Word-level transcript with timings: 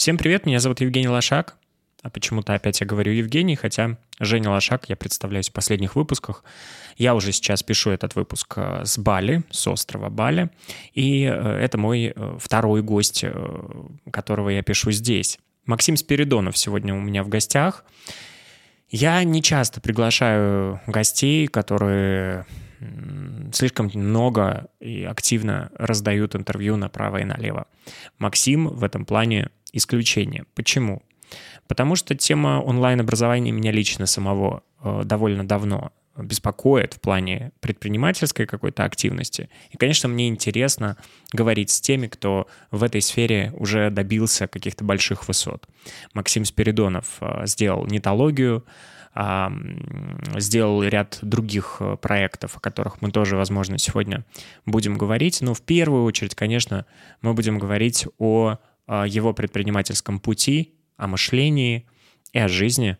Всем 0.00 0.16
привет, 0.16 0.46
меня 0.46 0.60
зовут 0.60 0.80
Евгений 0.80 1.08
Лошак. 1.08 1.56
А 2.02 2.08
почему-то 2.08 2.54
опять 2.54 2.80
я 2.80 2.86
говорю 2.86 3.12
Евгений, 3.12 3.54
хотя 3.54 3.98
Женя 4.18 4.48
Лошак, 4.48 4.88
я 4.88 4.96
представляюсь 4.96 5.50
в 5.50 5.52
последних 5.52 5.94
выпусках. 5.94 6.42
Я 6.96 7.14
уже 7.14 7.32
сейчас 7.32 7.62
пишу 7.62 7.90
этот 7.90 8.14
выпуск 8.14 8.54
э, 8.56 8.86
с 8.86 8.96
Бали, 8.96 9.44
с 9.50 9.66
острова 9.66 10.08
Бали. 10.08 10.48
И 10.94 11.24
э, 11.24 11.30
это 11.30 11.76
мой 11.76 12.14
э, 12.16 12.38
второй 12.40 12.80
гость, 12.80 13.26
которого 14.10 14.48
я 14.48 14.62
пишу 14.62 14.90
здесь. 14.90 15.38
Максим 15.66 15.98
Спиридонов 15.98 16.56
сегодня 16.56 16.94
у 16.94 17.00
меня 17.00 17.22
в 17.22 17.28
гостях. 17.28 17.84
Я 18.88 19.22
не 19.22 19.42
часто 19.42 19.82
приглашаю 19.82 20.80
гостей, 20.86 21.46
которые 21.46 22.46
слишком 23.52 23.90
много 23.92 24.68
и 24.80 25.04
активно 25.04 25.70
раздают 25.74 26.34
интервью 26.34 26.76
направо 26.76 27.18
и 27.18 27.24
налево. 27.24 27.66
Максим 28.18 28.68
в 28.68 28.82
этом 28.82 29.04
плане 29.04 29.50
исключение. 29.72 30.44
Почему? 30.54 31.02
Потому 31.66 31.96
что 31.96 32.14
тема 32.14 32.60
онлайн-образования 32.60 33.52
меня 33.52 33.70
лично 33.70 34.06
самого 34.06 34.62
э, 34.82 35.02
довольно 35.04 35.46
давно 35.46 35.92
беспокоит 36.16 36.94
в 36.94 37.00
плане 37.00 37.52
предпринимательской 37.60 38.46
какой-то 38.46 38.84
активности. 38.84 39.48
И, 39.70 39.76
конечно, 39.76 40.08
мне 40.08 40.28
интересно 40.28 40.96
говорить 41.32 41.70
с 41.70 41.80
теми, 41.80 42.08
кто 42.08 42.46
в 42.70 42.82
этой 42.82 43.00
сфере 43.00 43.52
уже 43.56 43.90
добился 43.90 44.48
каких-то 44.48 44.84
больших 44.84 45.28
высот. 45.28 45.68
Максим 46.12 46.44
Спиридонов 46.44 47.18
э, 47.20 47.46
сделал 47.46 47.86
нетологию, 47.86 48.64
сделал 50.36 50.84
ряд 50.84 51.18
других 51.20 51.78
э, 51.80 51.96
проектов, 52.00 52.56
о 52.56 52.60
которых 52.60 53.02
мы 53.02 53.10
тоже, 53.10 53.36
возможно, 53.36 53.76
сегодня 53.76 54.24
будем 54.66 54.96
говорить. 54.96 55.40
Но 55.40 55.52
в 55.52 55.62
первую 55.62 56.04
очередь, 56.04 56.36
конечно, 56.36 56.86
мы 57.20 57.34
будем 57.34 57.58
говорить 57.58 58.06
о 58.18 58.58
его 58.90 59.32
предпринимательском 59.32 60.18
пути, 60.20 60.74
о 60.96 61.06
мышлении 61.06 61.86
и 62.32 62.38
о 62.38 62.48
жизни. 62.48 62.96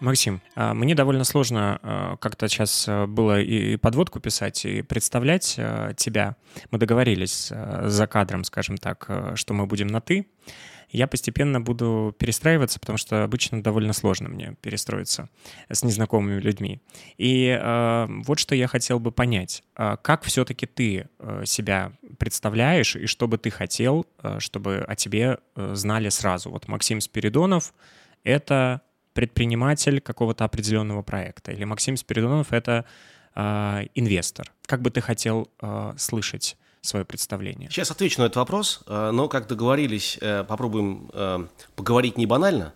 Максим, 0.00 0.40
а, 0.56 0.74
мне 0.74 0.96
довольно 0.96 1.22
сложно 1.24 1.78
а, 1.82 2.16
как-то 2.16 2.48
сейчас 2.48 2.86
а, 2.88 3.06
было 3.06 3.40
и 3.40 3.76
подводку 3.76 4.18
писать, 4.18 4.64
и 4.64 4.82
представлять 4.82 5.60
тебя. 5.96 6.36
Мы 6.70 6.78
договорились 6.78 7.52
за 7.84 8.06
кадром, 8.08 8.42
скажем 8.42 8.76
так, 8.76 9.08
что 9.34 9.54
мы 9.54 9.66
будем 9.66 9.86
на 9.86 10.00
«ты». 10.00 10.26
Я 10.90 11.06
постепенно 11.06 11.60
буду 11.60 12.14
перестраиваться, 12.18 12.80
потому 12.80 12.98
что 12.98 13.24
обычно 13.24 13.62
довольно 13.62 13.92
сложно 13.92 14.28
мне 14.28 14.56
перестроиться 14.60 15.28
с 15.68 15.82
незнакомыми 15.82 16.40
людьми. 16.40 16.80
И 17.16 17.46
э, 17.46 18.06
вот 18.26 18.38
что 18.38 18.54
я 18.54 18.66
хотел 18.66 19.00
бы 19.00 19.12
понять. 19.12 19.62
Как 19.74 20.24
все-таки 20.24 20.66
ты 20.66 21.08
себя 21.44 21.92
представляешь 22.18 22.96
и 22.96 23.06
что 23.06 23.28
бы 23.28 23.38
ты 23.38 23.50
хотел, 23.50 24.06
чтобы 24.38 24.84
о 24.86 24.94
тебе 24.94 25.38
знали 25.54 26.08
сразу? 26.08 26.50
Вот 26.50 26.68
Максим 26.68 27.00
Спиридонов— 27.00 27.72
это 28.24 28.82
предприниматель 29.12 30.00
какого-то 30.00 30.44
определенного 30.44 31.02
проекта, 31.02 31.52
или 31.52 31.64
Максим 31.64 31.96
Спиридонов— 31.96 32.52
это 32.52 32.84
э, 33.34 33.86
инвестор? 33.94 34.52
Как 34.66 34.82
бы 34.82 34.90
ты 34.90 35.00
хотел 35.00 35.50
э, 35.60 35.94
слышать 35.96 36.56
свое 36.80 37.04
представление? 37.04 37.68
Сейчас 37.70 37.90
отвечу 37.90 38.20
на 38.20 38.26
этот 38.26 38.36
вопрос, 38.36 38.80
э, 38.86 39.10
но, 39.10 39.28
как 39.28 39.46
договорились, 39.46 40.18
э, 40.20 40.44
попробуем 40.44 41.10
э, 41.12 41.46
поговорить 41.76 42.16
не 42.16 42.26
банально. 42.26 42.74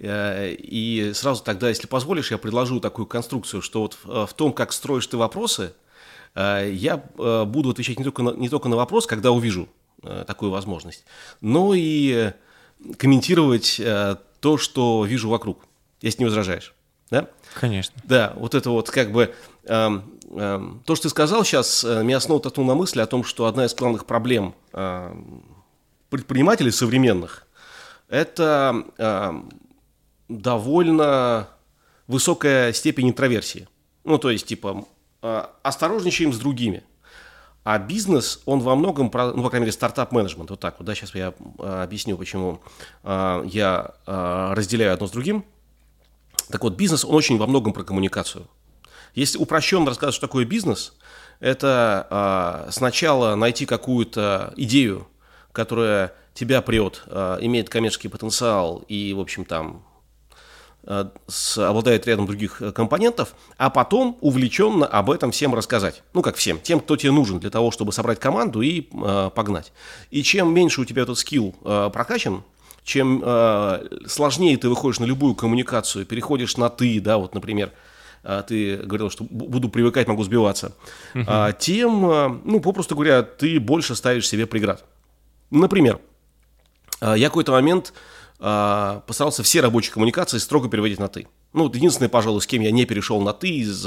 И 0.00 1.12
сразу 1.14 1.44
тогда, 1.44 1.68
если 1.68 1.86
позволишь, 1.86 2.32
я 2.32 2.38
предложу 2.38 2.80
такую 2.80 3.06
конструкцию, 3.06 3.62
что 3.62 3.82
вот 3.82 3.98
в 4.02 4.34
том, 4.34 4.52
как 4.52 4.72
строишь 4.72 5.06
ты 5.06 5.16
вопросы, 5.16 5.74
я 6.34 6.96
буду 7.16 7.70
отвечать 7.70 8.00
не 8.00 8.04
только 8.04 8.24
на, 8.24 8.30
не 8.30 8.48
только 8.48 8.68
на 8.68 8.74
вопрос, 8.74 9.06
когда 9.06 9.30
увижу 9.30 9.68
такую 10.26 10.50
возможность, 10.50 11.04
но 11.40 11.72
и 11.76 12.32
комментировать 12.96 13.80
то, 14.40 14.58
что 14.58 15.04
вижу 15.04 15.28
вокруг, 15.28 15.66
если 16.00 16.22
не 16.22 16.24
возражаешь. 16.24 16.74
Да? 17.12 17.28
Конечно. 17.60 17.94
Да, 18.04 18.32
вот 18.36 18.54
это 18.54 18.70
вот 18.70 18.90
как 18.90 19.12
бы 19.12 19.34
эм, 19.64 20.18
эм, 20.30 20.82
то, 20.86 20.94
что 20.94 21.02
ты 21.02 21.08
сказал 21.10 21.44
сейчас, 21.44 21.84
э, 21.84 22.02
меня 22.02 22.20
снова 22.20 22.40
толкнул 22.40 22.66
на 22.66 22.74
мысль 22.74 23.02
о 23.02 23.06
том, 23.06 23.22
что 23.22 23.44
одна 23.44 23.66
из 23.66 23.74
главных 23.74 24.06
проблем 24.06 24.54
э, 24.72 25.14
предпринимателей 26.08 26.70
современных– 26.70 27.46
это 28.08 28.82
э, 28.96 29.32
довольно 30.30 31.48
высокая 32.06 32.72
степень 32.72 33.10
интроверсии. 33.10 33.68
Ну, 34.04 34.16
то 34.16 34.30
есть, 34.30 34.46
типа, 34.46 34.86
э, 35.20 35.44
осторожничаем 35.62 36.32
с 36.32 36.38
другими– 36.38 36.82
а 37.64 37.78
бизнес, 37.78 38.42
он 38.44 38.58
во 38.58 38.74
многом, 38.74 39.04
ну, 39.04 39.42
по 39.44 39.48
крайней 39.48 39.66
мере, 39.66 39.72
стартап-менеджмент, 39.72 40.50
вот 40.50 40.58
так 40.58 40.80
вот, 40.80 40.84
да, 40.84 40.96
сейчас 40.96 41.14
я 41.14 41.32
э, 41.60 41.82
объясню, 41.84 42.16
почему 42.16 42.60
э, 43.04 43.44
я 43.46 43.94
разделяю 44.04 44.94
одно 44.94 45.06
с 45.06 45.12
другим. 45.12 45.44
Так 46.52 46.62
вот, 46.62 46.74
бизнес, 46.74 47.04
он 47.04 47.14
очень 47.14 47.38
во 47.38 47.46
многом 47.46 47.72
про 47.72 47.82
коммуникацию. 47.82 48.46
Если 49.14 49.38
упрощенно 49.38 49.90
рассказать, 49.90 50.14
что 50.14 50.26
такое 50.26 50.44
бизнес, 50.44 50.94
это 51.40 52.06
э, 52.66 52.70
сначала 52.70 53.34
найти 53.34 53.66
какую-то 53.66 54.54
идею, 54.56 55.08
которая 55.50 56.14
тебя 56.34 56.62
прет, 56.62 57.02
э, 57.06 57.38
имеет 57.40 57.68
коммерческий 57.68 58.08
потенциал 58.08 58.84
и, 58.88 59.12
в 59.12 59.20
общем, 59.20 59.44
там 59.44 59.84
Э, 60.84 61.04
с, 61.28 61.58
обладает 61.58 62.08
рядом 62.08 62.26
других 62.26 62.60
э, 62.60 62.72
компонентов, 62.72 63.36
а 63.56 63.70
потом 63.70 64.18
увлеченно 64.20 64.84
об 64.84 65.12
этом 65.12 65.30
всем 65.30 65.54
рассказать. 65.54 66.02
Ну, 66.12 66.22
как 66.22 66.34
всем, 66.34 66.58
тем, 66.58 66.80
кто 66.80 66.96
тебе 66.96 67.12
нужен 67.12 67.38
для 67.38 67.50
того, 67.50 67.70
чтобы 67.70 67.92
собрать 67.92 68.18
команду 68.18 68.62
и 68.62 68.88
э, 68.92 69.30
погнать. 69.32 69.72
И 70.10 70.24
чем 70.24 70.52
меньше 70.52 70.80
у 70.80 70.84
тебя 70.84 71.02
этот 71.02 71.18
скилл 71.18 71.54
э, 71.64 71.88
прокачан, 71.92 72.42
чем 72.84 73.22
э, 73.24 73.88
сложнее 74.06 74.56
ты 74.56 74.68
выходишь 74.68 74.98
на 74.98 75.04
любую 75.04 75.34
коммуникацию, 75.34 76.04
переходишь 76.04 76.56
на 76.56 76.68
«ты», 76.68 77.00
да, 77.00 77.18
вот, 77.18 77.34
например, 77.34 77.72
э, 78.24 78.42
ты 78.46 78.76
говорил, 78.76 79.10
что 79.10 79.24
буду 79.24 79.68
привыкать, 79.68 80.08
могу 80.08 80.24
сбиваться, 80.24 80.74
uh-huh. 81.14 81.24
а, 81.26 81.52
тем, 81.52 82.10
э, 82.10 82.40
ну, 82.44 82.60
попросту 82.60 82.94
говоря, 82.94 83.22
ты 83.22 83.60
больше 83.60 83.94
ставишь 83.94 84.28
себе 84.28 84.46
преград. 84.46 84.84
Например, 85.50 86.00
э, 87.00 87.14
я 87.16 87.28
какой-то 87.28 87.52
момент 87.52 87.92
постарался 88.38 89.44
все 89.44 89.60
рабочие 89.60 89.92
коммуникации 89.92 90.38
строго 90.38 90.68
переводить 90.68 90.98
на 90.98 91.06
«ты». 91.06 91.28
Ну, 91.52 91.62
вот 91.64 91.76
единственное, 91.76 92.08
пожалуй, 92.08 92.40
с 92.40 92.46
кем 92.48 92.60
я 92.60 92.72
не 92.72 92.86
перешел 92.86 93.20
на 93.20 93.32
«ты» 93.32 93.48
из 93.48 93.86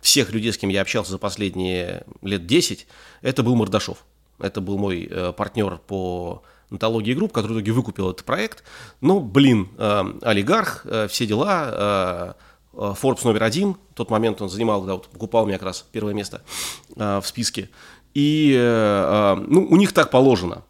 всех 0.00 0.30
людей, 0.30 0.52
с 0.52 0.56
кем 0.56 0.70
я 0.70 0.82
общался 0.82 1.10
за 1.10 1.18
последние 1.18 2.04
лет 2.22 2.46
10, 2.46 2.86
это 3.22 3.42
был 3.42 3.56
Мордашов. 3.56 4.04
Это 4.38 4.60
был 4.60 4.78
мой 4.78 5.10
партнер 5.36 5.78
по 5.78 6.44
антологии 6.70 7.14
групп, 7.14 7.32
который 7.32 7.52
в 7.52 7.56
итоге 7.56 7.72
выкупил 7.72 8.10
этот 8.10 8.24
проект. 8.24 8.64
Ну, 9.00 9.20
блин, 9.20 9.68
э, 9.78 10.04
олигарх, 10.22 10.82
э, 10.84 11.08
все 11.08 11.26
дела, 11.26 12.34
э, 12.74 12.92
Forbes 12.92 13.20
номер 13.24 13.42
один, 13.42 13.74
в 13.92 13.94
тот 13.94 14.10
момент 14.10 14.40
он 14.40 14.48
занимал, 14.48 14.80
когда 14.80 14.94
вот 14.94 15.08
покупал 15.08 15.46
меня 15.46 15.58
как 15.58 15.66
раз 15.66 15.84
первое 15.90 16.14
место 16.14 16.42
э, 16.96 17.20
в 17.20 17.26
списке. 17.26 17.70
И, 18.14 18.54
э, 18.56 19.34
э 19.36 19.44
ну, 19.46 19.66
у 19.68 19.76
них 19.76 19.92
так 19.92 20.10
положено 20.10 20.64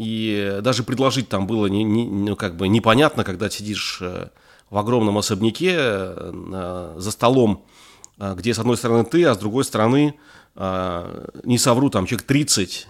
и 0.00 0.60
даже 0.62 0.82
предложить 0.82 1.28
там 1.28 1.46
было 1.46 1.66
не, 1.66 1.84
не, 1.84 2.06
ну, 2.06 2.34
как 2.34 2.56
бы 2.56 2.68
непонятно, 2.68 3.22
когда 3.22 3.50
сидишь 3.50 3.98
э, 4.00 4.28
в 4.70 4.78
огромном 4.78 5.18
особняке 5.18 5.74
э, 5.76 6.94
за 6.96 7.10
столом, 7.10 7.66
э, 7.66 7.89
где 8.36 8.52
с 8.52 8.58
одной 8.58 8.76
стороны 8.76 9.04
ты, 9.04 9.24
а 9.24 9.34
с 9.34 9.38
другой 9.38 9.64
стороны, 9.64 10.14
не 10.54 11.58
совру, 11.58 11.88
там 11.90 12.06
человек 12.06 12.26
30, 12.26 12.88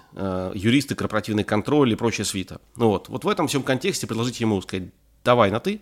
юристы, 0.55 0.95
корпоративный 0.95 1.45
контроль 1.45 1.93
и 1.93 1.95
прочая 1.95 2.27
свита. 2.27 2.61
Ну 2.77 2.89
вот, 2.89 3.09
вот 3.09 3.25
в 3.25 3.29
этом 3.29 3.47
всем 3.47 3.63
контексте 3.63 4.07
предложить 4.07 4.41
ему 4.41 4.61
сказать, 4.63 4.89
давай 5.25 5.51
на 5.51 5.61
ты, 5.61 5.81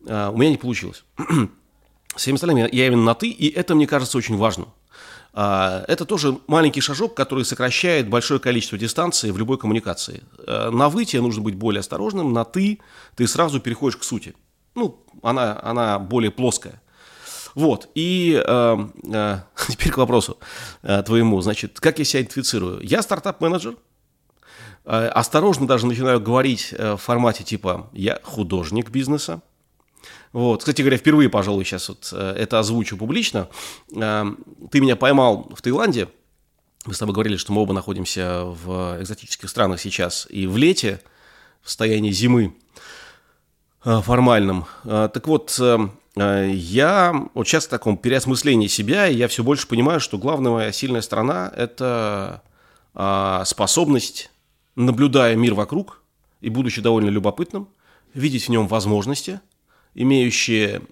у 0.00 0.36
меня 0.36 0.50
не 0.50 0.58
получилось. 0.58 1.04
С 1.16 2.16
всеми 2.16 2.34
остальными 2.34 2.68
я 2.70 2.86
именно 2.86 3.02
на 3.02 3.14
ты, 3.14 3.30
и 3.30 3.48
это, 3.48 3.74
мне 3.74 3.86
кажется, 3.86 4.18
очень 4.18 4.36
важно. 4.36 4.66
Это 5.34 6.04
тоже 6.04 6.38
маленький 6.46 6.82
шажок, 6.82 7.14
который 7.14 7.44
сокращает 7.44 8.08
большое 8.08 8.38
количество 8.38 8.76
дистанции 8.76 9.30
в 9.30 9.38
любой 9.38 9.56
коммуникации. 9.56 10.22
Э, 10.46 10.68
на 10.70 10.90
«вы» 10.90 11.06
нужно 11.14 11.42
быть 11.42 11.54
более 11.54 11.80
осторожным, 11.80 12.34
на 12.34 12.44
«ты» 12.44 12.80
ты 13.16 13.26
сразу 13.26 13.58
переходишь 13.58 13.96
к 13.96 14.04
сути. 14.04 14.34
Ну, 14.74 15.02
она, 15.22 15.58
она 15.62 15.98
более 15.98 16.30
плоская. 16.30 16.81
Вот, 17.54 17.88
и 17.94 18.42
э, 18.44 18.76
э, 19.12 19.38
теперь 19.68 19.92
к 19.92 19.98
вопросу 19.98 20.38
э, 20.82 21.02
твоему. 21.02 21.40
Значит, 21.40 21.80
как 21.80 21.98
я 21.98 22.04
себя 22.04 22.22
идентифицирую? 22.22 22.80
Я 22.82 23.02
стартап-менеджер, 23.02 23.76
э, 24.84 25.06
осторожно 25.08 25.66
даже 25.66 25.86
начинаю 25.86 26.20
говорить 26.20 26.74
э, 26.76 26.94
в 26.94 26.98
формате 26.98 27.44
типа 27.44 27.90
«я 27.92 28.20
художник 28.22 28.90
бизнеса», 28.90 29.42
вот. 30.32 30.60
Кстати 30.60 30.80
говоря, 30.80 30.96
впервые, 30.96 31.28
пожалуй, 31.28 31.64
сейчас 31.64 31.90
вот 31.90 32.08
э, 32.12 32.34
это 32.38 32.58
озвучу 32.58 32.96
публично. 32.96 33.48
Э, 33.94 34.24
ты 34.70 34.80
меня 34.80 34.96
поймал 34.96 35.50
в 35.54 35.60
Таиланде. 35.60 36.08
Мы 36.86 36.94
с 36.94 36.98
тобой 36.98 37.14
говорили, 37.14 37.36
что 37.36 37.52
мы 37.52 37.60
оба 37.60 37.74
находимся 37.74 38.44
в 38.44 38.98
экзотических 39.00 39.48
странах 39.48 39.78
сейчас. 39.78 40.26
И 40.30 40.46
в 40.46 40.56
лете, 40.56 41.02
в 41.60 41.68
состоянии 41.68 42.10
зимы, 42.10 42.56
формальном. 43.84 44.64
Так 44.84 45.26
вот, 45.28 45.60
я 46.14 47.28
вот 47.34 47.48
сейчас 47.48 47.66
в 47.66 47.70
таком 47.70 47.96
переосмыслении 47.96 48.66
себя, 48.66 49.08
и 49.08 49.14
я 49.14 49.28
все 49.28 49.42
больше 49.42 49.66
понимаю, 49.66 50.00
что 50.00 50.18
главная 50.18 50.52
моя 50.52 50.72
сильная 50.72 51.00
сторона– 51.00 51.52
это 51.56 52.42
способность, 53.46 54.30
наблюдая 54.76 55.36
мир 55.36 55.54
вокруг 55.54 56.02
и 56.40 56.50
будучи 56.50 56.82
довольно 56.82 57.08
любопытным, 57.08 57.68
видеть 58.12 58.46
в 58.46 58.48
нем 58.50 58.66
возможности, 58.68 59.40
имеющие 59.94 60.82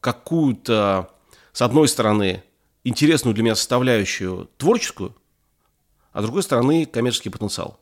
какую-то, 0.00 1.10
с 1.52 1.62
одной 1.62 1.88
стороны, 1.88 2.42
интересную 2.84 3.34
для 3.34 3.44
меня 3.44 3.54
составляющую 3.54 4.48
творческую, 4.56 5.14
а 6.12 6.20
с 6.20 6.24
другой 6.24 6.42
стороны, 6.42 6.86
коммерческий 6.86 7.30
потенциал. 7.30 7.78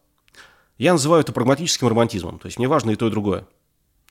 Я 0.76 0.92
называю 0.92 1.22
это 1.22 1.32
прагматическим 1.32 1.88
романтизмом. 1.88 2.38
То 2.38 2.46
есть 2.46 2.58
мне 2.58 2.68
важно 2.68 2.90
и 2.90 2.96
то, 2.96 3.06
и 3.06 3.10
другое. 3.10 3.46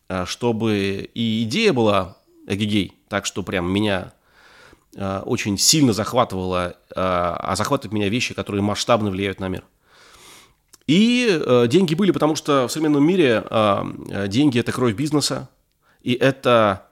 А, 0.08 0.26
чтобы 0.26 1.10
и 1.14 1.44
идея 1.44 1.74
была 1.74 2.18
эгегей, 2.48 2.94
так 3.08 3.26
что 3.26 3.44
прям 3.44 3.72
меня 3.72 4.14
а, 4.98 5.24
очень 5.26 5.58
сильно 5.58 5.94
захватывала, 5.94 6.78
а, 6.96 7.38
а 7.40 7.56
захватывают 7.56 7.94
меня 7.94 8.10
вещи, 8.10 8.34
которые 8.34 8.62
масштабно 8.62 9.10
влияют 9.10 9.40
на 9.40 9.48
мир. 9.48 9.64
И 10.88 11.42
деньги 11.68 11.96
были, 11.96 12.12
потому 12.12 12.36
что 12.36 12.68
в 12.68 12.72
современном 12.72 13.04
мире 13.08 13.44
деньги– 14.28 14.60
это 14.60 14.72
кровь 14.72 14.94
бизнеса, 14.94 15.50
и 16.04 16.14
это 16.14 16.86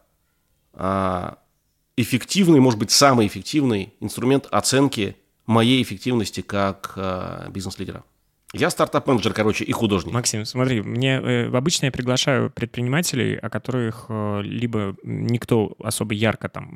эффективный, 1.95 2.59
может 2.59 2.79
быть, 2.79 2.89
самый 2.89 3.27
эффективный 3.27 3.93
инструмент 3.99 4.47
оценки 4.49 5.15
моей 5.45 5.83
эффективности 5.83 6.41
как 6.41 6.93
э, 6.95 7.49
бизнес-лидера. 7.51 8.03
Я 8.55 8.69
стартап-менеджер, 8.69 9.33
короче, 9.33 9.63
и 9.63 9.71
художник. 9.71 10.13
Максим, 10.13 10.45
смотри, 10.45 10.83
мне 10.83 11.19
э, 11.19 11.57
обычно 11.57 11.85
я 11.87 11.91
приглашаю 11.91 12.51
предпринимателей, 12.51 13.35
о 13.35 13.49
которых 13.49 14.05
э, 14.09 14.41
либо 14.43 14.95
никто 15.01 15.75
особо 15.83 16.13
ярко 16.13 16.49
там 16.49 16.69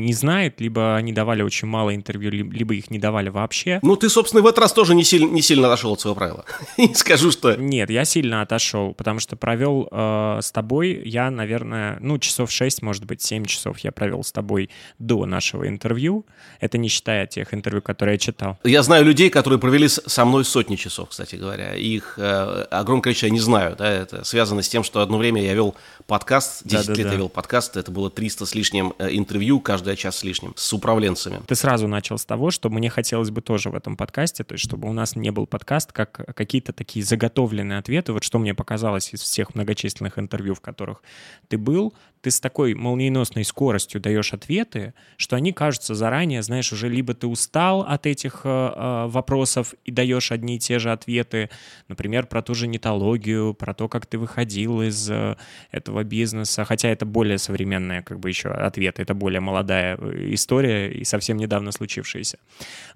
не 0.00 0.14
знает, 0.14 0.58
либо 0.58 0.96
они 0.96 1.12
давали 1.12 1.42
очень 1.42 1.68
мало 1.68 1.94
интервью, 1.94 2.30
либо 2.30 2.74
их 2.74 2.90
не 2.90 2.98
давали 2.98 3.28
вообще. 3.28 3.78
Ну, 3.82 3.94
ты, 3.96 4.08
собственно, 4.08 4.42
в 4.42 4.46
этот 4.46 4.60
раз 4.60 4.72
тоже 4.72 4.94
не 4.94 5.04
сильно, 5.04 5.30
не 5.30 5.42
сильно 5.42 5.66
отошел 5.66 5.92
от 5.92 6.00
своего 6.00 6.14
правила. 6.14 6.46
Не 6.78 6.94
скажу, 6.94 7.30
что... 7.30 7.56
Нет, 7.56 7.90
я 7.90 8.06
сильно 8.06 8.40
отошел, 8.40 8.94
потому 8.94 9.20
что 9.20 9.36
провел 9.36 9.86
э, 9.92 10.38
с 10.40 10.50
тобой, 10.50 11.02
я, 11.04 11.30
наверное, 11.30 11.98
ну, 12.00 12.18
часов 12.18 12.50
6, 12.50 12.80
может 12.80 13.04
быть, 13.04 13.20
7 13.20 13.44
часов 13.44 13.80
я 13.80 13.92
провел 13.92 14.24
с 14.24 14.32
тобой 14.32 14.70
до 14.98 15.26
нашего 15.26 15.68
интервью. 15.68 16.24
Это 16.60 16.78
не 16.78 16.88
считая 16.88 17.26
тех 17.26 17.52
интервью, 17.52 17.82
которые 17.82 18.14
я 18.14 18.18
читал. 18.18 18.58
Я 18.64 18.82
знаю 18.82 19.04
людей, 19.04 19.28
которые 19.28 19.58
провели 19.58 19.88
со 19.88 20.24
мной 20.24 20.46
сотни 20.46 20.76
часов, 20.76 21.17
кстати 21.18 21.34
говоря. 21.34 21.74
Их 21.74 22.14
э, 22.16 22.66
огромное 22.70 23.02
количество 23.02 23.26
я 23.26 23.32
не 23.32 23.40
знаю. 23.40 23.74
Да, 23.76 23.90
это 23.90 24.22
связано 24.22 24.62
с 24.62 24.68
тем, 24.68 24.84
что 24.84 25.00
одно 25.00 25.18
время 25.18 25.42
я 25.42 25.52
вел 25.52 25.74
подкаст, 26.08 26.62
10 26.64 26.86
да, 26.86 26.92
да, 26.92 26.98
лет 26.98 27.06
да. 27.06 27.12
я 27.12 27.18
вел 27.18 27.28
подкаст, 27.28 27.76
это 27.76 27.92
было 27.92 28.10
300 28.10 28.46
с 28.46 28.54
лишним 28.54 28.94
э, 28.98 29.10
интервью, 29.10 29.60
каждый 29.60 29.94
час 29.94 30.16
с 30.16 30.24
лишним, 30.24 30.54
с 30.56 30.72
управленцами. 30.72 31.42
Ты 31.46 31.54
сразу 31.54 31.86
начал 31.86 32.16
с 32.16 32.24
того, 32.24 32.50
что 32.50 32.70
мне 32.70 32.88
хотелось 32.88 33.30
бы 33.30 33.42
тоже 33.42 33.68
в 33.68 33.74
этом 33.74 33.94
подкасте, 33.94 34.42
то 34.42 34.54
есть 34.54 34.64
чтобы 34.64 34.88
у 34.88 34.92
нас 34.94 35.16
не 35.16 35.30
был 35.30 35.46
подкаст, 35.46 35.92
как 35.92 36.34
какие-то 36.34 36.72
такие 36.72 37.04
заготовленные 37.04 37.78
ответы. 37.78 38.14
Вот 38.14 38.24
что 38.24 38.38
мне 38.38 38.54
показалось 38.54 39.12
из 39.12 39.20
всех 39.20 39.54
многочисленных 39.54 40.18
интервью, 40.18 40.54
в 40.54 40.62
которых 40.62 41.02
ты 41.48 41.58
был, 41.58 41.92
ты 42.20 42.30
с 42.30 42.40
такой 42.40 42.74
молниеносной 42.74 43.44
скоростью 43.44 44.00
даешь 44.00 44.32
ответы, 44.32 44.94
что 45.16 45.36
они 45.36 45.52
кажутся 45.52 45.94
заранее, 45.94 46.42
знаешь, 46.42 46.72
уже 46.72 46.88
либо 46.88 47.14
ты 47.14 47.26
устал 47.26 47.82
от 47.82 48.06
этих 48.06 48.40
э, 48.44 48.48
э, 48.48 49.06
вопросов 49.08 49.74
и 49.84 49.92
даешь 49.92 50.32
одни 50.32 50.56
и 50.56 50.58
те 50.58 50.78
же 50.78 50.90
ответы, 50.90 51.50
например, 51.88 52.26
про 52.26 52.42
ту 52.42 52.54
же 52.54 52.66
нетологию, 52.66 53.54
про 53.54 53.74
то, 53.74 53.88
как 53.88 54.06
ты 54.06 54.18
выходил 54.18 54.82
из 54.82 55.10
э, 55.10 55.36
этого 55.70 55.97
бизнеса, 56.04 56.64
хотя 56.64 56.88
это 56.88 57.06
более 57.06 57.38
современная 57.38 58.02
как 58.02 58.20
бы 58.20 58.28
еще 58.28 58.48
ответ, 58.48 58.98
это 58.98 59.14
более 59.14 59.40
молодая 59.40 59.96
э, 59.96 60.34
история 60.34 60.90
и 60.90 61.04
совсем 61.04 61.36
недавно 61.36 61.72
случившаяся. 61.72 62.38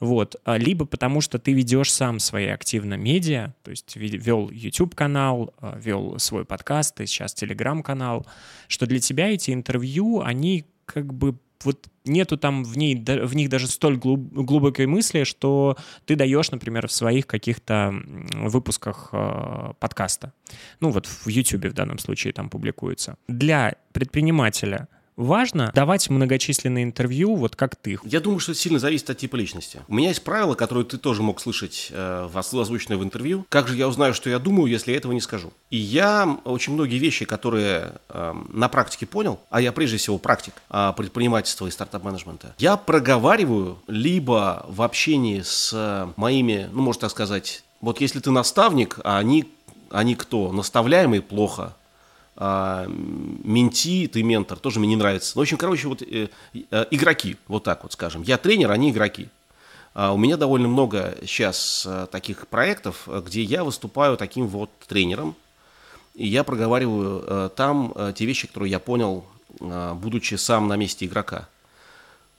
Вот. 0.01 0.37
А 0.45 0.59
либо 0.59 0.85
потому, 0.85 1.21
что 1.21 1.39
ты 1.39 1.53
ведешь 1.53 1.93
сам 1.93 2.19
свои 2.19 2.47
активно 2.47 2.95
медиа, 2.95 3.55
то 3.63 3.71
есть 3.71 3.97
вел 3.97 4.51
YouTube-канал, 4.51 5.55
э, 5.61 5.81
вел 5.83 6.19
свой 6.19 6.45
подкаст, 6.45 7.01
и 7.01 7.07
сейчас 7.07 7.35
Telegram-канал, 7.35 8.27
что 8.69 8.87
для 8.87 9.01
тебя 9.01 9.31
эти 9.31 9.53
интервью, 9.53 10.21
они 10.21 10.67
как 10.87 11.13
бы 11.13 11.37
вот 11.65 11.89
нету 12.05 12.37
там 12.37 12.65
в, 12.65 12.77
ней, 12.77 12.95
в 12.97 13.35
них 13.35 13.49
даже 13.49 13.69
столь 13.69 13.97
глубокой 13.97 14.87
мысли, 14.87 15.25
что 15.25 15.77
ты 16.05 16.17
даешь, 16.17 16.51
например, 16.51 16.89
в 16.89 16.93
своих 16.93 17.27
каких-то 17.27 17.95
выпусках 18.35 19.11
э, 19.13 19.73
подкаста. 19.79 20.33
Ну 20.81 20.91
вот 20.91 21.07
в 21.07 21.29
YouTube 21.29 21.67
в 21.67 21.73
данном 21.75 21.99
случае 21.99 22.33
там 22.33 22.51
публикуется. 22.51 23.17
Для 23.29 23.77
предпринимателя— 23.93 24.89
важно 25.17 25.71
давать 25.75 26.09
многочисленные 26.11 26.85
интервью, 26.85 27.35
вот 27.35 27.57
как 27.57 27.77
ты. 27.77 27.99
Я 28.05 28.21
думаю, 28.21 28.41
что 28.41 28.53
это 28.53 28.61
сильно 28.61 28.79
зависит 28.79 29.11
от 29.11 29.19
типа 29.19 29.37
личности. 29.37 29.81
У 29.89 29.95
меня 29.95 30.09
есть 30.09 30.23
правило, 30.23 30.55
которое 30.55 30.85
ты 30.85 30.99
тоже 30.99 31.23
мог 31.23 31.41
слышать 31.41 31.89
э, 31.91 32.29
озвученное 32.35 32.99
в 32.99 33.03
интервью. 33.03 33.47
Как 33.49 33.69
же 33.69 33.77
я 33.77 33.89
узнаю, 33.89 34.15
что 34.15 34.31
я 34.31 34.39
думаю, 34.39 34.71
если 34.71 34.93
я 34.93 34.97
этого 34.97 35.13
не 35.13 35.21
скажу? 35.21 35.53
И 35.71 35.77
я 35.77 36.39
очень 36.45 36.73
многие 36.73 36.99
вещи, 36.99 37.25
которые 37.25 37.93
э, 38.09 38.35
на 38.53 38.69
практике 38.69 39.07
понял, 39.07 39.41
а 39.51 39.61
я 39.61 39.73
прежде 39.73 39.97
всего 39.97 40.19
практик 40.19 40.55
э, 40.71 40.93
предпринимательства 40.97 41.67
и 41.67 41.71
стартап-менеджмента, 41.71 42.55
я 42.59 42.77
проговариваю 42.77 43.79
либо 43.87 44.65
в 44.69 44.83
общении 44.83 45.43
с 45.43 46.13
моими, 46.17 46.69
ну, 46.73 46.83
можно 46.83 47.03
так 47.03 47.11
сказать, 47.11 47.65
вот 47.81 48.01
если 48.01 48.21
ты 48.21 48.31
наставник, 48.31 48.99
а 49.05 49.19
они, 49.19 49.51
они 49.91 50.15
кто? 50.15 50.53
Наставляемые 50.53 51.21
плохо, 51.21 51.75
а, 52.37 52.87
менти, 52.89 54.07
ты 54.07 54.23
ментор, 54.23 54.59
тоже 54.59 54.81
мне 54.81 54.89
не 54.89 54.97
нравится. 54.97 55.33
Ну, 55.35 55.41
в 55.41 55.43
общем, 55.43 55.57
короче, 55.57 55.89
вот 55.89 56.03
э, 56.03 56.29
э, 56.55 56.87
игроки, 56.91 57.37
вот 57.49 57.65
так 57.65 57.83
вот 57.83 57.93
скажем. 57.93 58.23
Я 58.23 58.39
тренер, 58.39 58.71
они 58.71 58.91
игроки. 58.91 59.29
А 59.95 60.13
у 60.13 60.17
меня 60.17 60.37
довольно 60.37 60.69
много 60.69 61.17
сейчас 61.27 61.85
э, 61.87 62.07
таких 62.11 62.49
проектов, 62.49 63.07
где 63.27 63.43
я 63.43 63.65
выступаю 63.65 64.17
таким 64.17 64.49
вот 64.49 64.71
тренером, 64.87 65.37
и 66.15 66.27
я 66.27 66.45
проговариваю 66.45 67.25
э, 67.27 67.51
там 67.55 67.93
э, 67.95 68.13
те 68.17 68.25
вещи, 68.25 68.47
которые 68.47 68.71
я 68.71 68.79
понял, 68.79 69.25
э, 69.61 69.95
будучи 69.95 70.35
сам 70.35 70.69
на 70.69 70.77
месте 70.77 71.07
игрока. 71.07 71.49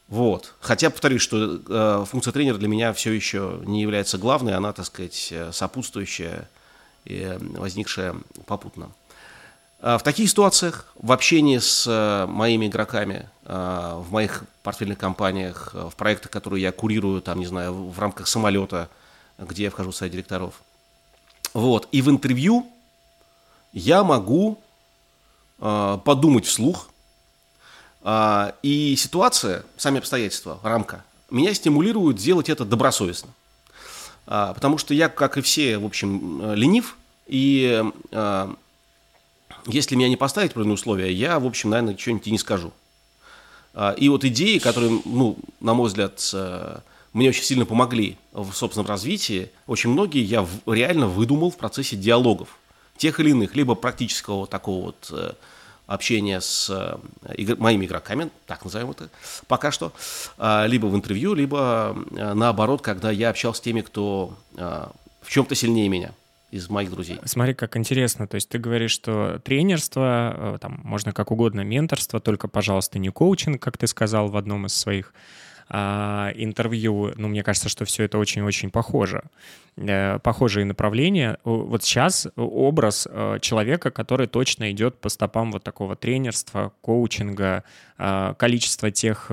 Вот. 0.10 0.54
Хотя, 0.60 0.90
повторюсь, 0.90 1.22
что 1.22 1.60
э, 1.68 2.06
функция 2.08 2.32
тренера 2.32 2.58
для 2.58 2.68
меня 2.68 2.94
все 2.94 3.12
еще 3.12 3.62
не 3.66 3.82
является 3.82 4.18
главной, 4.18 4.54
она, 4.54 4.74
так 4.74 4.86
сказать, 4.86 5.30
э, 5.32 5.52
сопутствующая 5.52 6.50
и 7.06 7.38
возникшая 7.40 8.16
попутно. 8.46 8.92
А, 9.86 9.98
в 9.98 10.04
таких 10.04 10.30
ситуациях, 10.30 10.88
в 10.96 11.12
общении 11.12 11.58
с 11.58 11.86
э, 11.86 12.26
моими 12.26 12.68
игроками, 12.68 13.28
а, 13.44 14.00
в 14.00 14.14
моих 14.14 14.46
портфельных 14.64 14.98
компаниях, 14.98 15.72
э, 15.74 15.90
в 15.92 15.96
проектах, 15.98 16.32
которые 16.32 16.62
я 16.62 16.72
курирую, 16.72 17.22
там, 17.22 17.38
не 17.38 17.46
знаю, 17.46 17.90
в 17.90 18.00
рамках 18.00 18.28
самолета, 18.28 18.90
где 19.38 19.64
я 19.64 19.70
вхожу 19.70 19.92
в 19.92 19.96
совет 19.96 20.14
директоров. 20.14 20.62
Вот. 21.54 21.90
И 21.92 22.02
в 22.02 22.10
интервью 22.10 22.66
я 23.74 24.06
могу 24.06 24.58
а, 25.60 25.98
подумать 25.98 26.46
вслух, 26.46 26.90
и 28.06 28.96
ситуация, 28.98 29.64
сами 29.78 30.00
обстоятельства, 30.00 30.60
рамка, 30.62 31.06
меня 31.30 31.54
стимулируют 31.54 32.18
делать 32.18 32.50
это 32.50 32.66
добросовестно. 32.66 33.30
Потому 34.26 34.78
что 34.78 34.94
я, 34.94 35.08
как 35.08 35.38
и 35.38 35.42
все, 35.42 35.78
в 35.78 35.86
общем, 35.86 36.42
э, 36.42 36.56
ленив, 36.56 36.98
и 37.28 37.82
если 39.68 39.96
меня 39.96 40.10
не 40.10 40.18
поставить 40.18 40.52
определенные 40.52 40.76
условия, 40.76 41.12
я, 41.12 41.40
в 41.40 41.46
общем, 41.46 41.70
наверное, 41.70 41.98
что-нибудь 41.98 42.28
и 42.28 42.32
не 42.32 42.40
скажу. 42.40 42.72
А, 43.74 43.92
и 43.92 44.10
вот 44.10 44.24
идеи, 44.26 44.58
которые, 44.60 45.02
ну, 45.06 45.38
на 45.60 45.74
мой 45.74 45.88
взгляд, 45.88 46.34
мне 47.14 47.30
очень 47.30 47.44
сильно 47.44 47.66
помогли 47.66 48.18
в 48.32 48.54
собственном 48.54 48.88
развитии, 48.88 49.52
очень 49.68 49.92
многие 49.92 50.24
я 50.24 50.46
реально 50.66 51.08
выдумал 51.08 51.52
в 51.52 51.58
процессе 51.58 51.96
диалогов, 51.96 52.58
тех 52.98 53.20
или 53.20 53.30
иных, 53.30 53.56
либо 53.56 53.76
практического 53.76 54.48
такого 54.48 54.86
вот 54.86 55.10
э, 55.12 55.34
общения 55.86 56.42
с 56.42 56.70
э, 56.70 57.56
моими 57.56 57.86
игроками, 57.86 58.32
так 58.48 58.64
назовем 58.64 58.92
это 58.92 59.10
пока 59.48 59.72
что, 59.72 59.94
а, 60.38 60.66
либо 60.66 60.88
в 60.88 60.96
интервью, 60.96 61.36
либо 61.36 61.96
э, 62.12 62.34
наоборот, 62.34 62.82
когда 62.82 63.12
я 63.12 63.30
общался 63.30 63.60
с 63.60 63.62
теми, 63.62 63.82
кто 63.82 64.36
в 64.56 65.30
чем-то 65.30 65.56
сильнее 65.56 65.90
меня 65.90 66.14
из 66.54 66.70
моих 66.70 66.92
друзей. 66.92 67.20
Смотри, 67.26 67.56
как 67.56 67.76
интересно. 67.78 68.28
То 68.28 68.36
есть 68.36 68.48
ты 68.48 68.60
говоришь, 68.60 68.92
что 68.92 69.42
тренерство, 69.44 70.56
э, 70.56 70.58
там, 70.62 70.80
можно 70.84 71.12
как 71.12 71.32
угодно, 71.32 71.62
менторство, 71.62 72.20
только, 72.20 72.48
пожалуйста, 72.48 73.00
не 73.00 73.10
коучинг, 73.10 73.60
как 73.60 73.78
ты 73.78 73.88
сказал 73.88 74.28
в 74.28 74.38
одном 74.38 74.68
из 74.68 74.74
своих 74.74 75.14
интервью, 75.74 77.14
ну, 77.16 77.28
мне 77.28 77.42
кажется, 77.44 77.68
что 77.68 77.86
все 77.86 78.04
это 78.04 78.20
очень-очень 78.20 78.70
похоже. 78.70 79.24
Э, 79.76 80.20
похожие 80.20 80.66
направления. 80.66 81.38
Вот 81.44 81.84
сейчас 81.84 82.28
образ 82.36 83.08
э, 83.10 83.40
человека, 83.42 83.90
который 83.90 84.28
точно 84.28 84.72
идет 84.72 85.02
по 85.02 85.10
стопам 85.10 85.52
вот 85.52 85.64
такого 85.64 85.96
тренерства, 85.96 86.74
коучинга, 86.82 87.64
э, 87.98 88.36
количество 88.38 88.92
тех 88.92 89.32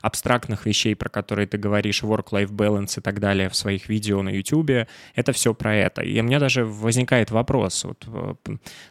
абстрактных 0.00 0.66
вещей, 0.66 0.96
про 0.96 1.08
которые 1.08 1.46
ты 1.46 1.56
говоришь, 1.56 2.02
work-life 2.02 2.50
balance 2.50 2.98
и 2.98 3.00
так 3.00 3.20
далее 3.20 3.48
в 3.48 3.54
своих 3.54 3.88
видео 3.88 4.22
на 4.22 4.30
YouTube, 4.30 4.88
это 5.14 5.32
все 5.32 5.54
про 5.54 5.76
это. 5.76 6.02
И 6.02 6.18
у 6.20 6.24
меня 6.24 6.40
даже 6.40 6.64
возникает 6.64 7.30
вопрос, 7.30 7.84
вот, 7.84 8.04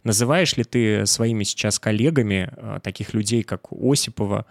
называешь 0.04 0.56
ли 0.56 0.64
ты 0.64 1.06
своими 1.06 1.44
сейчас 1.44 1.80
коллегами 1.80 2.52
таких 2.84 3.14
людей, 3.14 3.44
как 3.44 3.68
Осипова, 3.72 4.40
а, 4.40 4.46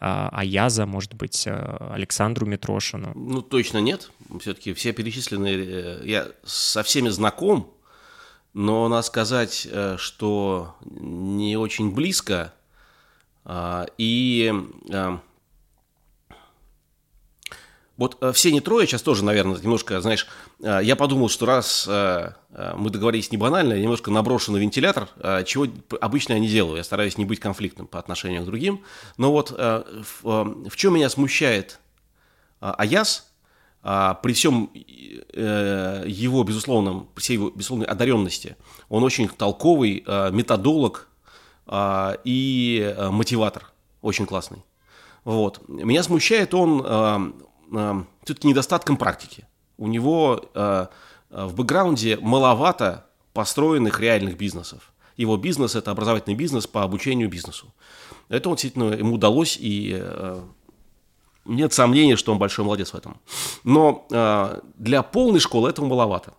Аяза, 0.00 0.86
может 0.86 1.12
быть, 1.12 1.46
э, 1.46 1.76
Александру 1.92 2.46
Митрошину? 2.46 3.12
Ну, 3.14 3.42
точно 3.42 3.78
нет. 3.78 4.10
Все-таки 4.40 4.72
все 4.72 4.92
перечисленные, 4.92 5.56
э, 5.58 6.02
я 6.06 6.28
со 6.42 6.82
всеми 6.82 7.10
знаком, 7.10 7.70
но 8.54 8.88
надо 8.88 9.02
сказать, 9.02 9.68
э, 9.70 9.96
что 9.98 10.76
не 10.80 11.58
очень 11.58 11.92
близко. 11.92 12.54
А, 13.44 13.86
и 13.98 14.52
вот 18.00 18.16
э, 18.22 18.32
все 18.32 18.50
не 18.50 18.62
трое, 18.62 18.86
сейчас 18.86 19.02
тоже, 19.02 19.22
наверное, 19.22 19.60
немножко, 19.60 20.00
знаешь, 20.00 20.26
э, 20.62 20.80
я 20.82 20.96
подумал, 20.96 21.28
что 21.28 21.44
раз 21.44 21.84
э, 21.86 22.32
мы 22.74 22.88
договорились 22.88 23.30
не 23.30 23.36
банально, 23.36 23.74
я 23.74 23.82
немножко 23.82 24.10
наброшу 24.10 24.52
на 24.52 24.56
вентилятор, 24.56 25.10
чего 25.44 25.66
обычно 26.00 26.32
я 26.32 26.38
не 26.38 26.48
делаю, 26.48 26.78
я 26.78 26.82
стараюсь 26.82 27.18
не 27.18 27.26
быть 27.26 27.40
конфликтным 27.40 27.86
по 27.86 27.98
отношению 27.98 28.42
к 28.42 28.46
другим. 28.46 28.82
Но 29.18 29.30
вот 29.30 29.50
в, 29.50 30.76
чем 30.76 30.94
меня 30.94 31.10
смущает 31.10 31.78
Аяс, 32.60 33.30
при 33.82 34.32
всем 34.32 34.70
его 34.72 36.42
безусловном, 36.42 37.08
при 37.14 37.20
всей 37.20 37.34
его 37.34 37.50
безусловной 37.50 37.86
одаренности, 37.86 38.56
он 38.88 39.04
очень 39.04 39.28
толковый 39.28 40.04
методолог 40.32 41.08
и 42.24 42.96
мотиватор, 43.10 43.70
очень 44.00 44.26
классный. 44.26 44.64
Вот. 45.24 45.68
Меня 45.68 46.02
смущает 46.02 46.54
он 46.54 47.40
все-таки 47.70 48.48
недостатком 48.48 48.96
практики. 48.96 49.46
У 49.80 49.86
него 49.86 50.44
э, 50.54 50.86
э, 51.30 51.44
в 51.46 51.54
бэкграунде 51.54 52.18
маловато 52.18 53.06
построенных 53.32 54.00
реальных 54.00 54.36
бизнесов. 54.36 54.92
Его 55.16 55.36
бизнес– 55.36 55.74
это 55.76 55.90
образовательный 55.90 56.36
бизнес 56.36 56.66
по 56.66 56.82
обучению 56.82 57.28
бизнесу. 57.28 57.72
Это 58.28 58.48
он 58.48 58.56
действительно 58.56 58.92
ему 58.92 59.14
удалось, 59.14 59.56
и 59.60 59.96
э, 59.98 60.42
нет 61.46 61.72
сомнений, 61.72 62.16
что 62.16 62.32
он 62.32 62.38
большой 62.38 62.64
молодец 62.64 62.90
в 62.90 62.94
этом. 62.94 63.20
Но 63.64 64.06
для 64.76 65.02
полной 65.02 65.40
школы 65.40 65.70
этого 65.70 65.86
маловато. 65.86 66.34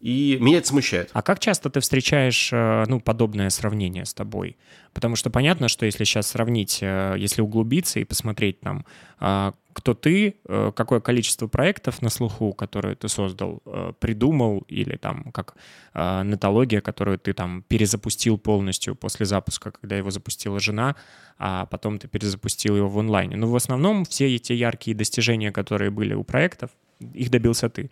И 0.00 0.38
меня 0.40 0.58
это 0.58 0.68
смущает. 0.68 1.10
А 1.12 1.22
как 1.22 1.40
часто 1.40 1.68
ты 1.68 1.80
встречаешь 1.80 2.52
ну, 2.52 3.00
подобное 3.00 3.50
сравнение 3.50 4.04
с 4.04 4.14
тобой? 4.14 4.56
Потому 4.92 5.16
что 5.16 5.30
понятно, 5.30 5.68
что 5.68 5.84
если 5.84 6.04
сейчас 6.04 6.28
сравнить, 6.28 6.80
если 6.80 7.42
углубиться 7.42 8.00
и 8.00 8.04
посмотреть 8.04 8.60
там, 8.60 8.86
а, 9.18 9.54
кто 9.72 9.94
ты, 9.94 10.34
э, 10.44 10.72
какое 10.74 11.00
количество 11.00 11.46
проектов 11.46 12.02
на 12.02 12.10
слуху, 12.10 12.52
которые 12.52 12.94
ты 12.94 13.08
создал, 13.08 13.62
придумал, 14.00 14.64
или 14.68 14.96
там 14.96 15.32
как 15.32 15.54
нетология, 15.94 16.80
которую 16.80 17.18
ты 17.18 17.32
там 17.32 17.62
перезапустил 17.68 18.38
полностью 18.38 18.94
после 18.94 19.26
запуска, 19.26 19.70
когда 19.70 19.96
его 19.96 20.10
запустила 20.10 20.60
жена, 20.60 20.94
а 21.38 21.66
потом 21.66 21.98
ты 21.98 22.08
перезапустил 22.08 22.76
его 22.76 22.88
в 22.88 22.98
онлайне. 22.98 23.36
Но 23.36 23.50
в 23.50 23.56
основном 23.56 24.04
все 24.04 24.34
эти 24.34 24.52
яркие 24.52 24.96
достижения, 24.96 25.52
которые 25.52 25.90
были 25.90 26.14
у 26.14 26.22
проектов, 26.22 26.70
их 27.14 27.30
добился 27.30 27.68
ты. 27.68 27.90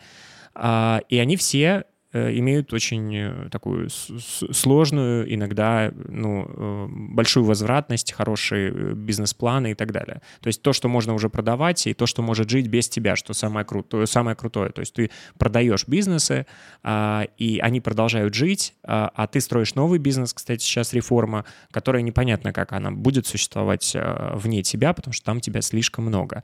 А, 0.54 1.00
и 1.08 1.18
они 1.18 1.36
все 1.36 1.84
Э, 1.97 1.97
имеют 2.12 2.72
очень 2.72 3.14
э, 3.14 3.48
такую 3.50 3.90
сложную, 3.90 5.34
иногда 5.34 5.92
ну, 6.08 6.46
э, 6.48 6.86
большую 6.88 7.44
возвратность, 7.44 8.12
хорошие 8.12 8.94
бизнес-планы 8.94 9.72
и 9.72 9.74
так 9.74 9.92
далее. 9.92 10.22
То 10.40 10.46
есть 10.46 10.62
то, 10.62 10.72
что 10.72 10.88
можно 10.88 11.12
уже 11.12 11.28
продавать, 11.28 11.86
и 11.86 11.92
то, 11.92 12.06
что 12.06 12.22
может 12.22 12.48
жить 12.48 12.68
без 12.68 12.88
тебя, 12.88 13.14
что 13.14 13.34
самое 13.34 13.66
крутое. 13.66 14.06
Самое 14.06 14.36
крутое. 14.36 14.70
То 14.70 14.80
есть 14.80 14.94
ты 14.94 15.10
продаешь 15.36 15.86
бизнесы, 15.86 16.46
а, 16.82 17.26
и 17.36 17.58
они 17.58 17.82
продолжают 17.82 18.32
жить, 18.32 18.74
а, 18.84 19.10
а 19.14 19.26
ты 19.26 19.40
строишь 19.40 19.74
новый 19.74 19.98
бизнес, 19.98 20.32
кстати, 20.32 20.62
сейчас 20.62 20.94
реформа, 20.94 21.44
которая 21.70 22.00
непонятно, 22.00 22.54
как 22.54 22.72
она 22.72 22.90
будет 22.90 23.26
существовать 23.26 23.94
вне 24.34 24.62
тебя, 24.62 24.94
потому 24.94 25.12
что 25.12 25.26
там 25.26 25.40
тебя 25.40 25.60
слишком 25.60 26.06
много. 26.06 26.42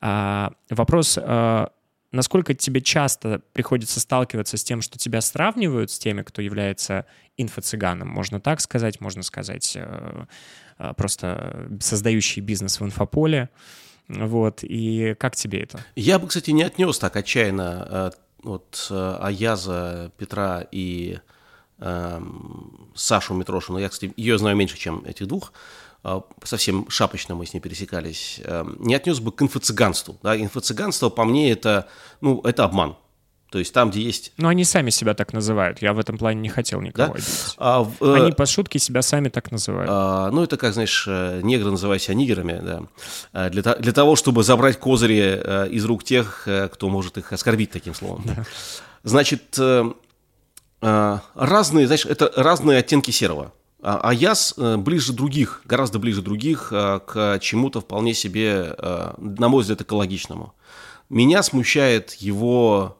А, 0.00 0.52
вопрос 0.70 1.18
насколько 2.14 2.54
тебе 2.54 2.80
часто 2.80 3.42
приходится 3.52 4.00
сталкиваться 4.00 4.56
с 4.56 4.64
тем, 4.64 4.80
что 4.80 4.98
тебя 4.98 5.20
сравнивают 5.20 5.90
с 5.90 5.98
теми, 5.98 6.22
кто 6.22 6.40
является 6.40 7.06
инфо-цыганом, 7.36 8.08
можно 8.08 8.40
так 8.40 8.60
сказать, 8.60 9.00
можно 9.00 9.22
сказать 9.22 9.72
э, 9.76 10.26
э, 10.78 10.92
просто 10.96 11.68
создающий 11.80 12.40
бизнес 12.40 12.80
в 12.80 12.84
инфополе, 12.84 13.50
вот, 14.08 14.60
и 14.62 15.14
как 15.18 15.34
тебе 15.34 15.62
это? 15.62 15.84
Я 15.96 16.18
бы, 16.18 16.28
кстати, 16.28 16.50
не 16.50 16.62
отнес 16.62 16.98
так 16.98 17.16
отчаянно 17.16 17.88
э, 17.90 18.10
от 18.44 18.86
Аяза, 18.90 20.12
Петра 20.16 20.64
и 20.70 21.18
э, 21.78 22.22
Сашу 22.94 23.34
Митрошину, 23.34 23.78
я, 23.78 23.88
кстати, 23.88 24.12
ее 24.16 24.38
знаю 24.38 24.56
меньше, 24.56 24.78
чем 24.78 25.04
этих 25.04 25.26
двух, 25.26 25.52
совсем 26.42 26.88
шапочно 26.90 27.34
мы 27.34 27.46
с 27.46 27.54
ней 27.54 27.60
пересекались, 27.60 28.40
эм, 28.44 28.76
не 28.78 28.94
отнес 28.94 29.20
бы 29.20 29.32
к 29.32 29.40
инфо-цыганству. 29.42 30.16
Да? 30.22 30.36
Инфо-цыганство, 30.36 31.08
по 31.08 31.24
мне, 31.24 31.50
это, 31.50 31.88
ну, 32.20 32.40
это 32.42 32.64
обман. 32.64 32.96
То 33.54 33.60
есть 33.60 33.72
там, 33.72 33.90
где 33.90 34.00
есть... 34.00 34.32
Ну, 34.36 34.48
они 34.48 34.64
сами 34.64 34.90
себя 34.90 35.14
так 35.14 35.32
называют. 35.32 35.80
Я 35.80 35.92
в 35.92 36.00
этом 36.00 36.18
плане 36.18 36.40
не 36.40 36.48
хотел 36.48 36.80
никого 36.80 37.06
да? 37.06 37.12
обидеть. 37.14 37.54
А, 37.56 37.84
в, 37.84 38.02
э, 38.02 38.22
они 38.22 38.32
по 38.32 38.46
шутке 38.46 38.80
себя 38.80 39.00
сами 39.00 39.28
так 39.28 39.52
называют. 39.52 39.88
А, 39.92 40.30
ну, 40.32 40.42
это 40.42 40.56
как, 40.56 40.72
знаешь, 40.72 41.04
э, 41.06 41.40
негры 41.40 41.70
называют 41.70 42.02
себя 42.02 42.14
нигерами, 42.14 42.60
да. 42.60 42.82
А, 43.32 43.50
для, 43.50 43.62
для 43.62 43.92
того, 43.92 44.16
чтобы 44.16 44.42
забрать 44.42 44.80
козыри 44.80 45.40
э, 45.40 45.68
из 45.68 45.84
рук 45.84 46.02
тех, 46.02 46.48
кто 46.72 46.88
может 46.88 47.16
их 47.16 47.32
оскорбить 47.32 47.70
таким 47.70 47.94
словом. 47.94 48.24
Да. 48.24 48.44
Значит, 49.04 49.56
разные, 50.80 51.86
знаешь, 51.86 52.06
это 52.06 52.32
разные 52.34 52.78
оттенки 52.78 53.12
серого. 53.12 53.52
А, 53.84 54.00
а 54.02 54.14
Яс 54.14 54.54
э, 54.56 54.78
ближе 54.78 55.12
других, 55.12 55.60
гораздо 55.66 55.98
ближе 55.98 56.22
других 56.22 56.68
э, 56.72 57.00
к 57.06 57.38
чему-то 57.40 57.82
вполне 57.82 58.14
себе, 58.14 58.74
э, 58.78 59.12
на 59.18 59.48
мой 59.48 59.60
взгляд, 59.60 59.82
экологичному. 59.82 60.54
Меня 61.10 61.42
смущает 61.42 62.14
его 62.14 62.98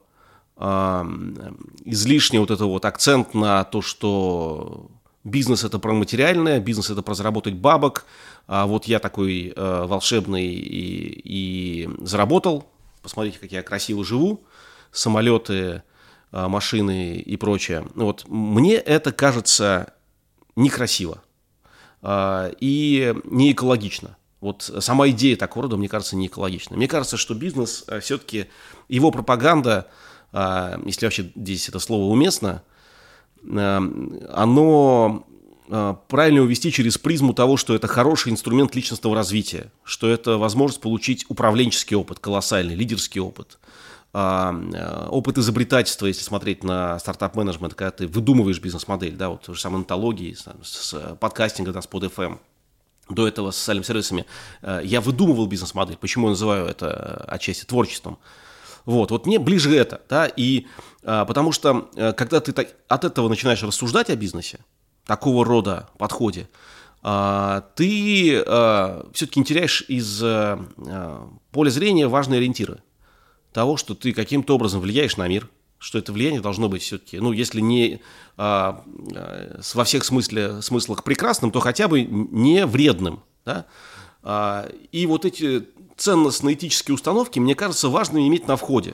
излишний 0.57 2.39
вот 2.39 2.49
этот 2.49 2.67
вот 2.67 2.85
акцент 2.85 3.33
на 3.33 3.65
то, 3.65 3.81
что 3.81 4.89
бизнес 5.25 5.65
это 5.65 5.79
про 5.79 5.91
материальное, 5.93 6.61
бизнес 6.61 6.89
это 6.89 7.01
про 7.01 7.13
заработать 7.13 7.55
бабок, 7.55 8.05
а 8.47 8.65
вот 8.65 8.85
я 8.85 8.99
такой 8.99 9.53
волшебный 9.53 10.45
и, 10.45 11.21
и 11.25 11.89
заработал, 11.99 12.69
посмотрите, 13.01 13.37
как 13.37 13.51
я 13.51 13.63
красиво 13.63 14.05
живу, 14.05 14.45
самолеты, 14.93 15.83
машины 16.31 17.17
и 17.17 17.35
прочее. 17.35 17.85
Вот 17.93 18.23
мне 18.29 18.75
это 18.75 19.11
кажется 19.11 19.94
некрасиво 20.55 21.21
а, 22.01 22.51
и 22.59 23.13
не 23.25 23.51
экологично. 23.51 24.17
Вот 24.41 24.61
сама 24.79 25.09
идея 25.09 25.37
такого 25.37 25.63
рода, 25.63 25.77
мне 25.77 25.87
кажется, 25.89 26.15
не 26.15 26.27
экологична. 26.27 26.77
Мне 26.77 26.87
кажется, 26.87 27.17
что 27.17 27.33
бизнес 27.33 27.83
а, 27.87 27.99
все-таки, 27.99 28.47
его 28.87 29.11
пропаганда, 29.11 29.89
а, 30.31 30.79
если 30.85 31.05
вообще 31.05 31.31
здесь 31.35 31.69
это 31.69 31.79
слово 31.79 32.11
уместно, 32.11 32.63
оно 33.47 35.27
правильно 36.07 36.41
увести 36.41 36.71
через 36.71 36.97
призму 36.97 37.35
того, 37.35 37.57
что 37.57 37.75
это 37.75 37.85
хороший 37.85 38.31
инструмент 38.31 38.73
личностного 38.73 39.15
развития, 39.15 39.71
что 39.83 40.09
это 40.09 40.39
возможность 40.39 40.81
получить 40.81 41.27
управленческий 41.29 41.95
опыт, 41.95 42.17
колоссальный, 42.17 42.73
лидерский 42.73 43.21
опыт, 43.21 43.59
Э, 43.59 43.64
опыт 44.17 45.37
изобретательства, 45.37 46.05
если 46.05 46.23
смотреть 46.23 46.63
на 46.63 46.97
стартап-менеджмент, 46.99 47.73
когда 47.73 47.91
ты 47.91 48.07
выдумываешь 48.07 48.61
бизнес-модель, 48.61 49.15
да, 49.15 49.29
вот 49.29 49.45
же 49.45 49.59
самое 49.59 49.79
антологии, 49.79 50.33
с, 50.33 50.47
с 50.63 51.15
подкастинга, 51.19 51.73
да, 51.73 51.81
с 51.81 51.87
под 51.87 52.05
FM, 52.05 52.37
до 53.09 53.27
этого 53.27 53.51
с 53.51 53.57
социальными 53.57 53.85
сервисами, 53.85 54.25
э, 54.61 54.81
я 54.85 55.01
выдумывал 55.01 55.47
бизнес-модель. 55.47 55.97
Почему 55.97 56.27
я 56.27 56.29
называю 56.29 56.65
это 56.65 57.25
отчасти 57.27 57.65
творчеством? 57.65 58.17
Вот, 58.85 59.11
вот 59.11 59.25
мне 59.25 59.37
ближе 59.37 59.75
это, 59.75 60.01
да, 60.07 60.27
и 60.27 60.67
а, 61.03 61.25
потому 61.25 61.51
что 61.51 61.89
когда 62.15 62.39
ты 62.39 62.51
так, 62.51 62.69
от 62.87 63.03
этого 63.03 63.27
начинаешь 63.27 63.63
рассуждать 63.63 64.11
о 64.11 64.15
бизнесе, 64.15 64.59
такого 65.05 65.45
рода 65.45 65.89
подходе, 65.97 66.47
а, 67.01 67.61
ты 67.75 68.43
а, 68.47 69.07
все-таки 69.13 69.39
не 69.39 69.45
теряешь 69.45 69.83
из 69.87 70.21
а, 70.23 70.59
поля 71.51 71.69
зрения 71.69 72.07
важные 72.07 72.39
ориентиры 72.39 72.81
того, 73.55 73.77
что 73.77 73.95
ты 73.95 74.11
каким-то 74.11 74.55
образом 74.55 74.81
влияешь 74.81 75.15
на 75.15 75.29
мир, 75.29 75.47
что 75.79 75.97
это 75.97 76.11
влияние 76.11 76.41
должно 76.41 76.67
быть 76.67 76.81
все-таки, 76.81 77.21
ну, 77.21 77.31
если 77.31 77.61
не 77.61 78.01
а, 78.35 78.83
а, 79.15 79.61
во 79.73 79.85
всех 79.85 80.03
смысле, 80.03 80.61
смыслах 80.61 81.05
прекрасным, 81.05 81.51
то 81.51 81.61
хотя 81.61 81.87
бы 81.87 82.01
не 82.01 82.65
вредным, 82.65 83.21
да? 83.45 83.65
А, 84.23 84.67
и 84.91 85.05
вот 85.05 85.23
эти 85.23 85.69
ценностно-этические 85.95 86.95
установки, 86.95 87.39
мне 87.39 87.55
кажется, 87.55 87.87
важно 87.87 88.27
иметь 88.27 88.45
на 88.45 88.57
входе. 88.57 88.93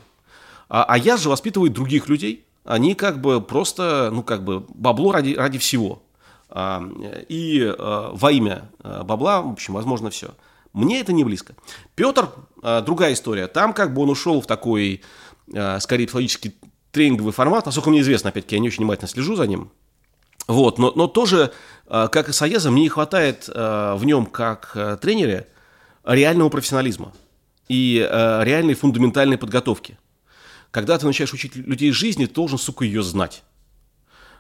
А, 0.69 0.83
а 0.83 0.95
я 0.95 1.17
же 1.17 1.29
воспитываю 1.29 1.71
других 1.71 2.07
людей. 2.07 2.45
Они 2.63 2.93
как 2.93 3.19
бы 3.19 3.41
просто, 3.41 4.11
ну 4.13 4.21
как 4.21 4.43
бы, 4.43 4.63
бабло 4.75 5.11
ради, 5.11 5.33
ради 5.33 5.57
всего. 5.57 6.03
А, 6.49 6.83
и 7.27 7.63
а, 7.63 8.11
во 8.13 8.31
имя 8.31 8.69
а, 8.83 9.03
бабла, 9.03 9.41
в 9.41 9.53
общем, 9.53 9.73
возможно, 9.73 10.11
все. 10.11 10.35
Мне 10.73 11.01
это 11.01 11.11
не 11.11 11.23
близко. 11.23 11.55
Петр, 11.95 12.29
а, 12.61 12.81
другая 12.81 13.13
история. 13.13 13.47
Там 13.47 13.73
как 13.73 13.93
бы 13.93 14.01
он 14.03 14.09
ушел 14.09 14.41
в 14.41 14.47
такой, 14.47 15.01
а, 15.53 15.79
скорее, 15.79 16.05
психологический 16.05 16.55
тренинговый 16.91 17.33
формат. 17.33 17.65
Насколько 17.65 17.89
мне 17.89 18.01
известно, 18.01 18.29
опять-таки, 18.29 18.55
я 18.55 18.61
не 18.61 18.67
очень 18.67 18.79
внимательно 18.79 19.09
слежу 19.09 19.35
за 19.35 19.47
ним. 19.47 19.71
Вот, 20.47 20.79
но, 20.79 20.91
но 20.95 21.07
тоже, 21.07 21.51
а, 21.87 22.07
как 22.07 22.29
и 22.29 22.33
Саеза, 22.33 22.71
мне 22.71 22.83
не 22.83 22.89
хватает 22.89 23.47
в 23.47 24.01
нем, 24.03 24.25
как 24.25 24.99
тренере, 25.01 25.47
реального 26.03 26.49
профессионализма 26.49 27.13
и 27.67 28.05
реальной 28.09 28.73
фундаментальной 28.73 29.37
подготовки. 29.37 29.97
Когда 30.71 30.97
ты 30.97 31.05
начинаешь 31.05 31.33
учить 31.33 31.55
людей 31.55 31.91
жизни, 31.91 32.25
ты 32.25 32.33
должен, 32.33 32.57
сука, 32.57 32.85
ее 32.85 33.03
знать. 33.03 33.43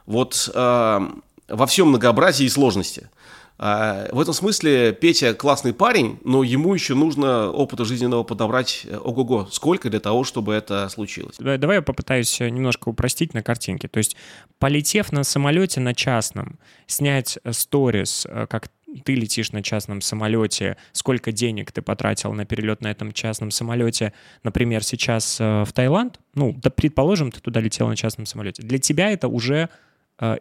Вот 0.05 0.49
во 0.53 1.67
всем 1.67 1.89
многообразии 1.89 2.45
и 2.45 2.49
сложности– 2.49 3.09
в 3.61 4.19
этом 4.19 4.33
смысле 4.33 4.91
Петя 4.91 5.35
классный 5.35 5.71
парень, 5.71 6.17
но 6.23 6.41
ему 6.41 6.73
еще 6.73 6.95
нужно 6.95 7.51
опыта 7.51 7.85
жизненного 7.85 8.23
подобрать 8.23 8.87
э, 8.89 8.97
ого-го, 8.97 9.45
сколько 9.51 9.87
для 9.91 9.99
того, 9.99 10.23
чтобы 10.23 10.55
это 10.55 10.89
случилось. 10.89 11.35
Давай 11.37 11.75
я 11.75 11.81
попытаюсь 11.83 12.41
э, 12.41 12.49
немножко 12.49 12.89
упростить 12.89 13.35
на 13.35 13.43
картинке. 13.43 13.87
То 13.87 13.99
есть, 13.99 14.15
полетев 14.57 15.11
на 15.11 15.23
самолете 15.23 15.79
на 15.79 15.93
частном, 15.93 16.57
снять 16.87 17.37
э, 17.43 17.53
сторис, 17.53 18.25
как 18.49 18.69
ты 19.05 19.13
летишь 19.13 19.51
на 19.51 19.61
частном 19.61 20.01
самолете, 20.01 20.75
сколько 20.91 21.31
денег 21.31 21.71
ты 21.71 21.83
потратил 21.83 22.33
на 22.33 22.45
перелет 22.45 22.81
на 22.81 22.89
этом 22.89 23.11
частном 23.11 23.51
самолете, 23.51 24.11
например, 24.41 24.83
сейчас 24.83 25.39
в 25.39 25.67
Таиланд, 25.71 26.19
ну, 26.33 26.53
да, 26.61 26.71
предположим, 26.71 27.31
ты 27.31 27.39
туда 27.39 27.59
летел 27.59 27.87
на 27.87 27.95
частном 27.95 28.25
самолете, 28.25 28.63
для 28.63 28.79
тебя 28.79 29.11
это 29.11 29.27
уже 29.29 29.69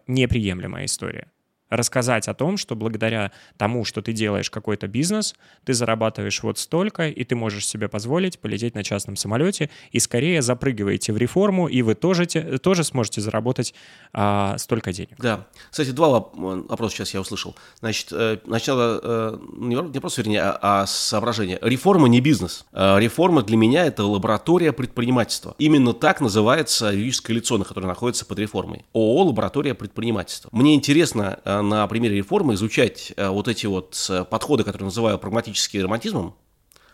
неприемлемая 0.08 0.86
история 0.86 1.28
рассказать 1.70 2.28
о 2.28 2.34
том, 2.34 2.56
что 2.56 2.76
благодаря 2.76 3.32
тому, 3.56 3.84
что 3.84 4.02
ты 4.02 4.12
делаешь 4.12 4.50
какой-то 4.50 4.88
бизнес, 4.88 5.34
ты 5.64 5.72
зарабатываешь 5.72 6.42
вот 6.42 6.58
столько, 6.58 7.08
и 7.08 7.24
ты 7.24 7.36
можешь 7.36 7.66
себе 7.66 7.88
позволить 7.88 8.38
полететь 8.38 8.74
на 8.74 8.84
частном 8.84 9.16
самолете, 9.16 9.70
и 9.92 9.98
скорее 9.98 10.42
запрыгиваете 10.42 11.12
в 11.12 11.16
реформу, 11.16 11.68
и 11.68 11.82
вы 11.82 11.94
тоже, 11.94 12.26
тоже 12.26 12.84
сможете 12.84 13.20
заработать 13.20 13.74
а, 14.12 14.58
столько 14.58 14.92
денег. 14.92 15.16
Да. 15.18 15.46
Кстати, 15.70 15.90
два 15.90 16.08
вопроса 16.32 16.96
сейчас 16.96 17.14
я 17.14 17.20
услышал. 17.20 17.54
Значит, 17.78 18.08
э, 18.12 18.38
сначала 18.44 19.00
э, 19.02 19.38
не 19.56 20.00
просто, 20.00 20.22
вернее, 20.22 20.42
а, 20.42 20.82
а 20.82 20.86
соображение. 20.86 21.58
Реформа 21.62 22.08
не 22.08 22.20
бизнес. 22.20 22.66
Э, 22.72 22.98
реформа 22.98 23.42
для 23.42 23.56
меня– 23.56 23.84
это 23.86 24.04
лаборатория 24.04 24.72
предпринимательства. 24.72 25.54
Именно 25.58 25.92
так 25.92 26.20
называется 26.20 26.86
юридическое 26.86 27.36
лицо, 27.36 27.58
на 27.58 27.64
которое 27.64 27.86
находится 27.86 28.24
под 28.24 28.38
реформой. 28.38 28.84
ООО 28.92 29.24
«Лаборатория 29.24 29.74
предпринимательства». 29.74 30.48
Мне 30.52 30.74
интересно 30.74 31.38
на 31.62 31.86
примере 31.86 32.16
реформы 32.16 32.54
изучать 32.54 33.12
э, 33.16 33.28
вот 33.28 33.48
эти 33.48 33.66
вот 33.66 34.06
э, 34.10 34.24
подходы, 34.24 34.64
которые 34.64 34.86
называю 34.86 35.18
прагматическим 35.18 35.82
романтизмом, 35.82 36.34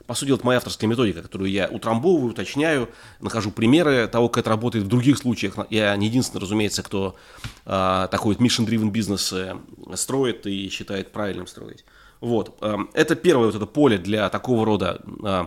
по 0.06 0.14
сути, 0.14 0.32
это 0.32 0.46
моя 0.46 0.58
авторская 0.58 0.88
методика, 0.88 1.22
которую 1.22 1.50
я 1.50 1.66
утрамбовываю, 1.68 2.30
уточняю, 2.30 2.88
нахожу 3.20 3.50
примеры 3.50 4.06
того, 4.06 4.28
как 4.28 4.42
это 4.42 4.50
работает 4.50 4.84
в 4.84 4.88
других 4.88 5.18
случаях. 5.18 5.56
Я 5.70 5.96
не 5.96 6.06
единственный, 6.06 6.40
разумеется, 6.40 6.82
кто 6.82 7.16
э, 7.64 8.08
такой 8.10 8.34
вот 8.34 8.42
mission-driven 8.42 8.90
бизнес 8.90 9.32
э, 9.32 9.56
строит 9.94 10.46
и 10.46 10.68
считает 10.68 11.10
правильным 11.10 11.46
строить. 11.48 11.84
Вот. 12.20 12.56
Э, 12.60 12.76
это 12.94 13.16
первое 13.16 13.46
вот 13.46 13.56
это 13.56 13.66
поле 13.66 13.98
для 13.98 14.28
такого 14.28 14.64
рода 14.64 15.00
э, 15.24 15.46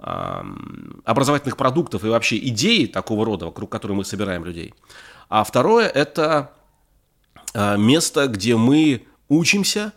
э, 0.00 0.42
образовательных 1.04 1.56
продуктов 1.56 2.04
и 2.04 2.08
вообще 2.08 2.36
идей 2.36 2.86
такого 2.86 3.24
рода, 3.24 3.46
вокруг 3.46 3.70
которой 3.70 3.92
мы 3.92 4.04
собираем 4.04 4.44
людей. 4.44 4.74
А 5.30 5.44
второе– 5.44 5.88
это 5.94 6.52
место, 7.54 8.26
где 8.26 8.56
мы 8.56 9.06
учимся 9.28 9.92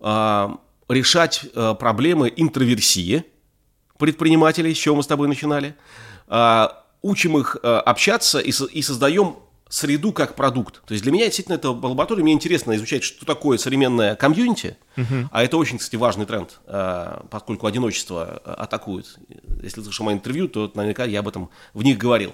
э, 0.00 0.48
решать 0.88 1.42
э, 1.54 1.74
проблемы 1.78 2.32
интроверсии 2.34 3.24
предпринимателей, 3.98 4.74
с 4.74 4.78
чего 4.78 4.96
мы 4.96 5.02
с 5.02 5.06
тобой 5.06 5.26
начинали, 5.26 5.74
учим 7.02 7.36
их 7.36 7.56
общаться 7.56 8.38
и, 8.38 8.52
создаем 8.82 9.36
среду 9.68 10.12
как 10.12 10.36
продукт. 10.36 10.82
То 10.86 10.92
есть 10.94 11.02
для 11.02 11.10
меня 11.10 11.24
действительно 11.24 11.56
это 11.56 11.70
лаборатория, 11.70 12.22
мне 12.22 12.32
интересно 12.32 12.76
изучать, 12.76 13.02
что 13.02 13.26
такое 13.26 13.58
современное 13.58 14.14
комьюнити, 14.14 14.76
uh-huh. 14.96 15.26
а 15.32 15.42
это 15.42 15.56
очень, 15.56 15.78
кстати, 15.78 15.96
важный 15.96 16.26
тренд, 16.26 16.60
поскольку 17.28 17.66
одиночество 17.66 18.38
атакует. 18.44 19.18
Если 19.64 19.82
слышал 19.82 20.06
мое 20.06 20.14
интервью, 20.14 20.46
то 20.46 20.70
наверняка 20.74 21.04
я 21.04 21.20
об 21.20 21.28
этом 21.28 21.50
в 21.74 21.82
них 21.82 21.98
говорил, 21.98 22.32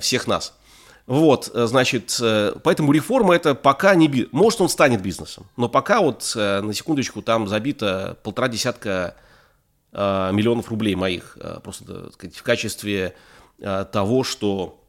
всех 0.00 0.26
нас. 0.26 0.54
Вот, 1.06 1.50
э, 1.52 1.66
значит, 1.66 2.16
э, 2.20 2.54
поэтому 2.62 2.90
реформа 2.90 3.34
это 3.34 3.54
пока 3.54 3.94
не 3.94 4.08
бизнес. 4.08 4.32
Может, 4.32 4.60
он 4.62 4.68
станет 4.70 5.02
бизнесом, 5.02 5.46
но 5.56 5.68
пока 5.68 6.00
вот, 6.00 6.32
э, 6.34 6.60
на 6.62 6.72
секундочку, 6.72 7.20
там 7.20 7.46
забито 7.46 8.16
полтора 8.22 8.48
десятка 8.48 9.16
миллионов 9.92 10.70
рублей 10.70 10.96
моих, 10.96 11.38
просто 11.62 11.84
так 11.84 12.14
сказать, 12.14 12.34
в 12.34 12.42
качестве 12.42 13.14
того, 13.60 14.24
что 14.24 14.83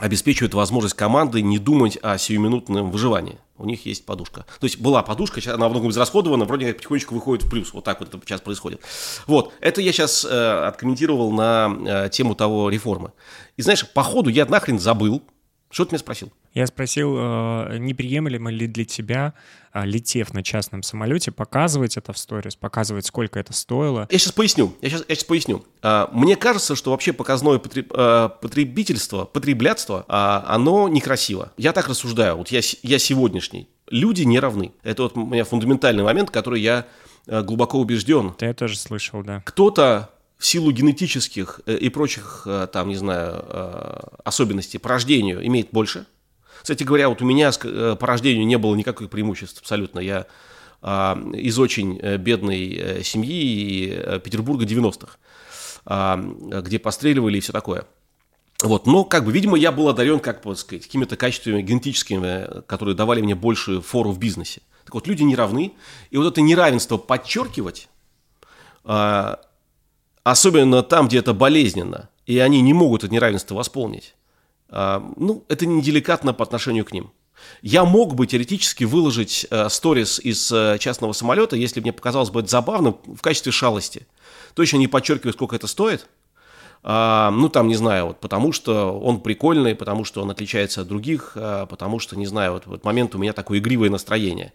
обеспечивает 0.00 0.54
возможность 0.54 0.96
команды 0.96 1.42
не 1.42 1.58
думать 1.58 1.98
о 2.02 2.18
сиюминутном 2.18 2.90
выживании. 2.90 3.38
У 3.58 3.66
них 3.66 3.84
есть 3.84 4.06
подушка. 4.06 4.46
То 4.58 4.64
есть 4.64 4.80
была 4.80 5.02
подушка, 5.02 5.40
сейчас 5.40 5.54
она 5.54 5.66
во 5.66 5.70
многом 5.70 5.90
израсходована, 5.90 6.46
вроде 6.46 6.68
как 6.68 6.78
потихонечку 6.78 7.14
выходит 7.14 7.44
в 7.44 7.50
плюс. 7.50 7.72
Вот 7.74 7.84
так 7.84 8.00
вот 8.00 8.08
это 8.08 8.18
сейчас 8.24 8.40
происходит. 8.40 8.80
Вот, 9.26 9.52
это 9.60 9.82
я 9.82 9.92
сейчас 9.92 10.24
э, 10.24 10.66
откомментировал 10.66 11.30
на 11.30 11.76
э, 11.86 12.08
тему 12.10 12.34
того 12.34 12.70
реформы. 12.70 13.12
И 13.58 13.62
знаешь, 13.62 13.86
по 13.92 14.02
ходу 14.02 14.30
я 14.30 14.46
нахрен 14.46 14.78
забыл, 14.78 15.22
что 15.70 15.84
ты 15.84 15.92
меня 15.92 16.00
спросил? 16.00 16.32
Я 16.52 16.66
спросил, 16.66 17.16
э, 17.16 17.78
неприемлемо 17.78 18.50
ли 18.50 18.66
для 18.66 18.84
тебя, 18.84 19.34
э, 19.72 19.86
летев 19.86 20.34
на 20.34 20.42
частном 20.42 20.82
самолете, 20.82 21.30
показывать 21.30 21.96
это 21.96 22.12
в 22.12 22.18
сторис, 22.18 22.56
показывать, 22.56 23.06
сколько 23.06 23.38
это 23.38 23.52
стоило? 23.52 24.08
Я 24.10 24.18
сейчас 24.18 24.32
поясню. 24.32 24.74
Я 24.82 24.90
сейчас, 24.90 25.04
я 25.06 25.14
сейчас 25.14 25.24
поясню. 25.24 25.64
А, 25.80 26.10
мне 26.12 26.34
кажется, 26.34 26.74
что 26.74 26.90
вообще 26.90 27.12
показное 27.12 27.60
э, 27.60 28.28
потребительство, 28.40 29.24
потреблятство, 29.26 30.04
а, 30.08 30.44
оно 30.48 30.88
некрасиво. 30.88 31.52
Я 31.56 31.72
так 31.72 31.88
рассуждаю. 31.88 32.36
Вот 32.36 32.48
я, 32.48 32.60
я 32.82 32.98
сегодняшний. 32.98 33.68
Люди 33.88 34.22
не 34.22 34.40
равны. 34.40 34.72
Это 34.82 35.04
вот 35.04 35.16
у 35.16 35.24
меня 35.24 35.44
фундаментальный 35.44 36.02
момент, 36.02 36.30
который 36.30 36.60
я 36.60 36.86
глубоко 37.26 37.78
убежден. 37.78 38.34
Ты 38.34 38.46
я 38.46 38.54
тоже 38.54 38.76
слышал, 38.76 39.22
да. 39.22 39.42
Кто-то 39.46 40.10
в 40.40 40.46
силу 40.46 40.72
генетических 40.72 41.60
э, 41.66 41.76
и 41.76 41.90
прочих, 41.90 42.44
э, 42.46 42.66
там, 42.72 42.88
не 42.88 42.96
знаю, 42.96 43.44
э, 43.46 44.00
особенностей 44.24 44.78
по 44.78 44.88
рождению 44.88 45.46
имеет 45.46 45.68
больше. 45.70 46.06
Кстати 46.62 46.82
говоря, 46.82 47.10
вот 47.10 47.20
у 47.20 47.26
меня 47.26 47.52
по 47.52 48.06
рождению 48.06 48.46
не 48.46 48.56
было 48.56 48.74
никаких 48.74 49.10
преимуществ 49.10 49.60
абсолютно. 49.60 49.98
Я 49.98 50.26
а, 50.82 51.18
из 51.32 51.58
очень 51.58 51.98
бедной 52.18 53.02
семьи 53.02 54.18
Петербурга 54.22 54.66
90-х, 54.66 55.16
а, 55.86 56.18
где 56.18 56.78
постреливали 56.78 57.38
и 57.38 57.40
все 57.40 57.52
такое. 57.52 57.86
Вот, 58.62 58.86
но, 58.86 59.04
как 59.04 59.24
бы, 59.24 59.32
видимо, 59.32 59.56
я 59.56 59.72
был 59.72 59.88
одарен, 59.88 60.20
как 60.20 60.42
бы 60.42 60.54
сказать, 60.54 60.82
какими-то 60.82 61.16
качествами 61.16 61.62
генетическими, 61.62 62.62
которые 62.66 62.94
давали 62.94 63.22
мне 63.22 63.34
больше 63.34 63.80
фору 63.80 64.10
в 64.10 64.18
бизнесе. 64.18 64.60
Так 64.84 64.94
вот, 64.94 65.06
люди 65.06 65.22
не 65.22 65.36
равны, 65.36 65.72
и 66.10 66.18
вот 66.18 66.26
это 66.26 66.42
неравенство 66.42 66.98
подчеркивать, 66.98 67.88
а, 68.84 69.40
особенно 70.24 70.82
там, 70.82 71.08
где 71.08 71.18
это 71.18 71.34
болезненно, 71.34 72.08
и 72.26 72.38
они 72.38 72.60
не 72.60 72.72
могут 72.72 73.04
это 73.04 73.12
неравенство 73.12 73.54
восполнить, 73.54 74.14
а, 74.68 75.04
ну, 75.16 75.44
это 75.48 75.66
неделикатно 75.66 76.32
по 76.32 76.44
отношению 76.44 76.84
к 76.84 76.92
ним. 76.92 77.10
Я 77.62 77.84
мог 77.84 78.14
бы 78.14 78.26
теоретически 78.26 78.84
выложить 78.84 79.46
э, 79.50 79.70
сторис 79.70 80.18
из 80.18 80.52
э, 80.52 80.76
частного 80.78 81.14
самолета, 81.14 81.56
если 81.56 81.80
мне 81.80 81.90
показалось 81.90 82.28
бы 82.28 82.40
это 82.40 82.50
забавно, 82.50 82.96
в 83.06 83.22
качестве 83.22 83.50
шалости. 83.50 84.06
Точно 84.52 84.76
не 84.76 84.88
подчеркиваю, 84.88 85.32
сколько 85.32 85.56
это 85.56 85.66
стоит– 85.66 86.06
ну, 86.82 87.48
там, 87.50 87.68
не 87.68 87.74
знаю, 87.74 88.06
вот 88.06 88.20
потому 88.20 88.52
что 88.52 88.98
он 88.98 89.20
прикольный, 89.20 89.74
потому 89.74 90.04
что 90.04 90.22
он 90.22 90.30
отличается 90.30 90.80
от 90.80 90.88
других, 90.88 91.32
а, 91.34 91.66
потому 91.66 91.98
что, 91.98 92.16
не 92.16 92.26
знаю, 92.26 92.54
вот 92.54 92.66
в 92.66 92.72
этот 92.72 92.84
момент 92.84 93.14
у 93.14 93.18
меня 93.18 93.34
такое 93.34 93.58
игривое 93.58 93.90
настроение. 93.90 94.54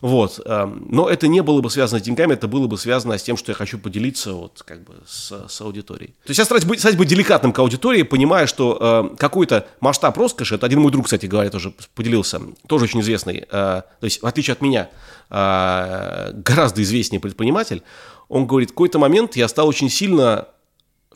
Вот. 0.00 0.40
А, 0.46 0.66
но 0.66 1.08
это 1.08 1.28
не 1.28 1.42
было 1.42 1.60
бы 1.60 1.68
связано 1.70 2.00
с 2.00 2.02
деньгами, 2.02 2.32
это 2.32 2.48
было 2.48 2.66
бы 2.66 2.78
связано 2.78 3.18
с 3.18 3.22
тем, 3.22 3.36
что 3.36 3.52
я 3.52 3.56
хочу 3.56 3.78
поделиться 3.78 4.32
вот 4.32 4.62
как 4.64 4.84
бы 4.84 4.94
с, 5.06 5.32
с 5.48 5.60
аудиторией. 5.60 6.14
То 6.24 6.30
есть 6.30 6.38
я 6.38 6.44
стараюсь 6.46 6.64
быть, 6.64 6.80
стать 6.80 6.96
быть 6.96 7.08
деликатным 7.08 7.52
к 7.52 7.58
аудитории, 7.58 8.02
понимая, 8.02 8.46
что 8.46 8.78
а, 8.80 9.14
какой-то 9.16 9.66
масштаб 9.80 10.16
роскоши, 10.16 10.54
это 10.54 10.64
один 10.64 10.80
мой 10.80 10.92
друг, 10.92 11.04
кстати 11.04 11.26
говоря, 11.26 11.50
тоже 11.50 11.74
поделился, 11.94 12.40
тоже 12.66 12.84
очень 12.84 13.00
известный, 13.00 13.44
а, 13.50 13.82
то 14.00 14.04
есть 14.04 14.22
в 14.22 14.26
отличие 14.26 14.52
от 14.52 14.62
меня, 14.62 14.88
а, 15.28 16.30
гораздо 16.32 16.82
известнее 16.82 17.20
предприниматель, 17.20 17.82
он 18.28 18.46
говорит, 18.46 18.70
в 18.70 18.72
какой-то 18.72 18.98
момент 18.98 19.36
я 19.36 19.46
стал 19.48 19.68
очень 19.68 19.90
сильно 19.90 20.48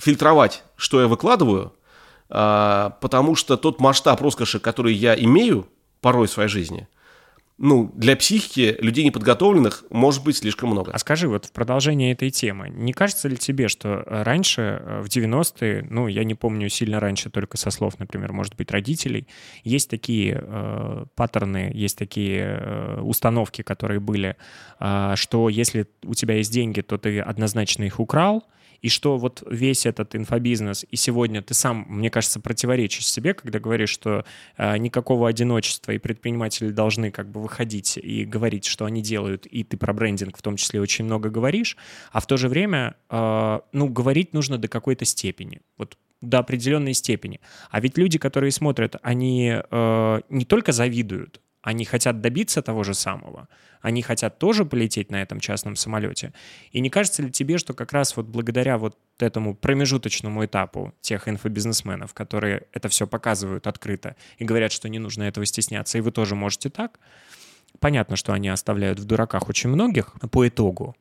фильтровать, 0.00 0.64
что 0.76 1.00
я 1.00 1.08
выкладываю, 1.08 1.74
а, 2.28 2.96
потому 3.00 3.34
что 3.34 3.56
тот 3.56 3.80
масштаб 3.80 4.20
роскоши, 4.20 4.58
который 4.60 4.94
я 4.94 5.14
имею 5.14 5.68
порой 6.00 6.26
в 6.26 6.30
своей 6.30 6.48
жизни, 6.48 6.88
ну, 7.62 7.92
для 7.94 8.16
психики 8.16 8.78
людей 8.80 9.04
неподготовленных 9.04 9.84
может 9.90 10.24
быть 10.24 10.38
слишком 10.38 10.70
много. 10.70 10.92
А 10.92 10.98
скажи, 10.98 11.28
вот 11.28 11.44
в 11.44 11.52
продолжение 11.52 12.12
этой 12.12 12.30
темы, 12.30 12.70
не 12.70 12.94
кажется 12.94 13.28
ли 13.28 13.36
тебе, 13.36 13.68
что 13.68 14.02
раньше, 14.06 15.02
в 15.02 15.08
90-е, 15.08 15.86
ну, 15.90 16.06
я 16.06 16.24
не 16.24 16.34
помню 16.34 16.70
сильно 16.70 17.00
раньше, 17.00 17.28
только 17.28 17.58
со 17.58 17.70
слов, 17.70 17.98
например, 17.98 18.32
может 18.32 18.56
быть, 18.56 18.70
родителей, 18.70 19.28
есть 19.62 19.90
такие 19.90 20.42
э, 20.42 21.04
паттерны, 21.14 21.70
есть 21.74 21.98
такие 21.98 22.40
э, 22.40 23.00
установки, 23.02 23.60
которые 23.60 24.00
были, 24.00 24.36
э, 24.78 25.12
что 25.16 25.50
если 25.50 25.86
у 26.06 26.14
тебя 26.14 26.36
есть 26.36 26.50
деньги, 26.50 26.80
то 26.80 26.96
ты 26.96 27.20
однозначно 27.20 27.84
их 27.84 28.00
украл, 28.00 28.42
и 28.82 28.88
что 28.88 29.18
вот 29.18 29.42
весь 29.48 29.86
этот 29.86 30.16
инфобизнес, 30.16 30.84
и 30.90 30.96
сегодня 30.96 31.42
ты 31.42 31.54
сам, 31.54 31.86
мне 31.88 32.10
кажется, 32.10 32.40
противоречишь 32.40 33.06
себе, 33.06 33.34
когда 33.34 33.58
говоришь, 33.58 33.90
что 33.90 34.24
э, 34.56 34.76
никакого 34.78 35.28
одиночества, 35.28 35.92
и 35.92 35.98
предприниматели 35.98 36.70
должны 36.70 37.10
как 37.10 37.30
бы 37.30 37.42
выходить 37.42 37.98
и 37.98 38.24
говорить, 38.24 38.64
что 38.64 38.84
они 38.84 39.02
делают, 39.02 39.46
и 39.46 39.64
ты 39.64 39.76
про 39.76 39.92
брендинг 39.92 40.36
в 40.36 40.42
том 40.42 40.56
числе 40.56 40.80
очень 40.80 41.04
много 41.04 41.30
говоришь, 41.30 41.76
а 42.12 42.20
в 42.20 42.26
то 42.26 42.36
же 42.36 42.48
время, 42.48 42.96
э, 43.10 43.60
ну, 43.72 43.88
говорить 43.88 44.32
нужно 44.32 44.58
до 44.58 44.68
какой-то 44.68 45.04
степени. 45.04 45.60
Вот 45.76 45.96
до 46.20 46.38
определенной 46.38 46.94
степени. 46.94 47.40
А 47.70 47.80
ведь 47.80 47.96
люди, 47.96 48.18
которые 48.18 48.52
смотрят, 48.52 48.96
они 49.02 49.54
э, 49.58 50.20
не 50.28 50.44
только 50.44 50.72
завидуют, 50.72 51.40
они 51.62 51.84
хотят 51.84 52.20
добиться 52.20 52.62
того 52.62 52.84
же 52.84 52.94
самого. 52.94 53.48
Они 53.82 54.02
хотят 54.02 54.38
тоже 54.38 54.64
полететь 54.64 55.10
на 55.10 55.22
этом 55.22 55.40
частном 55.40 55.76
самолете. 55.76 56.32
И 56.70 56.80
не 56.80 56.90
кажется 56.90 57.22
ли 57.22 57.30
тебе, 57.30 57.58
что 57.58 57.74
как 57.74 57.92
раз 57.92 58.16
вот 58.16 58.26
благодаря 58.26 58.78
вот 58.78 58.98
этому 59.18 59.54
промежуточному 59.54 60.44
этапу 60.44 60.94
тех 61.00 61.28
инфобизнесменов, 61.28 62.14
которые 62.14 62.66
это 62.72 62.88
все 62.88 63.06
показывают 63.06 63.66
открыто 63.66 64.16
и 64.38 64.44
говорят, 64.44 64.72
что 64.72 64.88
не 64.88 64.98
нужно 64.98 65.24
этого 65.24 65.46
стесняться, 65.46 65.98
и 65.98 66.00
вы 66.00 66.12
тоже 66.12 66.34
можете 66.34 66.70
так, 66.70 66.98
понятно, 67.78 68.16
что 68.16 68.32
они 68.32 68.48
оставляют 68.48 68.98
в 68.98 69.04
дураках 69.04 69.48
очень 69.48 69.70
многих 69.70 70.14
по 70.30 70.46
итогу, 70.48 70.96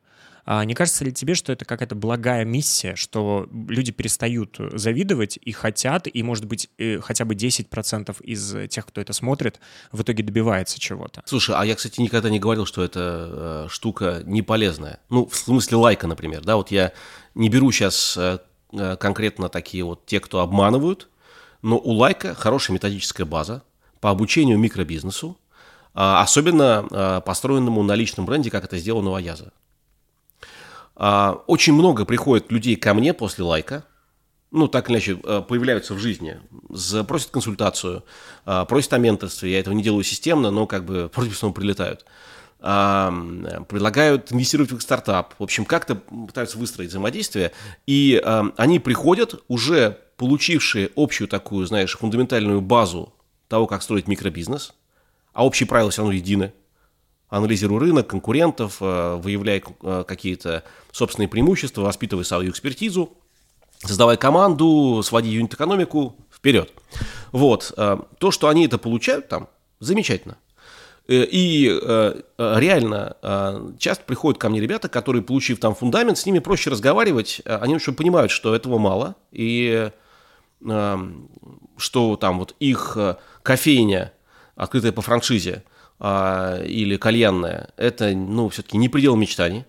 не 0.63 0.73
кажется 0.73 1.05
ли 1.05 1.13
тебе, 1.13 1.35
что 1.35 1.51
это 1.51 1.63
какая-то 1.63 1.93
благая 1.95 2.43
миссия, 2.43 2.95
что 2.95 3.47
люди 3.51 3.91
перестают 3.91 4.57
завидовать 4.73 5.37
и 5.41 5.51
хотят, 5.51 6.07
и, 6.11 6.23
может 6.23 6.45
быть, 6.45 6.69
э, 6.77 6.99
хотя 7.01 7.25
бы 7.25 7.35
10% 7.35 8.19
из 8.21 8.69
тех, 8.69 8.85
кто 8.85 8.99
это 8.99 9.13
смотрит, 9.13 9.59
в 9.91 10.01
итоге 10.01 10.23
добивается 10.23 10.79
чего-то? 10.79 11.21
Слушай, 11.25 11.55
а 11.55 11.65
я, 11.65 11.75
кстати, 11.75 12.01
никогда 12.01 12.29
не 12.29 12.39
говорил, 12.39 12.65
что 12.65 12.83
эта 12.83 13.65
э, 13.65 13.67
штука 13.69 14.23
не 14.25 14.41
полезная. 14.41 14.99
Ну, 15.09 15.27
в 15.27 15.35
смысле 15.35 15.77
лайка, 15.77 16.07
например, 16.07 16.43
да, 16.43 16.55
вот 16.55 16.71
я 16.71 16.93
не 17.35 17.49
беру 17.49 17.71
сейчас 17.71 18.17
э, 18.17 18.39
э, 18.73 18.95
конкретно 18.97 19.49
такие 19.49 19.83
вот 19.83 20.05
те, 20.07 20.19
кто 20.19 20.39
обманывают, 20.39 21.09
но 21.61 21.77
у 21.77 21.91
лайка 21.91 22.33
хорошая 22.33 22.73
методическая 22.73 23.25
база 23.25 23.63
по 23.99 24.09
обучению 24.09 24.57
микробизнесу, 24.57 25.37
а, 25.93 26.21
особенно 26.21 26.87
а, 26.91 27.21
построенному 27.21 27.83
на 27.83 27.95
личном 27.95 28.25
бренде, 28.25 28.49
как 28.49 28.63
это 28.63 28.77
сделано 28.77 29.11
у 29.11 29.15
Аяза. 29.15 29.51
А, 31.01 31.41
очень 31.47 31.73
много 31.73 32.03
приходит 32.03 32.51
людей 32.51 32.75
ко 32.75 32.93
мне 32.93 33.13
после 33.13 33.45
лайка, 33.45 33.85
ну, 34.51 34.67
так 34.67 34.89
или 34.89 34.97
иначе, 34.97 35.17
э, 35.23 35.41
появляются 35.47 35.93
в 35.93 35.99
жизни, 35.99 36.39
просят 37.07 37.29
консультацию, 37.29 38.03
а, 38.45 38.65
просят 38.65 38.91
о 38.93 38.97
менторстве, 38.97 39.53
я 39.53 39.59
этого 39.59 39.73
не 39.73 39.81
делаю 39.81 40.03
системно, 40.03 40.51
но 40.51 40.67
как 40.67 40.83
бы 40.83 41.09
против 41.13 41.37
снова 41.37 41.53
прилетают. 41.53 42.05
А, 42.59 43.13
предлагают 43.69 44.33
инвестировать 44.33 44.71
в 44.71 44.75
их 44.75 44.81
стартап. 44.81 45.35
В 45.39 45.43
общем, 45.43 45.63
как-то 45.63 45.95
пытаются 45.95 46.57
выстроить 46.57 46.89
взаимодействие, 46.89 47.53
и 47.87 48.21
они 48.57 48.79
приходят, 48.79 49.41
уже 49.47 49.99
получившие 50.17 50.89
общую 50.97 51.29
такую, 51.29 51.65
знаешь, 51.65 51.97
фундаментальную 51.97 52.59
базу 52.59 53.13
того, 53.47 53.67
как 53.67 53.83
строить 53.83 54.09
микробизнес, 54.09 54.73
а 55.31 55.45
общие 55.45 55.65
правила 55.65 55.91
все 55.91 56.01
равно 56.01 56.11
едины– 56.11 56.51
анализируя 57.29 57.79
рынок, 57.79 58.07
конкурентов, 58.07 58.77
э, 58.81 59.15
выявляя 59.21 59.61
э, 59.81 60.03
какие-то 60.07 60.63
собственные 60.91 61.29
преимущества, 61.29 61.83
воспитывая 61.83 62.23
свою 62.23 62.51
экспертизу, 62.51 63.11
создавая 63.77 64.17
команду, 64.17 65.01
своди 65.03 65.29
юнит-экономику, 65.29 66.15
вперед. 66.33 66.71
Вот. 67.31 67.71
Э, 67.77 67.97
то, 68.17 68.31
что 68.31 68.49
они 68.49 68.65
это 68.65 68.77
получают 68.77 69.29
там, 69.29 69.47
замечательно. 69.79 70.37
И 71.07 71.65
реально 72.37 73.73
часто 73.79 74.03
приходят 74.03 74.39
ко 74.39 74.47
мне 74.47 74.61
ребята, 74.61 74.89
которые, 74.89 75.23
получив 75.23 75.59
там 75.59 75.73
фундамент, 75.73 76.19
с 76.19 76.25
ними 76.27 76.37
проще 76.37 76.69
разговаривать, 76.69 77.41
они 77.45 77.73
очень 77.73 77.95
понимают, 77.95 78.29
что 78.29 78.53
этого 78.53 78.77
мало, 78.77 79.15
и 79.31 79.89
что 80.61 82.15
там 82.15 82.37
вот 82.37 82.55
их 82.59 82.95
кофейня, 83.41 84.13
открытая 84.55 84.91
по 84.91 85.01
франшизе, 85.01 85.63
а, 85.99 86.61
или 86.63 86.97
кальянная, 86.97 87.69
это, 87.75 88.11
ну, 88.15 88.49
все-таки 88.49 88.77
не 88.77 88.89
предел 88.89 89.15
мечтаний. 89.15 89.65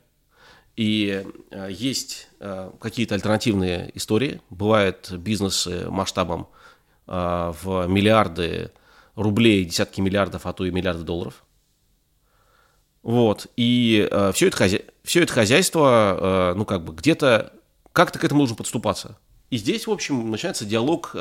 И 0.76 1.26
а, 1.50 1.66
есть 1.68 2.28
а, 2.38 2.72
какие-то 2.80 3.14
альтернативные 3.14 3.90
истории. 3.94 4.40
Бывают 4.50 5.10
бизнесы 5.12 5.90
масштабом 5.90 6.48
а, 7.06 7.52
в 7.62 7.86
миллиарды 7.86 8.70
рублей, 9.16 9.64
десятки 9.64 10.00
миллиардов, 10.00 10.46
а 10.46 10.52
то 10.52 10.64
и 10.64 10.70
миллиарды 10.70 11.02
долларов. 11.02 11.44
Вот. 13.02 13.48
И 13.56 14.08
а, 14.10 14.32
все, 14.32 14.46
это 14.46 14.56
хозя... 14.56 14.78
все 15.02 15.22
это 15.22 15.32
хозяйство, 15.32 15.88
а, 15.90 16.54
ну, 16.54 16.64
как 16.64 16.84
бы 16.84 16.94
где-то, 16.94 17.52
как-то 17.92 18.18
к 18.18 18.24
этому 18.24 18.42
нужно 18.42 18.56
подступаться. 18.56 19.18
И 19.50 19.56
здесь, 19.56 19.88
в 19.88 19.90
общем, 19.90 20.30
начинается 20.30 20.64
диалог 20.64 21.16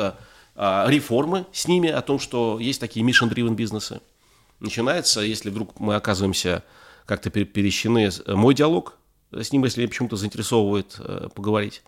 а, 0.56 0.86
реформы 0.88 1.48
с 1.52 1.68
ними 1.68 1.90
о 1.90 2.02
том, 2.02 2.20
что 2.20 2.60
есть 2.60 2.80
такие 2.80 3.06
mission-driven 3.06 3.56
бизнесы 3.56 4.02
начинается, 4.60 5.22
если 5.22 5.50
вдруг 5.50 5.80
мы 5.80 5.96
оказываемся 5.96 6.64
как-то 7.06 7.30
перещены, 7.30 8.10
э, 8.10 8.36
мой 8.36 8.54
диалог 8.54 9.00
с 9.32 9.52
ним, 9.52 9.64
если 9.64 9.86
почему-то 9.86 10.16
заинтересовывает 10.16 10.96
э, 11.00 11.30
поговорить. 11.34 11.84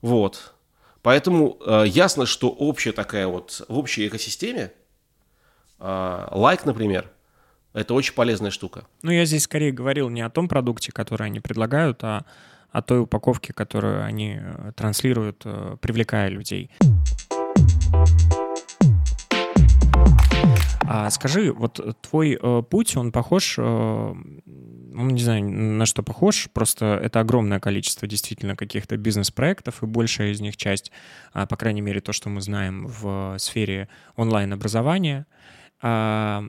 Вот. 0.00 0.54
Поэтому 1.02 1.58
э, 1.64 1.84
ясно, 1.86 2.26
что 2.26 2.50
общая 2.50 2.92
такая 2.92 3.26
вот, 3.26 3.64
в 3.68 3.78
общей 3.78 4.06
экосистеме, 4.06 4.72
э, 5.78 6.28
лайк, 6.30 6.64
например, 6.64 7.10
это 7.72 7.94
очень 7.94 8.14
полезная 8.14 8.50
штука. 8.50 8.84
Ну, 9.02 9.10
я 9.10 9.24
здесь 9.24 9.44
скорее 9.44 9.72
говорил 9.72 10.08
не 10.08 10.22
о 10.22 10.30
том 10.30 10.48
продукте, 10.48 10.92
который 10.92 11.26
они 11.26 11.40
предлагают, 11.40 12.02
а 12.02 12.24
о 12.70 12.82
той 12.82 13.00
упаковке, 13.00 13.52
которую 13.52 14.04
они 14.04 14.40
транслируют, 14.76 15.44
привлекая 15.80 16.28
людей. 16.28 16.70
А 20.90 21.10
скажи, 21.10 21.52
вот 21.52 21.80
твой 22.00 22.38
э, 22.40 22.62
путь, 22.62 22.96
он 22.96 23.12
похож, 23.12 23.56
э, 23.58 23.62
ну, 23.62 25.10
не 25.10 25.22
знаю, 25.22 25.44
на 25.44 25.84
что 25.84 26.02
похож, 26.02 26.48
просто 26.54 26.98
это 27.02 27.20
огромное 27.20 27.60
количество 27.60 28.08
действительно 28.08 28.56
каких-то 28.56 28.96
бизнес-проектов, 28.96 29.82
и 29.82 29.86
большая 29.86 30.32
из 30.32 30.40
них 30.40 30.56
часть, 30.56 30.90
а, 31.34 31.46
по 31.46 31.58
крайней 31.58 31.82
мере, 31.82 32.00
то, 32.00 32.14
что 32.14 32.30
мы 32.30 32.40
знаем 32.40 32.86
в 32.86 33.36
сфере 33.38 33.90
онлайн-образования. 34.16 35.26
А, 35.82 36.44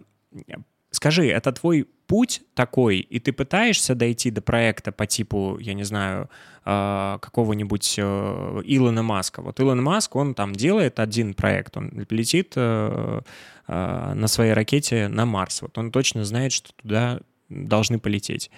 скажи, 0.92 1.28
это 1.28 1.52
твой 1.52 1.90
путь 2.10 2.42
такой, 2.56 2.98
и 2.98 3.20
ты 3.20 3.32
пытаешься 3.32 3.94
дойти 3.94 4.32
до 4.32 4.42
проекта 4.42 4.92
по 4.92 5.06
типу, 5.06 5.60
я 5.62 5.76
не 5.76 5.84
знаю, 5.84 6.28
а, 6.66 7.20
какого-нибудь 7.20 7.96
э, 8.00 8.62
Илона 8.66 9.04
Маска. 9.04 9.44
Вот 9.44 9.60
Илон 9.60 9.84
Маск, 9.84 10.16
он 10.16 10.34
там 10.34 10.54
делает 10.54 11.00
один 11.00 11.36
проект, 11.36 11.78
он 11.78 11.92
летит 12.10 12.54
э, 12.56 13.22
э, 13.68 14.14
на 14.16 14.28
своей 14.28 14.54
ракете 14.54 15.08
на 15.08 15.28
Марс. 15.28 15.62
Вот 15.62 15.78
он 15.78 15.92
точно 15.92 16.26
знает, 16.26 16.52
что 16.52 16.74
туда 16.82 17.20
должны 17.48 18.00
полететь. 18.00 18.50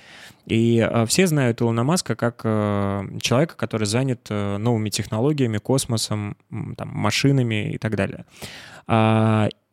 И 0.45 0.89
все 1.07 1.27
знают 1.27 1.61
Илона 1.61 1.83
Маска 1.83 2.15
как 2.15 2.41
человека, 2.43 3.55
который 3.55 3.85
занят 3.85 4.29
новыми 4.29 4.89
технологиями, 4.89 5.59
космосом, 5.59 6.35
там, 6.77 6.89
машинами 6.89 7.71
и 7.73 7.77
так 7.77 7.95
далее. 7.95 8.25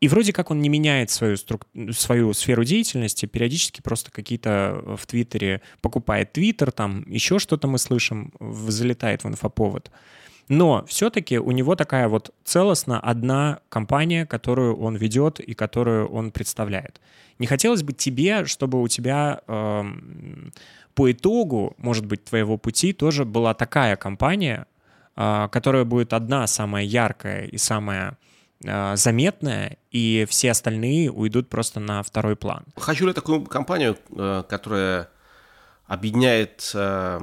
И 0.00 0.08
вроде 0.08 0.32
как 0.32 0.50
он 0.50 0.60
не 0.60 0.68
меняет 0.68 1.10
свою, 1.10 1.36
струк... 1.36 1.66
свою 1.92 2.32
сферу 2.32 2.64
деятельности, 2.64 3.26
периодически 3.26 3.80
просто 3.80 4.10
какие-то 4.12 4.96
в 4.96 5.06
Твиттере 5.06 5.60
покупает 5.80 6.32
Твиттер, 6.32 6.70
там 6.70 7.04
еще 7.08 7.38
что-то 7.38 7.66
мы 7.66 7.78
слышим, 7.78 8.32
залетает 8.40 9.24
в 9.24 9.28
инфоповод. 9.28 9.90
Но 10.48 10.84
все-таки 10.86 11.38
у 11.38 11.50
него 11.50 11.74
такая 11.74 12.08
вот 12.08 12.34
целостно 12.44 13.00
одна 13.00 13.60
компания, 13.68 14.24
которую 14.24 14.76
он 14.76 14.96
ведет 14.96 15.40
и 15.40 15.52
которую 15.54 16.08
он 16.08 16.30
представляет. 16.30 17.00
Не 17.38 17.46
хотелось 17.46 17.82
бы 17.82 17.92
тебе, 17.92 18.46
чтобы 18.46 18.80
у 18.80 18.88
тебя 18.88 19.40
э, 19.46 19.84
по 20.94 21.12
итогу, 21.12 21.74
может 21.76 22.06
быть, 22.06 22.24
твоего 22.24 22.56
пути 22.56 22.92
тоже 22.92 23.24
была 23.24 23.52
такая 23.52 23.96
компания, 23.96 24.66
э, 25.16 25.48
которая 25.52 25.84
будет 25.84 26.14
одна 26.14 26.46
самая 26.46 26.84
яркая 26.84 27.44
и 27.44 27.58
самая 27.58 28.16
Э, 28.64 28.96
заметная, 28.96 29.78
и 29.92 30.26
все 30.28 30.50
остальные 30.50 31.12
уйдут 31.12 31.48
просто 31.48 31.78
на 31.78 32.02
второй 32.02 32.34
план. 32.34 32.64
Хочу 32.76 33.06
ли 33.06 33.12
такую 33.12 33.42
компанию, 33.42 33.96
э, 34.16 34.42
которая 34.48 35.08
объединяет 35.86 36.72
э, 36.74 37.20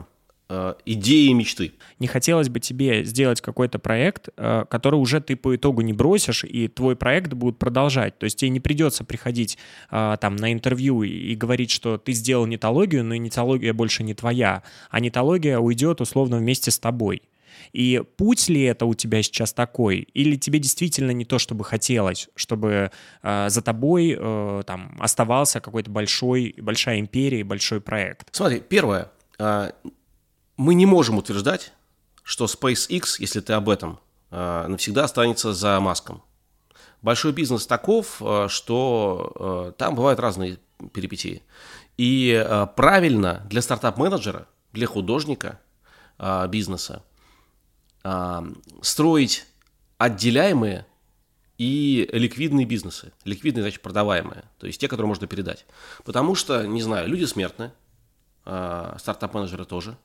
э, 0.47 0.73
идеи 0.85 1.25
и 1.27 1.33
мечты. 1.33 1.73
Не 1.99 2.07
хотелось 2.07 2.47
бы 2.47 2.61
тебе 2.61 3.03
сделать 3.03 3.41
какой-то 3.41 3.79
проект, 3.79 4.29
который 4.35 4.95
уже 4.95 5.19
ты 5.19 5.35
по 5.35 5.55
итогу 5.55 5.81
не 5.81 5.91
бросишь, 5.91 6.45
и 6.45 6.69
твой 6.69 6.95
проект 6.95 7.33
будут 7.33 7.59
продолжать. 7.59 8.17
То 8.17 8.23
есть 8.23 8.37
тебе 8.39 8.49
не 8.49 8.61
придется 8.61 9.03
приходить 9.03 9.57
там 9.89 10.37
на 10.37 10.53
интервью 10.53 11.03
и, 11.03 11.09
и 11.09 11.35
говорить, 11.35 11.69
что 11.69 11.97
ты 11.97 12.13
сделал 12.13 12.45
нетологию, 12.45 13.03
но 13.03 13.15
нетология 13.15 13.73
больше 13.73 14.03
не 14.03 14.13
твоя, 14.13 14.63
а 14.89 14.99
нетология 15.01 15.59
уйдет 15.59 15.99
условно 15.99 16.37
вместе 16.37 16.71
с 16.71 16.79
тобой. 16.79 17.23
И 17.73 18.01
путь 18.17 18.47
ли 18.49 18.63
это 18.63 18.85
у 18.85 18.93
тебя 18.93 19.21
сейчас 19.21 19.53
такой, 19.53 19.99
или 20.13 20.35
тебе 20.35 20.59
действительно 20.59 21.11
не 21.11 21.25
то, 21.25 21.39
чтобы 21.39 21.63
хотелось, 21.65 22.29
чтобы 22.35 22.91
э, 23.21 23.49
за 23.49 23.61
тобой 23.61 24.15
э, 24.17 24.63
там 24.65 24.95
оставался 24.99 25.59
какой-то 25.59 25.89
большой, 25.89 26.55
большая 26.57 26.99
империя, 26.99 27.43
большой 27.43 27.81
проект? 27.81 28.29
Смотри, 28.31 28.61
первое, 28.61 29.11
э, 29.39 29.71
мы 30.57 30.73
не 30.73 30.85
можем 30.85 31.17
утверждать, 31.17 31.73
что 32.23 32.45
SpaceX, 32.45 33.15
если 33.19 33.41
ты 33.41 33.53
об 33.53 33.69
этом, 33.69 33.99
э, 34.31 34.65
навсегда 34.67 35.03
останется 35.03 35.53
за 35.53 35.79
Маском. 35.79 36.23
Большой 37.01 37.33
бизнес 37.33 37.67
таков, 37.67 38.21
э, 38.21 38.47
что 38.49 39.33
э, 39.35 39.71
там 39.77 39.95
бывают 39.95 40.19
разные 40.19 40.59
перипетии. 40.93 41.43
И 41.97 42.31
э, 42.31 42.67
правильно 42.75 43.45
для 43.49 43.61
стартап-менеджера, 43.61 44.47
для 44.73 44.87
художника 44.87 45.59
э, 46.17 46.47
бизнеса– 46.47 47.03
строить 48.81 49.45
отделяемые 49.97 50.85
и 51.57 52.09
ликвидные 52.11 52.65
бизнесы. 52.65 53.13
Ликвидные, 53.23 53.63
значит, 53.63 53.81
продаваемые. 53.81 54.43
То 54.59 54.67
есть 54.67 54.79
те, 54.79 54.87
которые 54.87 55.07
можно 55.07 55.25
передать. 55.27 55.65
Потому 56.03 56.35
что, 56.35 56.65
не 56.67 56.81
знаю, 56.81 57.07
люди 57.07 57.25
смертны, 57.25 57.71
а, 58.45 58.95
стартап-менеджеры 58.99 59.65
тоже. 59.65 59.97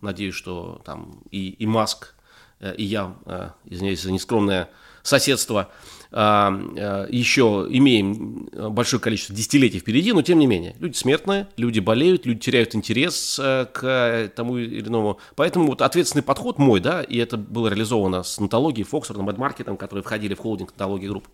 Надеюсь, 0.00 0.34
что 0.34 0.82
там 0.84 1.22
и, 1.30 1.50
и 1.50 1.66
Маск, 1.66 2.14
э, 2.60 2.74
и 2.74 2.84
я, 2.84 3.16
э, 3.24 3.50
извиняюсь 3.64 4.02
за 4.02 4.12
нескромное 4.12 4.68
соседство, 5.02 5.70
еще 6.12 7.66
имеем 7.68 8.48
большое 8.52 9.00
количество 9.00 9.34
десятилетий 9.34 9.80
впереди, 9.80 10.12
но 10.12 10.22
тем 10.22 10.38
не 10.38 10.46
менее, 10.46 10.76
люди 10.78 10.96
смертные, 10.96 11.48
люди 11.56 11.80
болеют, 11.80 12.26
люди 12.26 12.40
теряют 12.40 12.74
интерес 12.74 13.38
э, 13.42 13.66
к 13.72 14.30
тому 14.34 14.58
или 14.58 14.80
иному. 14.80 15.18
Поэтому 15.34 15.66
вот 15.66 15.82
ответственный 15.82 16.22
подход 16.22 16.58
мой, 16.58 16.80
да, 16.80 17.02
и 17.02 17.18
это 17.18 17.36
было 17.36 17.68
реализовано 17.68 18.22
с 18.22 18.38
нотологией, 18.38 18.86
Фоксфордом, 18.86 19.28
Эдмаркетом, 19.28 19.76
которые 19.76 20.02
входили 20.02 20.34
в 20.34 20.38
холдинг 20.38 20.72
нотологии 20.72 21.08
групп, 21.08 21.28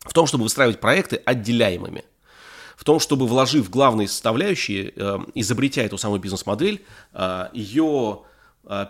в 0.00 0.12
том, 0.12 0.26
чтобы 0.26 0.44
выстраивать 0.44 0.80
проекты 0.80 1.16
отделяемыми 1.16 2.04
в 2.76 2.84
том, 2.84 2.98
чтобы 2.98 3.28
вложив 3.28 3.70
главные 3.70 4.08
составляющие, 4.08 4.92
э, 4.96 5.18
изобретя 5.34 5.82
эту 5.82 5.98
самую 5.98 6.20
бизнес-модель, 6.20 6.84
э, 7.12 7.48
ее 7.52 8.22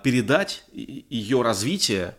передать, 0.02 0.64
ее 0.72 1.40
развитие 1.40 2.14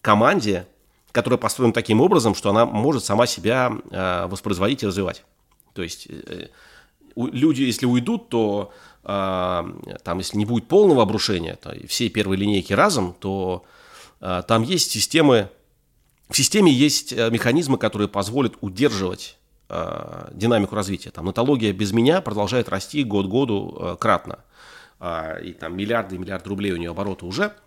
команде, 0.00 0.68
которая 1.12 1.38
построена 1.38 1.72
таким 1.72 2.00
образом, 2.00 2.34
что 2.34 2.50
она 2.50 2.64
может 2.66 3.04
сама 3.04 3.26
себя 3.26 3.70
э, 3.90 4.26
воспроизводить 4.26 4.82
и 4.82 4.86
развивать. 4.86 5.24
То 5.74 5.82
есть 5.82 6.08
э, 6.08 6.48
люди, 7.16 7.62
если 7.62 7.86
уйдут, 7.86 8.30
то 8.30 8.72
э, 9.04 9.08
там, 10.02 10.18
если 10.18 10.38
не 10.38 10.46
будет 10.46 10.68
полного 10.68 11.02
обрушения, 11.02 11.56
то 11.56 11.74
всей 11.86 12.08
первой 12.08 12.36
линейки 12.36 12.72
разом, 12.72 13.14
то 13.18 13.64
там 14.20 14.62
есть 14.62 14.92
системы, 14.92 15.50
в 16.30 16.36
системе 16.36 16.70
есть 16.70 17.10
механизмы, 17.10 17.76
которые 17.76 18.06
позволят 18.06 18.54
удерживать 18.60 19.36
динамику 20.30 20.76
развития. 20.76 21.10
Там 21.10 21.24
нотология 21.24 21.72
без 21.72 21.90
меня 21.90 22.20
продолжает 22.20 22.68
расти 22.68 23.02
год 23.02 23.26
году 23.26 23.96
кратно. 23.98 24.44
И 25.42 25.52
там 25.58 25.76
миллиарды 25.76 26.14
и 26.14 26.18
миллиарды 26.18 26.48
рублей 26.50 26.70
у 26.70 26.76
нее 26.76 26.90
оборота 26.90 27.26
уже– 27.26 27.52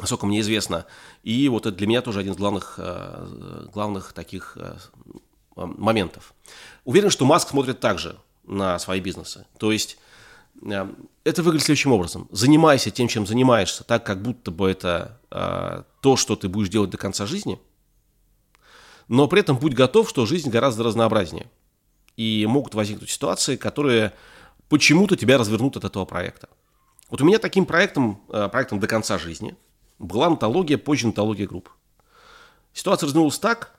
насколько 0.00 0.26
мне 0.26 0.40
известно. 0.40 0.86
И 1.22 1.48
вот 1.48 1.66
это 1.66 1.76
для 1.76 1.86
меня 1.86 2.02
тоже 2.02 2.20
один 2.20 2.32
из 2.32 2.36
главных, 2.36 2.74
э, 2.78 3.66
главных 3.72 4.12
таких 4.12 4.56
э, 4.56 4.76
моментов. 5.56 6.34
Уверен, 6.84 7.10
что 7.10 7.24
Маск 7.24 7.50
смотрит 7.50 7.80
также 7.80 8.16
на 8.44 8.78
свои 8.78 9.00
бизнесы. 9.00 9.46
То 9.58 9.70
есть 9.72 9.98
э, 10.62 10.86
это 11.22 11.42
выглядит 11.42 11.66
следующим 11.66 11.92
образом. 11.92 12.28
Занимайся 12.32 12.90
тем, 12.90 13.08
чем 13.08 13.26
занимаешься, 13.26 13.84
так, 13.84 14.04
как 14.04 14.22
будто 14.22 14.50
бы 14.50 14.70
это 14.70 15.20
то, 16.00 16.16
что 16.16 16.36
ты 16.36 16.48
будешь 16.48 16.68
делать 16.68 16.90
до 16.90 16.96
конца 16.96 17.26
жизни, 17.26 17.58
но 19.08 19.26
при 19.26 19.40
этом 19.40 19.56
будь 19.56 19.74
готов, 19.74 20.08
что 20.08 20.26
жизнь 20.26 20.48
гораздо 20.48 20.84
разнообразнее. 20.84 21.50
И 22.16 22.46
могут 22.48 22.74
возникнуть 22.74 23.10
ситуации, 23.10 23.56
которые 23.56 24.12
почему-то 24.68 25.16
тебя 25.16 25.38
развернут 25.38 25.76
от 25.76 25.84
этого 25.84 26.04
проекта. 26.04 26.48
Вот 27.10 27.20
у 27.20 27.24
меня 27.24 27.40
таким 27.40 27.66
проектом, 27.66 28.16
проектом 28.28 28.78
до 28.78 28.86
конца 28.86 29.18
жизни– 29.18 29.56
была 29.98 30.26
антология, 30.26 30.78
позже 30.78 31.06
антология 31.06 31.46
групп. 31.46 31.70
Ситуация 32.72 33.06
развернулась 33.06 33.38
так, 33.38 33.78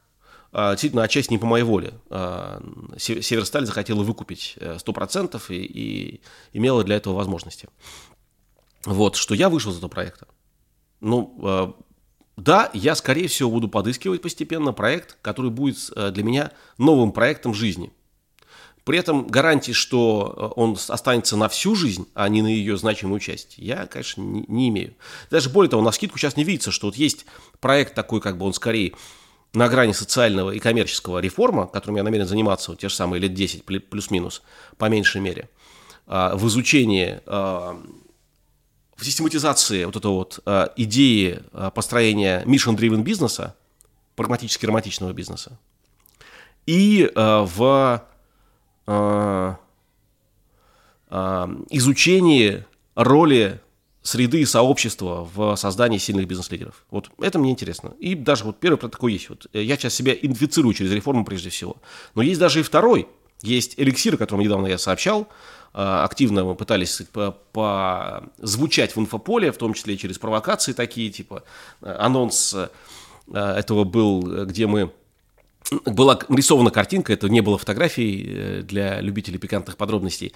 а, 0.51 0.71
действительно, 0.71 1.04
отчасти 1.04 1.32
не 1.32 1.38
по 1.38 1.45
моей 1.45 1.63
воле. 1.63 1.93
А, 2.10 2.62
Северсталь 2.97 3.65
захотела 3.65 4.04
выкупить 4.04 4.58
100% 4.58 5.41
э, 5.49 5.54
и, 5.54 5.65
и 5.65 6.21
имела 6.54 6.84
для 6.84 6.95
этого 6.95 7.13
возможности. 7.13 7.67
Вот, 8.86 9.15
что 9.15 9.34
я 9.34 9.49
вышел 9.49 9.71
из 9.71 9.78
этого 9.78 9.89
проекта. 9.89 10.28
Ну, 11.01 11.38
а, 11.43 11.73
да, 12.38 12.69
я, 12.73 12.95
скорее 12.95 13.28
всего, 13.28 13.51
буду 13.51 13.67
подыскивать 13.67 14.21
постепенно 14.21 14.71
проект, 14.71 15.17
который 15.21 15.51
будет 15.51 15.78
э, 15.95 16.12
для 16.12 16.23
меня 16.23 16.51
новым 16.78 17.12
проектом 17.12 17.54
жизни– 17.54 17.91
при 18.86 19.00
этом 19.00 19.26
гарантии, 19.26 19.71
что 19.71 20.34
э, 20.38 20.60
он 20.60 20.78
останется 20.88 21.36
на 21.36 21.50
всю 21.50 21.76
жизнь, 21.76 22.08
а 22.13 22.30
не 22.30 22.43
на 22.43 22.48
ее 22.48 22.78
значимую 22.78 23.19
часть, 23.19 23.56
я, 23.58 23.88
конечно, 23.88 24.21
не, 24.21 24.45
не 24.48 24.69
имею. 24.69 24.93
Даже 25.32 25.50
более 25.50 25.71
того, 25.71 25.82
на 25.82 25.91
скидку 25.91 26.19
сейчас 26.19 26.38
не 26.38 26.43
видится, 26.43 26.71
что 26.71 26.88
вот 26.88 26.95
есть 26.95 27.26
проект 27.60 27.95
такой, 27.95 28.21
как 28.21 28.38
бы 28.38 28.45
он 28.45 28.54
скорее 28.54 28.93
на 29.54 29.67
грани 29.69 29.91
социального 29.91 30.52
и 30.52 30.60
коммерческого 30.60 31.17
реформа, 31.17 31.65
которым 31.65 31.95
я 31.95 32.04
намерен 32.04 32.28
заниматься 32.28 32.71
вот 32.71 32.80
те 32.80 32.88
же 32.88 32.95
самые 32.95 33.19
лет 33.19 33.34
10 33.34 33.63
плюс-минус, 33.63 34.43
по 34.78 34.86
меньшей 34.86 35.19
мере, 35.19 35.50
а, 36.06 36.36
в 36.36 36.48
изучении, 36.48 37.21
а, 37.26 37.82
в 38.95 39.04
систематизации 39.04 39.86
вот 39.86 39.95
этой 39.95 40.12
вот 40.12 40.39
а, 40.45 40.71
идеи 40.76 41.41
построения 41.74 42.43
mission-driven 42.45 43.02
бизнеса, 43.02 43.56
прагматически 44.15 44.67
романтичного 44.67 45.12
бизнеса, 45.12 45.58
и 46.67 47.12
в 47.15 48.04
изучении 51.69 52.65
роли 52.95 53.60
среды 54.02 54.41
и 54.41 54.45
сообщества 54.45 55.28
в 55.34 55.56
создании 55.56 55.98
сильных 55.98 56.28
бизнес-лидеров. 56.28 56.86
Вот 56.91 57.10
это 57.19 57.39
мне 57.39 57.52
интересно. 57.52 57.93
И 58.00 58.13
даже 58.13 58.43
вот 58.43 58.60
первый 58.60 58.78
про 58.78 58.88
такой 58.88 59.13
есть. 59.13 59.30
Вот 59.30 59.48
я 59.52 59.76
сейчас 59.76 59.95
себя 59.95 60.13
инфицирую 60.13 60.74
через 60.76 60.91
реформу 60.91 61.26
прежде 61.26 61.50
всего. 61.50 61.78
Но 62.13 62.21
есть 62.21 62.39
даже 62.39 62.60
и 62.60 62.63
второй. 62.63 63.08
Есть 63.41 63.74
эликсир, 63.78 64.13
о 64.13 64.17
котором 64.17 64.41
недавно 64.41 64.67
я 64.67 64.78
сообщал. 64.78 65.28
А, 65.74 66.06
активно 66.06 66.45
мы 66.45 66.56
пытались 66.56 67.02
звучать 68.38 68.95
в 68.95 69.00
инфополе, 69.00 69.52
в 69.52 69.58
том 69.58 69.74
числе 69.74 69.98
через 69.98 70.19
провокации 70.19 70.74
такие, 70.74 71.10
типа 71.10 71.43
анонс 71.82 72.56
этого 73.34 73.84
был, 73.84 74.45
где 74.45 74.67
мы 74.67 74.93
была 75.86 76.19
нарисована 76.30 76.69
картинка, 76.69 77.13
это 77.13 77.28
не 77.28 77.41
было 77.41 77.58
фотографий 77.58 78.25
э, 78.28 78.62
для 78.62 79.01
любителей 79.01 79.39
пикантных 79.39 79.78
подробностей, 79.78 80.34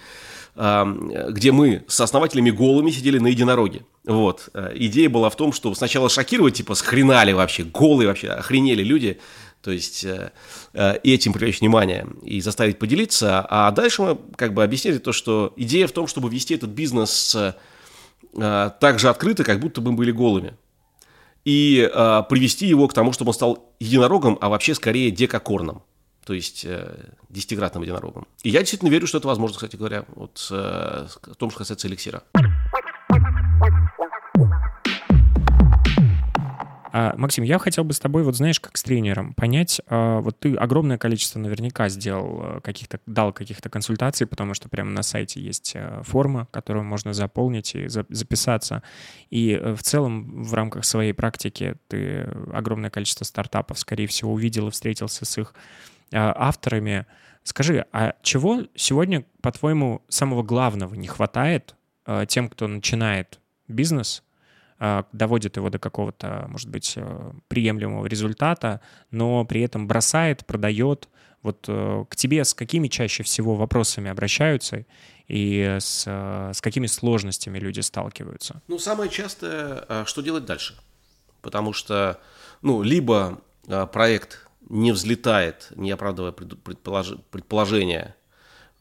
где 0.56 1.52
мы 1.52 1.84
с 1.86 2.00
основателями 2.00 2.50
голыми 2.50 2.90
сидели 2.90 3.18
на 3.18 3.28
единороге. 3.28 3.84
Вот. 4.04 4.48
Э, 4.54 4.72
идея 4.74 5.08
была 5.08 5.30
в 5.30 5.36
том, 5.36 5.52
что 5.52 5.72
сначала 5.74 6.08
шокировать, 6.08 6.54
типа, 6.54 6.74
схренали 6.74 7.32
вообще, 7.32 7.62
голые 7.62 8.08
вообще, 8.08 8.28
охренели 8.28 8.82
люди, 8.82 9.20
то 9.62 9.70
есть 9.70 10.04
э, 10.04 10.32
этим 10.72 11.32
привлечь 11.32 11.60
внимание 11.60 12.06
и 12.24 12.40
заставить 12.40 12.78
поделиться. 12.78 13.46
А 13.48 13.70
дальше 13.70 14.02
мы 14.02 14.18
как 14.36 14.54
бы 14.54 14.64
объяснили 14.64 14.98
то, 14.98 15.12
что 15.12 15.52
идея 15.56 15.86
в 15.86 15.92
том, 15.92 16.08
чтобы 16.08 16.28
вести 16.28 16.54
этот 16.54 16.70
бизнес 16.70 17.36
так 18.32 18.98
же 18.98 19.08
открыто, 19.08 19.42
как 19.42 19.58
будто 19.58 19.80
бы 19.80 19.90
мы 19.90 19.96
были 19.96 20.12
голыми 20.12 20.54
и 21.44 21.90
э, 21.92 22.22
привести 22.28 22.66
его 22.66 22.88
к 22.88 22.94
тому, 22.94 23.12
чтобы 23.12 23.30
он 23.30 23.34
стал 23.34 23.72
единорогом, 23.80 24.38
а 24.40 24.48
вообще 24.48 24.74
скорее 24.74 25.10
декакорном, 25.10 25.82
то 26.24 26.34
есть 26.34 26.64
э, 26.64 27.12
десятикратным 27.28 27.82
единорогом. 27.82 28.26
И 28.42 28.50
я 28.50 28.60
действительно 28.60 28.90
верю, 28.90 29.06
что 29.06 29.18
это 29.18 29.28
возможно, 29.28 29.56
кстати 29.56 29.76
говоря, 29.76 30.04
вот 30.14 30.46
э, 30.50 31.06
в 31.22 31.36
том, 31.36 31.50
что 31.50 31.58
касается 31.58 31.88
эликсира. 31.88 32.22
А, 36.92 37.14
Максим, 37.16 37.44
я 37.44 37.58
хотел 37.58 37.84
бы 37.84 37.92
с 37.92 38.00
тобой, 38.00 38.24
вот 38.24 38.36
знаешь, 38.36 38.58
как 38.58 38.76
с 38.76 38.82
тренером, 38.82 39.34
понять, 39.34 39.80
а, 39.86 40.20
вот 40.20 40.40
ты 40.40 40.54
огромное 40.54 40.98
количество 40.98 41.38
наверняка 41.38 41.88
сделал 41.88 42.40
а, 42.42 42.60
каких-то, 42.60 43.00
дал 43.06 43.32
каких-то 43.32 43.68
консультаций, 43.68 44.26
потому 44.26 44.54
что 44.54 44.68
прямо 44.68 44.90
на 44.90 45.02
сайте 45.02 45.40
есть 45.40 45.76
форма, 46.02 46.48
которую 46.50 46.84
можно 46.84 47.12
заполнить 47.12 47.74
и 47.74 47.88
записаться. 47.88 48.82
И 49.30 49.52
э, 49.52 49.74
в 49.74 49.82
целом 49.82 50.42
в 50.42 50.54
рамках 50.54 50.84
своей 50.84 51.12
практики 51.12 51.76
ты 51.88 52.28
огромное 52.52 52.90
количество 52.90 53.24
стартапов, 53.24 53.78
скорее 53.78 54.06
всего, 54.06 54.32
увидел 54.32 54.68
и 54.68 54.70
встретился 54.70 55.24
с 55.24 55.38
их 55.38 55.54
авторами. 56.12 57.06
Скажи, 57.44 57.86
а 57.92 58.14
чего 58.22 58.62
сегодня, 58.74 59.24
по-твоему, 59.40 60.02
самого 60.08 60.42
главного 60.42 60.94
не 60.94 61.06
хватает 61.06 61.76
тем, 62.26 62.48
кто 62.48 62.66
начинает 62.66 63.38
бизнес, 63.68 64.22
а, 64.22 64.29
доводит 65.12 65.56
его 65.56 65.68
до 65.68 65.78
какого-то, 65.78 66.46
может 66.48 66.70
быть, 66.70 66.94
э, 66.96 67.32
приемлемого 67.48 68.06
результата, 68.06 68.80
но 69.10 69.44
при 69.44 69.60
этом 69.60 69.86
бросает, 69.86 70.46
продает. 70.46 71.08
Вот 71.42 71.66
э, 71.68 72.04
к 72.08 72.16
тебе 72.16 72.44
с 72.44 72.54
какими 72.54 72.88
чаще 72.88 73.22
всего 73.22 73.56
вопросами 73.56 74.10
обращаются 74.10 74.86
и 75.28 75.76
с, 75.78 76.04
э, 76.06 76.52
с 76.54 76.60
какими 76.62 76.86
сложностями 76.86 77.58
люди 77.58 77.80
сталкиваются? 77.80 78.62
Ну, 78.68 78.78
самое 78.78 79.10
частое, 79.10 79.84
а, 79.86 80.04
что 80.06 80.22
делать 80.22 80.46
дальше? 80.46 80.74
Потому 81.42 81.74
что, 81.74 82.18
ну, 82.62 82.82
либо 82.82 83.38
а, 83.68 83.84
проект 83.86 84.48
не 84.70 84.92
взлетает, 84.92 85.72
не 85.76 85.90
оправдывая 85.90 86.32
предполож... 86.32 87.14
предположения, 87.30 88.16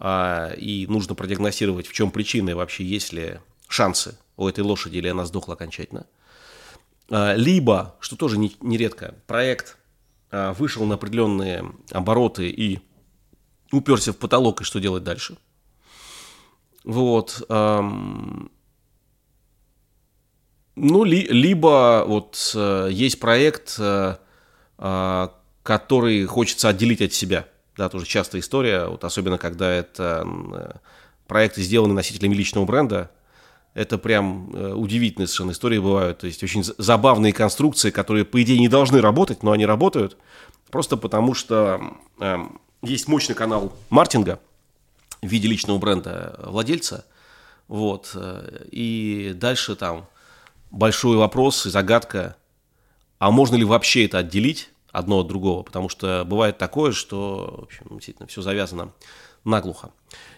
и 0.01 0.85
нужно 0.87 1.13
продиагностировать, 1.13 1.87
в 1.87 1.91
чем 1.91 2.11
причина 2.11 2.51
и 2.51 2.53
вообще 2.53 2.85
есть 2.85 3.11
ли 3.11 3.39
шансы 3.67 4.17
у 4.39 4.47
этой 4.47 4.63
лошади, 4.63 4.97
или 4.97 5.07
она 5.07 5.25
сдохла 5.25 5.53
окончательно. 5.55 6.05
А, 7.09 7.35
либо, 7.35 7.95
что 7.99 8.15
тоже 8.15 8.37
нередко, 8.37 9.15
проект 9.27 9.77
а, 10.31 10.53
вышел 10.53 10.85
на 10.85 10.95
определенные 10.95 11.71
обороты 11.91 12.49
и 12.49 12.79
уперся 13.71 14.13
в 14.13 14.17
потолок, 14.17 14.61
и 14.61 14.63
что 14.63 14.79
делать 14.79 15.03
дальше. 15.03 15.37
Вот. 16.83 17.45
Ну, 20.81 21.03
ли, 21.03 21.27
либо 21.27 22.05
вот 22.07 22.53
э, 22.55 22.87
есть 22.89 23.19
проект, 23.19 23.75
э, 23.79 24.15
а, 24.77 25.33
который 25.61 26.25
хочется 26.25 26.69
отделить 26.69 27.01
от 27.01 27.11
себя. 27.11 27.47
Да, 27.75 27.89
тоже 27.89 28.05
частая 28.05 28.39
история, 28.39 28.85
вот 28.85 29.03
особенно 29.03 29.37
когда 29.37 29.69
это 29.69 30.25
э, 30.25 30.71
проекты, 31.27 31.63
сделаны 31.63 31.93
носителями 31.93 32.33
личного 32.33 32.63
бренда, 32.63 33.11
это 33.73 33.97
прям 33.97 34.51
э, 34.53 34.73
удивительные 34.73 35.27
совершенно 35.27 35.51
истории 35.51 35.79
бывают. 35.79 36.19
То 36.19 36.27
есть 36.27 36.43
очень 36.43 36.63
забавные 36.63 37.33
конструкции, 37.33 37.91
которые, 37.91 38.25
по 38.25 38.41
идее, 38.41 38.59
не 38.59 38.67
должны 38.67 39.01
работать, 39.01 39.43
но 39.43 39.51
они 39.51 39.65
работают. 39.65 40.17
Просто 40.69 40.97
потому 40.97 41.33
что 41.33 41.97
э, 42.19 42.37
есть 42.81 43.07
мощный 43.07 43.35
канал 43.35 43.73
маркетинга 43.89 44.39
в 45.21 45.27
виде 45.27 45.47
личного 45.47 45.77
бренда 45.77 46.39
владельца. 46.43 47.05
Вот. 47.67 48.11
Э, 48.15 48.65
и 48.71 49.33
дальше 49.35 49.75
там 49.75 50.07
большой 50.71 51.17
вопрос 51.17 51.65
и 51.65 51.69
загадка, 51.69 52.35
а 53.19 53.31
можно 53.31 53.55
ли 53.55 53.63
вообще 53.63 54.05
это 54.05 54.19
отделить 54.19 54.69
одно 54.91 55.19
от 55.19 55.27
другого? 55.27 55.63
Потому 55.63 55.89
что 55.89 56.23
бывает 56.25 56.57
такое, 56.57 56.91
что, 56.91 57.57
в 57.59 57.63
общем, 57.63 57.85
действительно, 57.91 58.27
все 58.27 58.41
завязано 58.41 58.93
наглухо. 59.43 59.91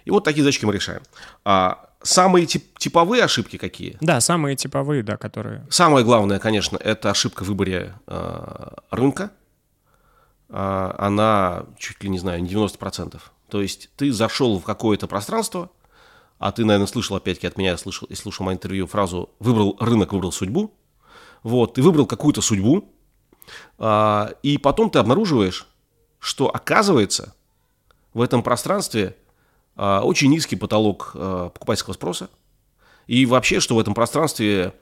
И 0.05 0.11
вот 0.11 0.23
такие 0.23 0.43
задачки 0.43 0.65
мы 0.65 0.73
решаем. 0.73 1.01
А 1.45 1.90
самые 2.03 2.45
тип, 2.45 2.77
типовые 2.77 3.23
ошибки 3.23 3.57
какие? 3.57 3.97
Да, 4.01 4.19
самые 4.21 4.55
типовые, 4.55 5.03
да, 5.03 5.17
которые... 5.17 5.65
Самое 5.69 6.05
главное, 6.05 6.39
конечно, 6.39 6.77
это 6.77 7.09
ошибка 7.09 7.43
в 7.43 7.47
выборе 7.47 7.93
э, 8.07 8.67
рынка. 8.89 9.31
Э, 10.49 10.93
она 10.97 11.65
чуть 11.77 12.03
ли 12.03 12.09
не 12.09 12.19
знаю, 12.19 12.41
не 12.41 12.49
90%. 12.49 13.19
То 13.49 13.61
есть 13.61 13.89
ты 13.95 14.11
зашел 14.11 14.59
в 14.59 14.63
какое-то 14.63 15.07
пространство, 15.07 15.69
а 16.39 16.51
ты, 16.51 16.65
наверное, 16.65 16.87
слышал 16.87 17.15
опять-таки 17.15 17.47
от 17.47 17.57
меня, 17.57 17.77
слышал 17.77 18.07
и 18.07 18.15
слушал 18.15 18.45
мое 18.45 18.55
интервью 18.55 18.87
фразу 18.87 19.29
«выбрал 19.39 19.77
рынок, 19.79 20.13
выбрал 20.13 20.31
судьбу». 20.31 20.73
Вот, 21.43 21.73
ты 21.73 21.81
выбрал 21.81 22.05
какую-то 22.05 22.41
судьбу, 22.41 22.93
э, 23.79 24.27
и 24.43 24.57
потом 24.57 24.89
ты 24.89 24.99
обнаруживаешь, 24.99 25.67
что 26.19 26.47
оказывается 26.47 27.35
в 28.13 28.21
этом 28.21 28.43
пространстве 28.43 29.15
очень 29.75 30.29
низкий 30.29 30.55
потолок 30.55 31.11
а, 31.15 31.49
покупательского 31.49 31.93
спроса. 31.93 32.29
И 33.07 33.25
вообще, 33.25 33.59
что 33.59 33.75
в 33.75 33.79
этом 33.79 33.93
пространстве 33.93 34.73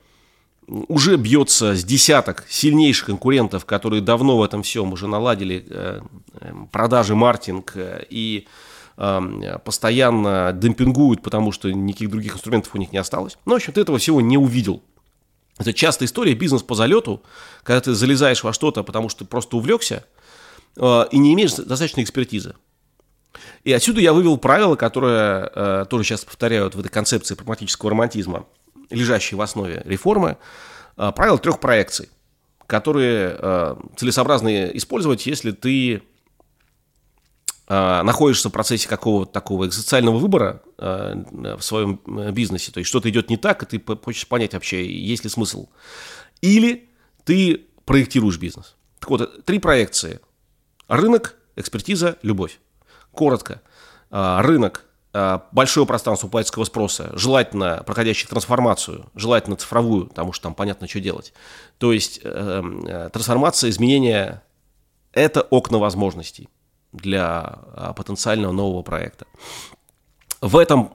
уже 0.87 1.17
бьется 1.17 1.75
с 1.75 1.83
десяток 1.83 2.45
сильнейших 2.47 3.07
конкурентов, 3.07 3.65
которые 3.65 4.01
давно 4.01 4.37
в 4.37 4.43
этом 4.43 4.63
всем 4.63 4.93
уже 4.93 5.07
наладили 5.07 5.65
э, 5.67 6.01
э, 6.33 6.53
продажи, 6.71 7.15
маркетинг 7.15 7.73
э, 7.75 8.05
и 8.09 8.47
постоянно 9.63 10.51
демпингуют, 10.51 11.21
потому 11.21 11.53
что 11.53 11.71
никаких 11.71 12.09
других 12.09 12.35
инструментов 12.35 12.75
у 12.75 12.77
них 12.77 12.91
не 12.91 12.97
осталось. 12.97 13.37
Но, 13.45 13.53
в 13.53 13.55
общем, 13.55 13.71
ты 13.71 13.79
этого 13.79 13.97
всего 13.97 14.19
не 14.19 14.37
увидел. 14.37 14.83
Это 15.57 15.71
частая 15.71 16.05
история, 16.05 16.33
бизнес 16.33 16.63
по 16.63 16.75
залету, 16.75 17.23
когда 17.63 17.79
ты 17.79 17.93
залезаешь 17.93 18.43
во 18.43 18.51
что-то, 18.51 18.83
потому 18.83 19.07
что 19.07 19.19
ты 19.19 19.25
просто 19.29 19.55
увлекся 19.55 20.03
и 20.75 21.17
не 21.17 21.33
имеешь 21.33 21.53
достаточной 21.53 22.03
экспертизы. 22.03 22.55
И 23.63 23.71
отсюда 23.71 24.01
я 24.01 24.13
вывел 24.13 24.37
правило, 24.37 24.75
которое 24.75 25.51
э, 25.53 25.85
тоже 25.89 26.03
сейчас 26.03 26.25
повторяют 26.25 26.75
в 26.75 26.79
этой 26.79 26.89
концепции 26.89 27.35
прагматического 27.35 27.91
романтизма, 27.91 28.45
лежащей 28.89 29.35
в 29.37 29.41
основе 29.41 29.81
реформы, 29.85 30.37
э, 30.97 31.11
правило 31.15 31.37
трех 31.37 31.59
проекций, 31.59 32.09
которые 32.67 33.35
э, 33.37 33.75
целесообразно 33.97 34.65
использовать, 34.67 35.25
если 35.25 35.51
ты 35.51 36.01
э, 37.67 38.01
находишься 38.03 38.49
в 38.49 38.51
процессе 38.51 38.87
какого-то 38.87 39.31
такого 39.31 39.65
экзистенциального 39.65 40.17
выбора 40.17 40.61
э, 40.77 41.55
в 41.57 41.61
своем 41.61 42.01
э, 42.05 42.31
бизнесе, 42.31 42.71
то 42.71 42.79
есть 42.79 42.89
что-то 42.89 43.09
идет 43.09 43.29
не 43.29 43.37
так, 43.37 43.63
и 43.63 43.77
ты 43.77 43.95
хочешь 43.95 44.27
понять 44.27 44.53
вообще, 44.53 44.85
есть 44.85 45.23
ли 45.23 45.29
смысл. 45.29 45.69
Или 46.41 46.89
ты 47.23 47.65
проектируешь 47.85 48.37
бизнес. 48.37 48.75
Так 48.99 49.09
вот, 49.09 49.45
три 49.45 49.59
проекции. 49.59 50.19
Рынок, 50.87 51.35
экспертиза, 51.55 52.17
любовь. 52.21 52.59
Коротко, 53.11 53.61
а, 54.11 54.41
рынок 54.41 54.85
а, 55.13 55.47
большое 55.51 55.85
пространство 55.85 56.27
покупательского 56.27 56.63
спроса, 56.63 57.11
желательно 57.13 57.83
проходящий 57.85 58.27
трансформацию, 58.27 59.05
желательно 59.15 59.55
цифровую, 59.55 60.07
потому 60.07 60.33
что 60.33 60.43
там 60.43 60.55
понятно, 60.55 60.87
что 60.87 60.99
делать. 60.99 61.33
То 61.77 61.93
есть 61.93 62.19
э, 62.23 62.63
э, 62.87 63.09
трансформация, 63.11 63.69
изменения– 63.69 64.43
это 65.13 65.41
окна 65.41 65.79
возможностей 65.79 66.49
для 66.91 67.41
а, 67.73 67.93
потенциального 67.95 68.51
нового 68.51 68.81
проекта. 68.81 69.25
В 70.41 70.57
этом 70.57 70.93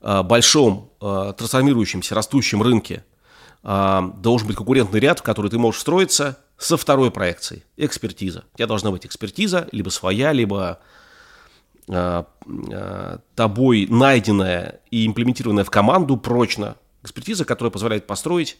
большом 0.00 0.90
трансформирующемся, 1.00 2.14
растущем 2.14 2.60
рынке 2.60 3.02
должен 3.62 4.46
быть 4.46 4.56
конкурентный 4.56 5.00
ряд, 5.00 5.20
в 5.20 5.22
который 5.22 5.50
ты 5.50 5.58
можешь 5.58 5.78
встроиться 5.78 6.38
со 6.58 6.76
второй 6.76 7.10
проекцией– 7.10 7.64
экспертиза. 7.78 8.44
У 8.52 8.58
тебя 8.58 8.66
должна 8.66 8.90
быть 8.90 9.06
экспертиза, 9.06 9.68
либо 9.72 9.88
своя, 9.88 10.32
либо 10.32 10.80
Э, 10.80 10.80
э, 10.80 11.00
тобой 11.86 13.86
найденная 13.90 14.80
и 14.90 15.06
имплементированная 15.06 15.64
в 15.64 15.70
команду 15.70 16.16
прочно 16.16 16.76
экспертиза, 17.02 17.44
которая 17.44 17.70
позволяет 17.70 18.06
построить 18.06 18.58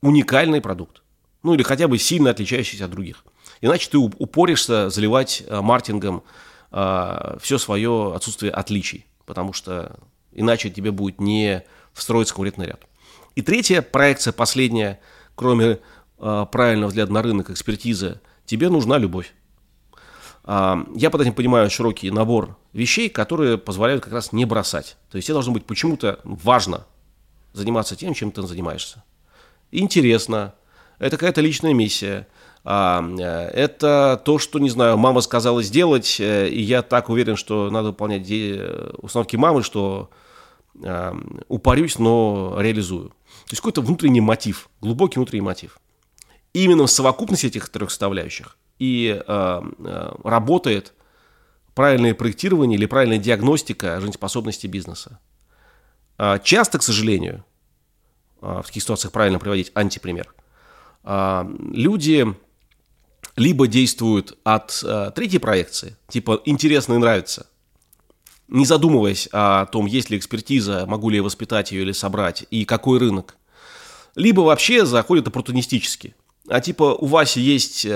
уникальный 0.00 0.60
продукт. 0.60 1.02
Ну 1.42 1.54
или 1.54 1.62
хотя 1.62 1.88
бы 1.88 1.98
сильно 1.98 2.30
отличающийся 2.30 2.86
от 2.86 2.90
других. 2.90 3.24
Иначе 3.60 3.90
ты 3.90 3.98
упоришься 3.98 4.90
заливать 4.90 5.42
э, 5.46 5.60
маркетингом 5.60 6.22
все 6.70 7.58
свое 7.58 8.14
отсутствие 8.16 8.50
отличий, 8.50 9.04
потому 9.26 9.52
что 9.52 9.98
иначе 10.32 10.70
тебе 10.70 10.90
будет 10.90 11.20
не 11.20 11.64
встроиться 11.92 12.32
конкурентный 12.32 12.64
ряд. 12.64 12.80
И 13.34 13.42
третья 13.42 13.82
проекция, 13.82 14.32
последняя, 14.32 14.98
кроме 15.34 15.80
правильного 16.16 16.88
взгляда 16.88 17.12
на 17.12 17.20
рынок, 17.20 17.50
экспертизы, 17.50 18.22
тебе 18.46 18.70
нужна 18.70 18.96
любовь. 18.96 19.34
А, 20.44 20.84
я 20.94 21.10
под 21.10 21.20
этим 21.20 21.34
понимаю 21.34 21.70
широкий 21.70 22.10
набор 22.10 22.56
вещей, 22.72 23.08
которые 23.08 23.58
позволяют 23.58 24.02
как 24.02 24.12
раз 24.12 24.32
не 24.32 24.44
бросать. 24.44 24.96
То 25.10 25.16
есть 25.16 25.26
тебе 25.26 25.34
должно 25.34 25.52
быть 25.52 25.66
почему-то 25.66 26.20
важно 26.24 26.86
заниматься 27.52 27.96
тем, 27.96 28.14
чем 28.14 28.32
ты 28.32 28.42
занимаешься. 28.42 29.04
Интересно, 29.70 30.54
это 30.98 31.16
какая-то 31.16 31.40
личная 31.40 31.74
миссия, 31.74 32.26
а, 32.64 33.02
э, 33.02 33.48
это 33.48 34.20
то, 34.24 34.38
что, 34.38 34.58
не 34.58 34.70
знаю, 34.70 34.96
мама 34.96 35.20
сказала 35.20 35.62
сделать, 35.62 36.18
э, 36.20 36.48
и 36.48 36.60
я 36.60 36.82
так 36.82 37.08
уверен, 37.08 37.36
что 37.36 37.70
надо 37.70 37.88
выполнять 37.88 38.28
установки 38.98 39.36
мамы, 39.36 39.62
что 39.62 40.10
упарюсь, 41.48 41.98
но 41.98 42.56
реализую. 42.58 43.10
То 43.10 43.50
есть 43.50 43.60
какой-то 43.60 43.82
внутренний 43.82 44.22
мотив, 44.22 44.70
глубокий 44.80 45.16
внутренний 45.16 45.42
мотив. 45.42 45.78
Именно 46.54 46.86
в 46.86 46.90
совокупности 46.90 47.46
этих 47.46 47.68
трех 47.68 47.90
составляющих 47.90 48.56
и 48.78 49.08
э, 49.14 49.22
э, 49.26 50.12
работает 50.24 50.92
правильное 51.74 52.14
проектирование 52.14 52.78
или 52.78 52.86
правильная 52.86 53.18
диагностика 53.18 54.00
жизнеспособности 54.00 54.66
бизнеса. 54.66 55.18
Э, 56.18 56.38
часто, 56.42 56.78
к 56.78 56.82
сожалению, 56.82 57.44
э, 58.40 58.60
в 58.62 58.66
таких 58.66 58.82
ситуациях 58.82 59.12
правильно 59.12 59.38
приводить 59.38 59.72
антипример, 59.74 60.34
э, 61.04 61.44
люди 61.72 62.26
либо 63.36 63.66
действуют 63.66 64.36
от 64.44 64.82
э, 64.84 65.10
третьей 65.14 65.38
проекции, 65.38 65.96
типа 66.08 66.42
интересно 66.44 66.94
и 66.94 66.98
нравится, 66.98 67.46
не 68.48 68.66
задумываясь 68.66 69.28
о 69.32 69.66
том, 69.66 69.86
есть 69.86 70.10
ли 70.10 70.18
экспертиза, 70.18 70.84
могу 70.86 71.08
ли 71.08 71.16
я 71.16 71.22
воспитать 71.22 71.72
ее 71.72 71.82
или 71.82 71.92
собрать, 71.92 72.44
и 72.50 72.64
какой 72.66 72.98
рынок. 72.98 73.36
Либо 74.14 74.42
вообще 74.42 74.84
заходят 74.84 75.28
оппортунистически. 75.28 76.14
А 76.48 76.60
типа 76.60 76.94
у 76.94 77.06
Васи 77.06 77.40
есть 77.40 77.86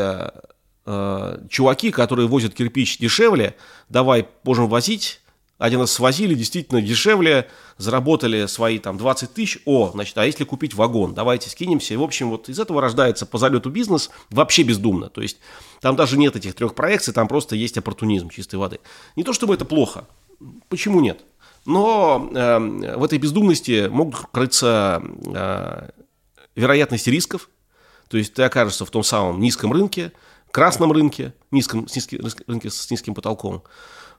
э, 0.87 1.39
чуваки, 1.51 1.91
которые 1.91 2.29
возят 2.29 2.55
кирпич 2.55 2.99
дешевле, 2.99 3.57
давай 3.89 4.27
можем 4.45 4.69
возить, 4.69 5.21
Один 5.59 5.81
раз 5.81 5.93
свозили 5.93 6.35
действительно 6.35 6.83
дешевле, 6.83 7.49
заработали 7.79 8.47
свои 8.47 8.79
там 8.79 8.99
20 8.99 9.33
тысяч. 9.33 9.59
О, 9.65 9.91
значит, 9.93 10.17
а 10.19 10.27
если 10.27 10.45
купить 10.45 10.75
вагон? 10.75 11.15
Давайте 11.15 11.49
скинемся. 11.49 11.95
И, 11.95 11.97
в 11.97 12.03
общем, 12.03 12.29
вот 12.29 12.51
из 12.51 12.59
этого 12.59 12.83
рождается 12.83 13.25
по 13.25 13.39
залету 13.39 13.71
бизнес 13.71 14.11
вообще 14.31 14.65
бездумно. 14.65 15.09
То 15.09 15.23
есть 15.23 15.39
там 15.81 15.97
даже 15.97 16.19
нет 16.19 16.37
этих 16.37 16.55
трех 16.55 16.75
проекций, 16.75 17.15
там 17.15 17.27
просто 17.27 17.57
есть 17.57 17.79
оппортунизм 17.79 18.29
чистой 18.29 18.57
воды. 18.57 18.81
Не 19.17 19.25
то 19.25 19.33
чтобы 19.33 19.55
это 19.55 19.65
плохо. 19.65 20.07
Почему 20.69 21.01
нет? 21.01 21.25
Но 21.65 22.31
э, 22.35 22.97
в 22.97 23.03
этой 23.03 23.19
бездумности 23.19 23.89
могут 23.91 24.17
крыться 24.31 25.03
э, 25.27 25.89
вероятности 26.55 27.11
рисков. 27.11 27.49
То 28.09 28.19
есть 28.19 28.35
ты 28.35 28.43
окажешься 28.43 28.85
в 28.85 28.91
том 28.91 29.03
самом 29.03 29.41
низком 29.41 29.73
рынке, 29.73 30.13
красном 30.57 30.91
рынке, 30.91 31.35
низком, 31.51 31.87
с 31.87 31.95
низким, 31.95 32.19
рынке 32.47 32.71
с 32.71 32.91
низким 32.91 33.15
потолком, 33.15 33.63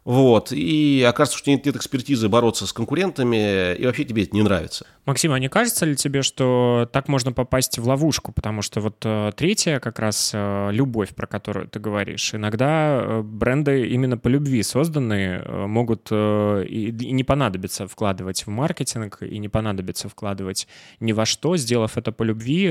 вот. 0.08 0.54
И 0.54 1.06
окажется, 1.06 1.38
что 1.38 1.52
нет, 1.52 1.66
нет 1.66 1.76
экспертизы 1.76 2.30
бороться 2.30 2.66
с 2.66 2.72
конкурентами, 2.72 3.76
и 3.76 3.86
вообще 3.86 4.06
тебе 4.06 4.24
это 4.24 4.34
не 4.34 4.42
нравится. 4.42 4.86
Максим, 5.08 5.34
а 5.34 5.40
не 5.40 5.50
кажется 5.50 5.86
ли 5.86 5.98
тебе, 5.98 6.22
что 6.22 6.90
так 6.94 7.10
можно 7.10 7.34
попасть 7.34 7.78
в 7.78 7.86
ловушку? 7.86 8.32
Потому 8.32 8.62
что 8.62 8.80
вот 8.80 8.98
э, 9.06 9.32
третья 9.36 9.80
как 9.80 10.00
раз 10.00 10.32
э, 10.34 10.70
любовь, 10.72 11.16
про 11.16 11.28
которую 11.28 11.68
ты 11.68 11.80
говоришь. 11.80 12.34
Иногда 12.34 13.02
э, 13.02 13.22
бренды 13.22 13.88
именно 13.88 14.18
по 14.18 14.30
любви 14.30 14.64
созданы, 14.64 15.44
могут 15.68 16.10
и, 16.12 16.92
не 16.92 17.24
понадобится 17.26 17.88
вкладывать 17.88 18.46
в 18.46 18.50
маркетинг, 18.50 19.20
и 19.22 19.38
не 19.38 19.50
понадобится 19.50 20.08
вкладывать 20.08 20.68
ни 21.02 21.12
во 21.12 21.26
что. 21.26 21.58
Сделав 21.58 21.98
это 21.98 22.14
по 22.14 22.24
любви, 22.24 22.68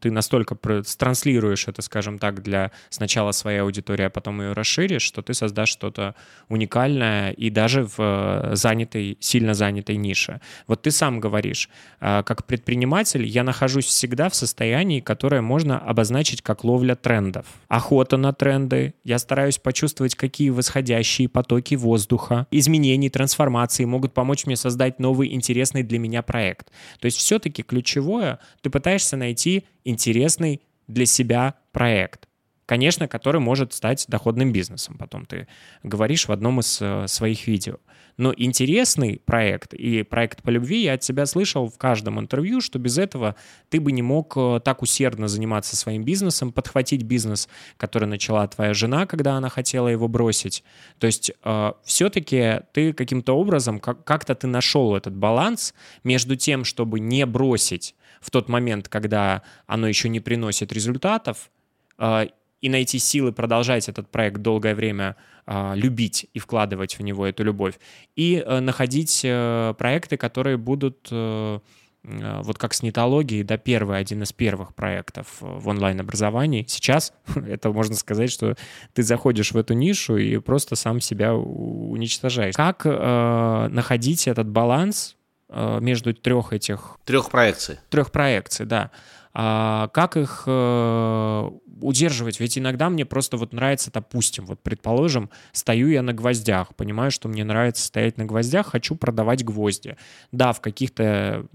ты 0.00 0.10
настолько 0.10 0.56
транслируешь 0.98 1.68
это, 1.68 1.82
скажем 1.82 2.18
так, 2.18 2.42
для 2.42 2.72
сначала 2.90 3.32
своей 3.32 3.58
аудитории, 3.58 4.04
а 4.04 4.10
потом 4.10 4.40
ее 4.40 4.52
расширишь, 4.52 5.02
что 5.02 5.22
ты 5.22 5.34
создашь 5.34 5.68
что-то 5.68 6.14
уникальная 6.56 7.30
и 7.30 7.50
даже 7.50 7.84
в 7.84 7.94
э, 7.98 8.56
занятой, 8.56 9.16
сильно 9.20 9.54
занятой 9.54 9.96
нише. 9.96 10.40
Вот 10.66 10.82
ты 10.82 10.90
сам 10.90 11.20
говоришь, 11.20 11.68
э, 12.00 12.22
как 12.24 12.44
предприниматель 12.46 13.24
я 13.24 13.44
нахожусь 13.44 13.86
всегда 13.86 14.28
в 14.28 14.34
состоянии, 14.34 15.00
которое 15.00 15.42
можно 15.42 15.78
обозначить 15.78 16.42
как 16.42 16.64
ловля 16.64 16.94
трендов. 16.94 17.46
Охота 17.68 18.16
на 18.16 18.32
тренды, 18.32 18.94
я 19.04 19.18
стараюсь 19.18 19.58
почувствовать, 19.58 20.14
какие 20.14 20.50
восходящие 20.50 21.28
потоки 21.28 21.74
воздуха, 21.74 22.46
изменений, 22.50 23.10
трансформации 23.10 23.84
могут 23.84 24.14
помочь 24.14 24.46
мне 24.46 24.56
создать 24.56 24.98
новый 24.98 25.32
интересный 25.32 25.82
для 25.82 25.98
меня 25.98 26.22
проект. 26.22 26.70
То 27.00 27.06
есть 27.06 27.18
все-таки 27.18 27.62
ключевое, 27.62 28.38
ты 28.62 28.70
пытаешься 28.70 29.16
найти 29.16 29.64
интересный 29.84 30.60
для 30.88 31.06
себя 31.06 31.54
проект 31.72 32.25
конечно, 32.66 33.08
который 33.08 33.40
может 33.40 33.72
стать 33.72 34.04
доходным 34.08 34.52
бизнесом. 34.52 34.96
Потом 34.98 35.24
ты 35.24 35.46
говоришь 35.82 36.28
в 36.28 36.32
одном 36.32 36.60
из 36.60 36.78
э, 36.82 37.06
своих 37.06 37.46
видео. 37.46 37.78
Но 38.16 38.32
интересный 38.36 39.20
проект 39.24 39.74
и 39.74 40.02
проект 40.02 40.42
по 40.42 40.50
любви 40.50 40.82
я 40.82 40.94
от 40.94 41.00
тебя 41.00 41.26
слышал 41.26 41.68
в 41.68 41.78
каждом 41.78 42.18
интервью, 42.18 42.60
что 42.60 42.78
без 42.78 42.98
этого 42.98 43.36
ты 43.68 43.78
бы 43.78 43.92
не 43.92 44.02
мог 44.02 44.32
э, 44.36 44.60
так 44.64 44.82
усердно 44.82 45.28
заниматься 45.28 45.76
своим 45.76 46.04
бизнесом, 46.04 46.52
подхватить 46.52 47.02
бизнес, 47.02 47.48
который 47.76 48.08
начала 48.08 48.46
твоя 48.48 48.74
жена, 48.74 49.06
когда 49.06 49.34
она 49.34 49.48
хотела 49.48 49.88
его 49.88 50.08
бросить. 50.08 50.64
То 50.98 51.06
есть 51.06 51.30
э, 51.44 51.72
все-таки 51.84 52.62
ты 52.72 52.92
каким-то 52.92 53.34
образом, 53.34 53.78
как- 53.80 54.04
как-то 54.04 54.34
ты 54.34 54.46
нашел 54.46 54.96
этот 54.96 55.14
баланс 55.14 55.74
между 56.02 56.36
тем, 56.36 56.64
чтобы 56.64 57.00
не 57.00 57.24
бросить 57.26 57.94
в 58.20 58.30
тот 58.30 58.48
момент, 58.48 58.88
когда 58.88 59.42
оно 59.66 59.86
еще 59.86 60.08
не 60.08 60.20
приносит 60.20 60.72
результатов, 60.72 61.50
э, 61.98 62.26
и 62.66 62.68
найти 62.68 62.98
силы 62.98 63.32
продолжать 63.32 63.88
этот 63.88 64.10
проект 64.10 64.38
долгое 64.42 64.74
время 64.74 65.14
э, 65.46 65.72
любить 65.76 66.28
и 66.34 66.40
вкладывать 66.40 66.98
в 66.98 67.02
него 67.02 67.24
эту 67.24 67.44
любовь, 67.44 67.74
и 68.16 68.42
э, 68.44 68.60
находить 68.60 69.20
э, 69.24 69.74
проекты, 69.78 70.16
которые 70.16 70.56
будут 70.56 71.08
э 71.10 71.60
вот 72.08 72.56
как 72.56 72.72
с 72.72 72.82
нетологией, 72.82 73.42
да, 73.42 73.56
первый, 73.56 73.98
один 73.98 74.22
из 74.22 74.32
первых 74.32 74.76
проектов 74.76 75.26
в 75.40 75.66
онлайн-образовании. 75.66 76.64
Сейчас 76.68 77.12
это 77.34 77.72
можно 77.72 77.96
сказать, 77.96 78.30
что 78.30 78.54
ты 78.92 79.02
заходишь 79.02 79.50
в 79.50 79.56
эту 79.56 79.74
нишу 79.74 80.16
и 80.16 80.38
просто 80.38 80.76
сам 80.76 81.00
себя 81.00 81.34
уничтожаешь. 81.34 82.54
Как 82.54 82.82
э, 82.84 83.68
находить 83.72 84.28
этот 84.28 84.46
баланс 84.46 85.16
э, 85.48 85.80
между 85.80 86.14
трех 86.14 86.52
этих... 86.52 86.96
Трех 87.04 87.28
проекций. 87.28 87.80
Трех 87.90 88.12
проекций, 88.12 88.66
да. 88.66 88.92
А 89.38 89.88
как 89.88 90.16
их 90.16 90.44
э, 90.46 91.50
удерживать? 91.82 92.40
Ведь 92.40 92.56
иногда 92.56 92.88
мне 92.88 93.04
просто 93.04 93.36
вот 93.36 93.52
нравится, 93.52 93.90
допустим, 93.92 94.46
вот 94.46 94.62
предположим, 94.62 95.28
стою 95.52 95.88
я 95.88 96.00
на 96.00 96.14
гвоздях, 96.14 96.74
понимаю, 96.74 97.10
что 97.10 97.28
мне 97.28 97.44
нравится 97.44 97.84
стоять 97.84 98.16
на 98.16 98.24
гвоздях, 98.24 98.68
хочу 98.68 98.96
продавать 98.96 99.44
гвозди. 99.44 99.98
Да, 100.32 100.54
в 100.54 100.62
каких-то 100.62 101.46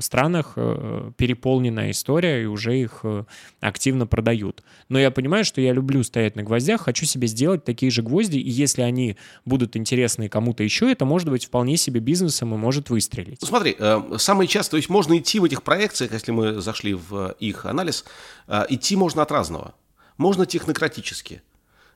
странах 0.00 0.52
э, 0.56 1.12
переполненная 1.16 1.92
история, 1.92 2.42
и 2.42 2.44
уже 2.44 2.78
их 2.78 3.00
э, 3.04 3.24
активно 3.60 4.06
продают. 4.06 4.62
Но 4.90 4.98
я 4.98 5.10
понимаю, 5.10 5.46
что 5.46 5.62
я 5.62 5.72
люблю 5.72 6.02
стоять 6.02 6.36
на 6.36 6.42
гвоздях, 6.42 6.82
хочу 6.82 7.06
себе 7.06 7.26
сделать 7.26 7.64
такие 7.64 7.90
же 7.90 8.02
гвозди, 8.02 8.36
и 8.36 8.50
если 8.50 8.82
они 8.82 9.16
будут 9.46 9.76
интересны 9.76 10.28
кому-то 10.28 10.62
еще, 10.62 10.92
это 10.92 11.06
может 11.06 11.30
быть 11.30 11.46
вполне 11.46 11.78
себе 11.78 12.00
бизнесом 12.00 12.54
и 12.54 12.58
может 12.58 12.90
выстрелить. 12.90 13.38
Ну, 13.40 13.46
смотри, 13.48 13.78
самое 14.18 14.46
часто, 14.46 14.72
то 14.72 14.76
есть 14.76 14.90
можно 14.90 15.16
идти 15.16 15.40
в 15.40 15.44
этих 15.44 15.62
проекциях, 15.62 16.12
если 16.12 16.32
мы 16.32 16.60
зашли 16.60 16.92
в 16.92 17.29
их 17.38 17.66
анализ, 17.66 18.04
а, 18.46 18.66
идти 18.68 18.96
можно 18.96 19.22
от 19.22 19.30
разного. 19.30 19.74
Можно 20.16 20.46
технократически. 20.46 21.42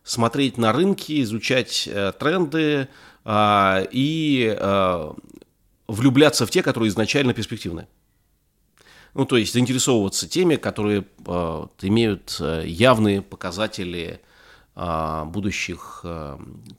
Смотреть 0.03 0.59
на 0.59 0.72
рынки, 0.72 1.22
изучать 1.22 1.89
э, 1.91 2.12
тренды 2.18 2.89
а, 3.24 3.87
и 3.91 4.57
влюбляться 5.87 6.47
в 6.47 6.51
те, 6.51 6.62
которые 6.62 6.89
изначально 6.89 7.35
перспективны. 7.35 7.87
Ну, 9.14 9.26
то 9.26 9.37
есть 9.37 9.53
заинтересовываться 9.53 10.28
теми, 10.28 10.57
которые 10.57 11.07
имеют 11.82 12.37
э, 12.41 12.64
явные 12.66 13.22
показатели 13.22 14.20
будущих 14.74 16.05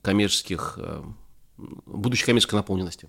коммерческих, 0.02 0.78
будущей 1.56 2.26
коммерческой 2.26 2.56
наполненности. 2.56 3.08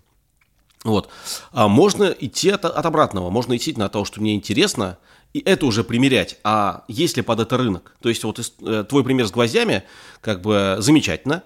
Вот. 0.83 1.09
А 1.51 1.67
можно 1.67 2.05
идти 2.05 2.49
от, 2.49 2.65
от 2.65 2.85
обратного. 2.85 3.29
Можно 3.29 3.57
идти 3.57 3.73
на 3.75 3.89
то, 3.89 4.05
что 4.05 4.21
мне 4.21 4.35
интересно, 4.35 4.97
и 5.37 5.43
это 5.45 5.67
уже 5.67 5.83
примерять. 5.83 6.39
А 6.43 6.83
есть 6.87 7.15
ли 7.15 7.21
под 7.21 7.39
это 7.39 7.57
рынок? 7.57 7.95
То 8.01 8.09
есть 8.09 8.23
вот 8.23 8.39
э, 8.39 8.83
твой 8.89 9.03
пример 9.03 9.27
с 9.27 9.31
гвоздями, 9.31 9.83
как 10.19 10.41
бы 10.41 10.77
замечательно. 10.79 11.43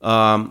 А, 0.00 0.48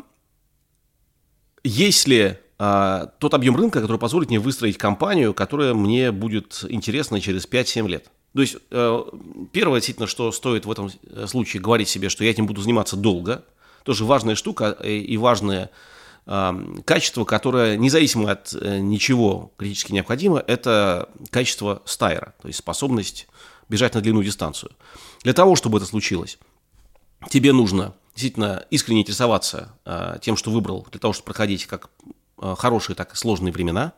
есть 1.61 2.07
ли 2.07 2.37
а, 2.57 3.07
тот 3.19 3.33
объем 3.33 3.57
рынка, 3.57 3.81
который 3.81 3.97
позволит 3.97 4.29
мне 4.29 4.39
выстроить 4.39 4.77
компанию, 4.77 5.33
которая 5.33 5.73
мне 5.73 6.13
будет 6.13 6.63
интересна 6.69 7.19
через 7.19 7.45
5-7 7.45 7.87
лет? 7.89 8.09
То 8.33 8.41
есть 8.41 8.55
э, 8.71 9.03
первое, 9.51 9.79
действительно, 9.79 10.07
что 10.07 10.31
стоит 10.31 10.65
в 10.65 10.71
этом 10.71 10.89
э, 11.03 11.27
случае 11.27 11.61
говорить 11.61 11.89
себе, 11.89 12.07
что 12.07 12.23
я 12.23 12.29
этим 12.29 12.47
буду 12.47 12.61
заниматься 12.61 12.95
долго, 12.95 13.43
тоже 13.83 14.05
важная 14.05 14.35
штука 14.35 14.69
и 14.71 15.17
важная 15.17 15.69
качество, 16.85 17.25
которое 17.25 17.75
независимо 17.75 18.31
от 18.31 18.53
э, 18.53 18.77
ничего 18.79 19.51
критически 19.57 19.93
необходимо, 19.93 20.37
это 20.45 21.09
качество 21.31 21.81
стайера, 21.85 22.35
то 22.39 22.47
есть 22.47 22.59
способность 22.59 23.27
бежать 23.67 23.95
на 23.95 24.01
длинную 24.01 24.23
дистанцию. 24.23 24.71
Для 25.23 25.33
того, 25.33 25.55
чтобы 25.55 25.79
это 25.79 25.87
случилось, 25.87 26.37
тебе 27.29 27.51
нужно 27.51 27.95
действительно 28.13 28.63
искренне 28.69 29.01
интересоваться 29.01 29.73
а, 29.85 30.19
тем, 30.19 30.35
что 30.35 30.51
выбрал, 30.51 30.85
для 30.91 30.99
того, 30.99 31.13
чтобы 31.13 31.25
проходить 31.25 31.65
как 31.65 31.89
а, 32.37 32.55
хорошие, 32.55 32.95
так 32.95 33.13
и 33.13 33.15
сложные 33.15 33.53
времена. 33.53 33.93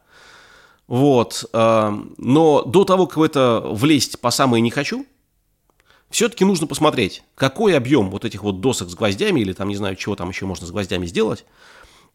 Вот. 0.88 1.46
Но 1.54 2.64
до 2.64 2.84
того, 2.84 3.08
как 3.08 3.18
в 3.18 3.24
это 3.24 3.62
влезть 3.66 4.20
по 4.20 4.30
самое 4.30 4.62
не 4.62 4.72
хочу, 4.72 5.06
все-таки 6.10 6.44
нужно 6.44 6.68
посмотреть, 6.68 7.24
какой 7.36 7.78
объем 7.78 8.10
вот 8.10 8.26
этих 8.26 8.44
вот 8.44 8.60
досок 8.60 8.90
с 8.90 8.96
гвоздями, 8.96 9.40
или 9.40 9.54
там, 9.54 9.70
не 9.70 9.78
знаю, 9.78 9.96
чего 9.96 10.18
там 10.18 10.30
еще 10.30 10.46
можно 10.46 10.68
с 10.68 10.72
гвоздями 10.72 11.06
сделать, 11.06 11.46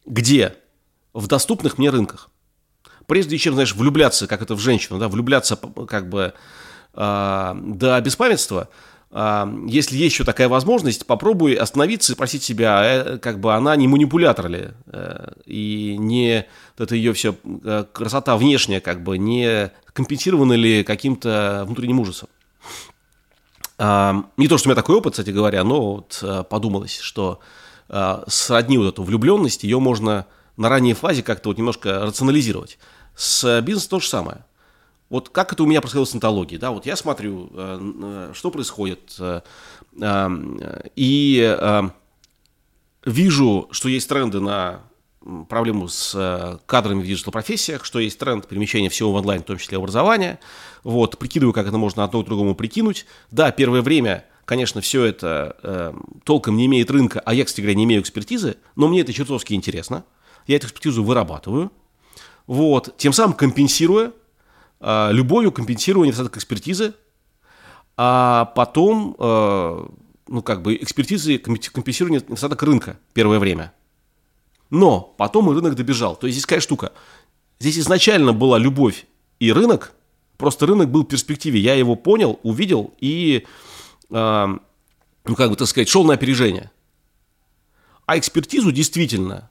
где? 0.07 0.55
В 1.13 1.27
доступных 1.27 1.79
мне 1.79 1.91
рынках. 1.91 2.31
Прежде 3.07 3.39
чем, 3.39 3.55
знаешь, 3.55 3.75
влюбляться, 3.75 4.27
как 4.27 4.43
это 4.43 4.55
в 4.55 4.61
женщину, 4.61 4.99
да, 4.99 5.09
влюбляться 5.09 5.57
как 5.57 6.09
бы 6.09 6.35
э, 6.95 7.57
до 7.63 8.01
беспамятства, 8.01 8.69
э, 9.11 9.45
если 9.69 9.97
есть 9.97 10.15
еще 10.15 10.25
такая 10.25 10.49
возможность, 10.49 11.07
попробуй 11.07 11.55
остановиться 11.55 12.13
и 12.13 12.15
спросить 12.17 12.43
себя, 12.43 12.83
э, 12.85 13.19
как 13.19 13.39
бы 13.41 13.55
она 13.55 13.77
не 13.77 13.87
манипулятор 13.87 14.49
ли, 14.49 14.69
э, 14.87 15.29
и 15.47 15.97
не 15.99 16.47
это 16.77 16.95
ее 16.97 17.13
все 17.13 17.37
э, 17.45 17.85
красота 17.93 18.37
внешняя, 18.37 18.81
как 18.81 19.05
бы 19.05 19.19
не 19.19 19.71
компенсирована 19.93 20.55
ли 20.55 20.83
каким-то 20.83 21.63
внутренним 21.67 22.01
ужасом. 22.01 22.29
Э, 23.79 24.15
не 24.37 24.49
то, 24.49 24.59
что 24.59 24.69
у 24.69 24.71
меня 24.71 24.77
такой 24.77 24.97
опыт, 24.97 25.13
кстати 25.13 25.31
говоря, 25.31 25.63
но 25.63 25.95
вот 25.95 26.19
э, 26.23 26.43
подумалось, 26.49 26.99
что 26.99 27.41
сродни 28.27 28.79
вот 28.79 28.89
эту 28.89 29.03
влюбленность, 29.03 29.65
ее 29.65 29.79
можно 29.79 30.27
на 30.57 30.69
ранней 30.69 30.95
фазе 30.95 31.23
как-то 31.23 31.51
вот 31.51 31.59
немножко 31.59 32.01
рационализировать. 32.07 32.79
С 33.15 33.61
бизнесом 33.63 33.91
то 33.91 34.01
же 34.01 34.09
самое. 34.09 34.45
Вот 35.09 35.29
как 35.29 35.53
это 35.53 35.63
у 35.63 35.67
меня 35.67 35.81
происходило 35.81 36.05
с 36.05 36.15
онтологией, 36.15 36.59
да, 36.59 36.73
вот 36.73 36.85
я 36.85 36.97
смотрю, 36.97 37.49
э, 37.55 38.33
что 38.35 38.51
происходит, 38.51 39.15
э, 39.21 39.41
э, 40.01 40.29
и 40.97 41.57
э, 41.59 41.83
вижу, 43.05 43.69
что 43.71 43.89
есть 43.89 44.09
тренды 44.09 44.41
на 44.41 44.81
проблему 45.49 45.89
с 45.89 46.13
э, 46.15 46.59
кадрами 46.67 47.03
в 47.03 47.07
диджитал-профессиях, 47.07 47.85
что 47.85 47.99
есть 47.99 48.19
тренд 48.19 48.47
перемещения 48.47 48.89
всего 48.89 49.13
в 49.13 49.17
онлайн, 49.17 49.43
в 49.43 49.47
том 49.47 49.59
числе 49.59 49.79
образования. 49.79 50.39
Вот, 50.85 51.19
прикидываю, 51.19 51.53
как 51.53 51.67
это 51.67 51.79
можно 51.79 52.05
одно 52.05 52.23
к 52.23 52.27
другому 52.27 52.55
прикинуть. 52.55 53.07
Да, 53.31 53.51
первое 53.51 53.83
время, 53.83 54.25
конечно, 54.47 54.81
все 54.81 55.05
это 55.05 55.57
э, 55.63 55.93
толком 56.25 56.57
не 56.57 56.65
имеет 56.65 56.91
рынка, 56.91 57.21
а 57.25 57.35
я, 57.35 57.45
кстати 57.45 57.61
говоря, 57.61 57.77
не 57.77 57.85
имею 57.85 58.01
экспертизы, 58.01 58.57
но 58.75 58.89
мне 58.89 59.03
это 59.03 59.13
чертовски 59.13 59.53
интересно. 59.53 60.05
Я 60.47 60.57
эту 60.57 60.67
экспертизу 60.67 61.05
вырабатываю. 61.05 61.71
Вот, 62.47 62.97
тем 62.97 63.13
самым 63.13 63.35
компенсируя, 63.35 64.13
э, 64.81 65.09
любовью 65.13 65.53
компенсируя 65.53 66.07
недостаток 66.07 66.39
экспертизы, 66.39 66.95
а 67.99 68.47
потом, 68.57 69.15
э, 69.19 69.87
ну, 70.29 70.43
как 70.43 70.63
бы, 70.63 70.77
экспертизы 70.77 71.37
компенсируя 71.37 72.15
недостаток 72.15 72.63
рынка 72.63 72.99
первое 73.13 73.39
время– 73.39 73.75
но 74.71 75.15
потом 75.17 75.51
и 75.51 75.55
рынок 75.55 75.75
добежал. 75.75 76.17
То 76.17 76.27
есть 76.27 76.37
здесь 76.37 76.47
какая 76.47 76.61
штука. 76.61 76.93
Здесь 77.59 77.79
изначально 77.79 78.33
была 78.33 78.59
любовь 78.59 79.07
и 79.39 79.53
рынок, 79.53 79.93
просто 80.37 80.67
рынок 80.67 80.91
был 80.91 81.05
в 81.05 81.09
перспективе. 81.09 81.61
Я 81.61 81.75
его 81.75 81.95
понял, 81.95 82.39
увидел 82.43 82.93
и, 83.01 83.47
ну 84.09 84.61
как 85.37 85.51
бы 85.51 85.57
так 85.57 85.69
сказать, 85.69 85.89
шел 85.89 86.05
на 86.05 86.15
опережение. 86.15 86.71
А 88.07 88.17
экспертизу 88.19 88.71
действительно 88.73 89.51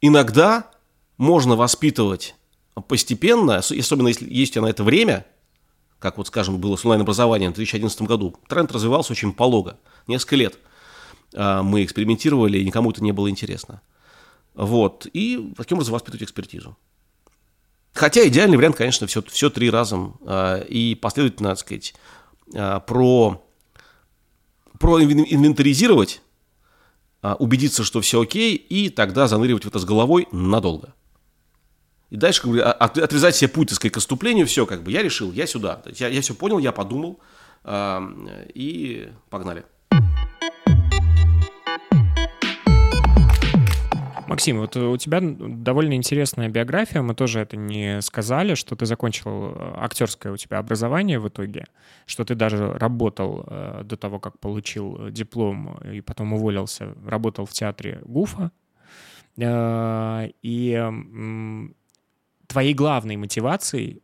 иногда 0.00 0.70
можно 1.18 1.56
воспитывать 1.56 2.34
постепенно, 2.88 3.58
особенно 3.58 4.08
если 4.08 4.32
есть 4.32 4.56
на 4.56 4.66
это 4.66 4.84
время, 4.84 5.26
как 5.98 6.18
вот, 6.18 6.26
скажем, 6.26 6.58
было 6.58 6.76
с 6.76 6.84
онлайн-образованием 6.84 7.52
в 7.52 7.56
2011 7.56 8.02
году. 8.02 8.36
Тренд 8.48 8.70
развивался 8.70 9.12
очень 9.12 9.32
полого. 9.32 9.78
Несколько 10.06 10.36
лет 10.36 10.58
э, 11.32 11.62
мы 11.62 11.84
экспериментировали, 11.84 12.58
и 12.58 12.64
никому 12.64 12.90
это 12.90 13.02
не 13.02 13.12
было 13.12 13.30
интересно. 13.30 13.80
Вот. 14.54 15.06
И 15.12 15.52
таким 15.56 15.78
образом 15.78 15.94
воспитывать 15.94 16.22
экспертизу. 16.22 16.76
Хотя 17.94 18.26
идеальный 18.28 18.58
вариант, 18.58 18.76
конечно, 18.76 19.06
все, 19.06 19.22
все 19.22 19.48
три 19.48 19.70
разом 19.70 20.18
э, 20.26 20.66
и 20.68 20.94
последовательно, 20.94 21.50
так 21.50 21.58
сказать, 21.60 21.94
э, 22.52 22.80
про, 22.86 23.42
про 24.78 25.02
инвентаризировать, 25.02 26.22
э, 27.22 27.32
убедиться, 27.38 27.84
что 27.84 28.00
все 28.00 28.20
окей, 28.20 28.54
и 28.54 28.90
тогда 28.90 29.28
заныривать 29.28 29.64
в 29.64 29.68
это 29.68 29.78
с 29.78 29.84
головой 29.84 30.28
надолго. 30.32 30.94
И 32.10 32.16
дальше 32.16 32.42
как 32.42 32.50
бы, 32.50 32.62
отрезать 32.62 33.34
себе 33.34 33.48
путь, 33.48 33.70
так 33.70 33.92
к 33.92 33.96
отступлению, 33.96 34.46
все, 34.46 34.64
как 34.66 34.82
бы, 34.82 34.92
я 34.92 35.02
решил, 35.02 35.32
я 35.32 35.46
сюда. 35.46 35.82
Я, 35.96 36.08
я 36.08 36.20
все 36.20 36.34
понял, 36.34 36.58
я 36.58 36.70
подумал, 36.70 37.18
и 37.68 39.10
погнали. 39.28 39.64
Максим, 44.36 44.58
вот 44.58 44.76
у 44.76 44.98
тебя 44.98 45.20
довольно 45.22 45.94
интересная 45.94 46.50
биография, 46.50 47.00
мы 47.00 47.14
тоже 47.14 47.40
это 47.40 47.56
не 47.56 48.02
сказали, 48.02 48.54
что 48.54 48.76
ты 48.76 48.84
закончил 48.84 49.46
э, 49.46 49.72
актерское 49.78 50.30
у 50.30 50.36
тебя 50.36 50.58
образование 50.58 51.18
в 51.18 51.26
итоге, 51.26 51.64
что 52.04 52.22
ты 52.22 52.34
даже 52.34 52.74
работал 52.74 53.46
э, 53.46 53.80
до 53.84 53.96
того, 53.96 54.20
как 54.20 54.38
получил 54.38 55.08
диплом 55.08 55.78
и 55.90 56.02
потом 56.02 56.34
уволился, 56.34 56.94
работал 57.06 57.46
в 57.46 57.52
театре 57.52 58.02
Гуфа. 58.04 58.52
Э, 59.38 60.28
и 60.42 60.84
твоей 62.46 62.74
главной 62.74 63.16
мотивацией 63.16 64.02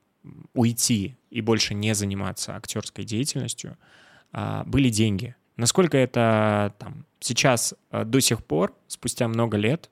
уйти 0.54 1.18
и 1.28 1.42
больше 1.42 1.74
не 1.74 1.94
заниматься 1.94 2.56
актерской 2.56 3.04
деятельностью 3.04 3.76
были 4.64 4.88
деньги. 4.88 5.34
Насколько 5.58 5.98
это 5.98 6.74
там, 6.78 7.04
сейчас 7.20 7.74
до 7.90 8.20
сих 8.20 8.42
пор, 8.42 8.74
спустя 8.88 9.28
много 9.28 9.58
лет, 9.58 9.90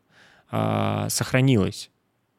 э, 0.51 1.07
сохранилось? 1.09 1.90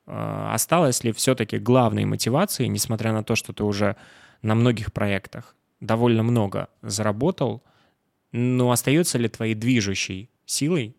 Э, 0.07 0.49
осталось 0.53 1.03
ли 1.03 1.11
все-таки 1.11 1.57
главной 1.57 2.05
мотивацией, 2.05 2.69
несмотря 2.69 3.13
на 3.13 3.23
то, 3.23 3.35
что 3.35 3.53
ты 3.53 3.63
уже 3.63 3.95
на 4.41 4.55
многих 4.55 4.93
проектах 4.93 5.55
довольно 5.79 6.23
много 6.23 6.69
заработал, 6.81 7.63
но 8.31 8.71
остается 8.71 9.17
ли 9.17 9.27
твоей 9.27 9.55
движущей 9.55 10.29
силой, 10.45 10.95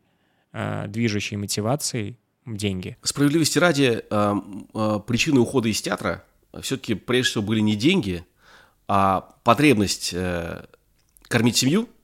э, 0.52 0.86
движущей 0.88 1.36
мотивацией 1.36 2.18
деньги? 2.46 2.96
Справедливости 3.02 3.58
ради, 3.58 4.02
причины 5.06 5.40
ухода 5.40 5.68
из 5.68 5.80
театра 5.80 6.24
все-таки 6.60 6.94
прежде 6.94 7.30
всего 7.30 7.44
были 7.44 7.60
не 7.60 7.76
деньги, 7.76 8.26
а 8.88 9.36
потребность 9.44 10.12
э, 10.12 10.64
кормить 11.28 11.56
семью– 11.56 11.88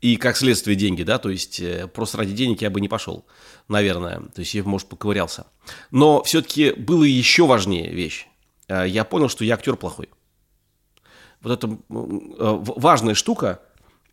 и 0.00 0.16
как 0.16 0.36
следствие 0.36 0.76
деньги, 0.76 1.02
да, 1.02 1.18
то 1.18 1.28
есть 1.28 1.60
э, 1.60 1.86
просто 1.86 2.18
ради 2.18 2.32
денег 2.32 2.62
я 2.62 2.70
бы 2.70 2.80
не 2.80 2.88
пошел, 2.88 3.26
наверное, 3.68 4.20
то 4.34 4.40
есть 4.40 4.54
я, 4.54 4.64
может, 4.64 4.88
поковырялся. 4.88 5.46
Но 5.90 6.22
все-таки 6.22 6.72
было 6.72 7.04
еще 7.04 7.46
важнее 7.46 7.92
вещь. 7.92 8.26
Э, 8.68 8.86
я 8.86 9.04
понял, 9.04 9.28
что 9.28 9.44
я 9.44 9.54
актер 9.54 9.76
плохой. 9.76 10.08
Вот 11.42 11.52
это 11.52 11.68
э, 11.68 11.76
важная 11.88 13.14
штука, 13.14 13.60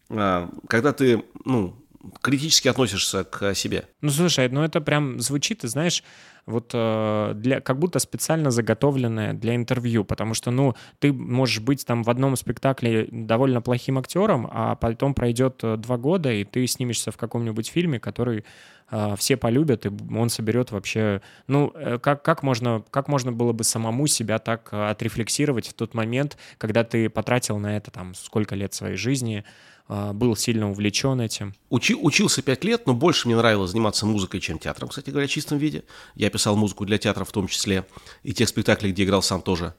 когда 0.10 0.94
ты, 0.94 1.26
ну, 1.44 1.76
критически 2.22 2.70
относишься 2.70 3.26
к 3.26 3.54
себе. 3.54 3.90
Ну, 4.00 4.10
слушай, 4.10 4.48
ну 4.48 4.64
это 4.64 4.80
прям 4.80 5.20
звучит, 5.20 5.60
ты 5.60 5.68
знаешь, 5.68 6.04
вот 6.48 6.72
э, 6.74 7.34
для, 7.36 7.60
как 7.60 7.78
будто 7.78 8.00
специально 8.00 8.50
заготовленное 8.52 9.34
для 9.34 9.56
интервью, 9.56 10.06
потому 10.06 10.34
что, 10.34 10.50
ну, 10.50 10.76
ты 11.00 11.12
можешь 11.12 11.60
быть 11.60 11.86
там 11.86 12.04
в 12.04 12.10
одном 12.10 12.36
спектакле 12.38 13.08
довольно 13.12 13.62
плохим 13.62 14.00
актером, 14.00 14.48
а 14.50 14.76
потом 14.76 15.14
пройдет 15.14 15.60
э, 15.64 15.76
два 15.76 15.98
года, 15.98 16.32
и 16.32 16.46
ты 16.46 16.66
снимешься 16.66 17.12
в 17.12 17.18
каком-нибудь 17.18 17.68
фильме, 17.68 18.00
который 18.00 18.46
э, 18.90 19.16
все 19.18 19.36
полюбят, 19.36 19.86
и 19.86 19.92
он 20.16 20.30
соберет 20.30 20.72
вообще... 20.72 21.22
Ну, 21.48 21.74
как, 22.02 22.24
как, 22.24 22.44
можно, 22.44 22.82
как 22.92 23.10
можно 23.10 23.34
было 23.34 23.52
бы 23.52 23.66
самому 23.66 24.08
себя 24.08 24.40
так 24.40 24.70
отрефлексировать 24.72 25.68
в 25.68 25.74
тот 25.74 25.94
момент, 25.94 26.38
когда 26.58 26.86
ты 26.86 27.10
потратил 27.10 27.60
на 27.60 27.76
это 27.76 27.92
там 27.92 28.16
сколько 28.16 28.56
лет 28.56 28.74
своей 28.74 28.96
жизни, 28.96 29.44
был 29.88 30.36
сильно 30.36 30.70
увлечен 30.70 31.22
этим. 31.22 31.54
Учи, 31.70 31.96
учился 31.96 32.42
пять 32.42 32.64
лет, 32.64 32.88
но 32.88 32.94
больше 32.94 33.28
мне 33.28 33.38
нравилось 33.38 33.72
заниматься 33.72 34.06
музыкой, 34.06 34.42
чем 34.42 34.60
театром, 34.60 34.90
кстати 34.90 35.10
говоря, 35.10 35.28
в 35.28 35.32
чистом 35.32 35.58
виде. 35.58 35.84
Я 36.16 36.30
писал 36.30 36.56
музыку 36.56 36.86
для 36.86 36.98
театра 36.98 37.24
в 37.24 37.32
том 37.32 37.48
числе, 37.48 37.86
и 38.24 38.34
тех 38.34 38.50
спектаклей, 38.50 38.92
где 38.92 39.06
играл 39.06 39.22
сам 39.22 39.42
тоже. 39.42 39.74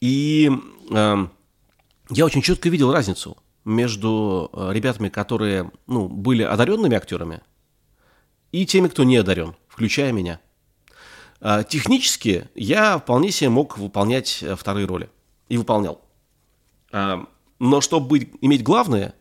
И 0.00 0.50
я 0.90 2.24
очень 2.24 2.42
четко 2.42 2.68
видел 2.68 2.92
разницу 2.92 3.36
между 3.64 4.50
э, 4.52 4.70
ребятами, 4.72 5.08
которые 5.10 5.70
ну, 5.86 6.08
были 6.08 6.42
одаренными 6.42 6.96
актерами, 6.96 7.42
и 8.50 8.64
теми, 8.64 8.88
кто 8.88 9.04
не 9.04 9.18
одарен, 9.18 9.54
включая 9.68 10.10
меня. 10.12 10.40
А, 11.40 11.62
технически 11.62 12.48
я 12.54 12.98
вполне 12.98 13.30
себе 13.30 13.50
мог 13.50 13.76
выполнять 13.76 14.42
э, 14.42 14.56
вторые 14.56 14.86
роли. 14.86 15.10
И 15.48 15.56
выполнял. 15.56 16.02
Но 17.58 17.80
чтобы 17.80 18.06
быть, 18.06 18.30
иметь 18.40 18.62
главное, 18.62 19.14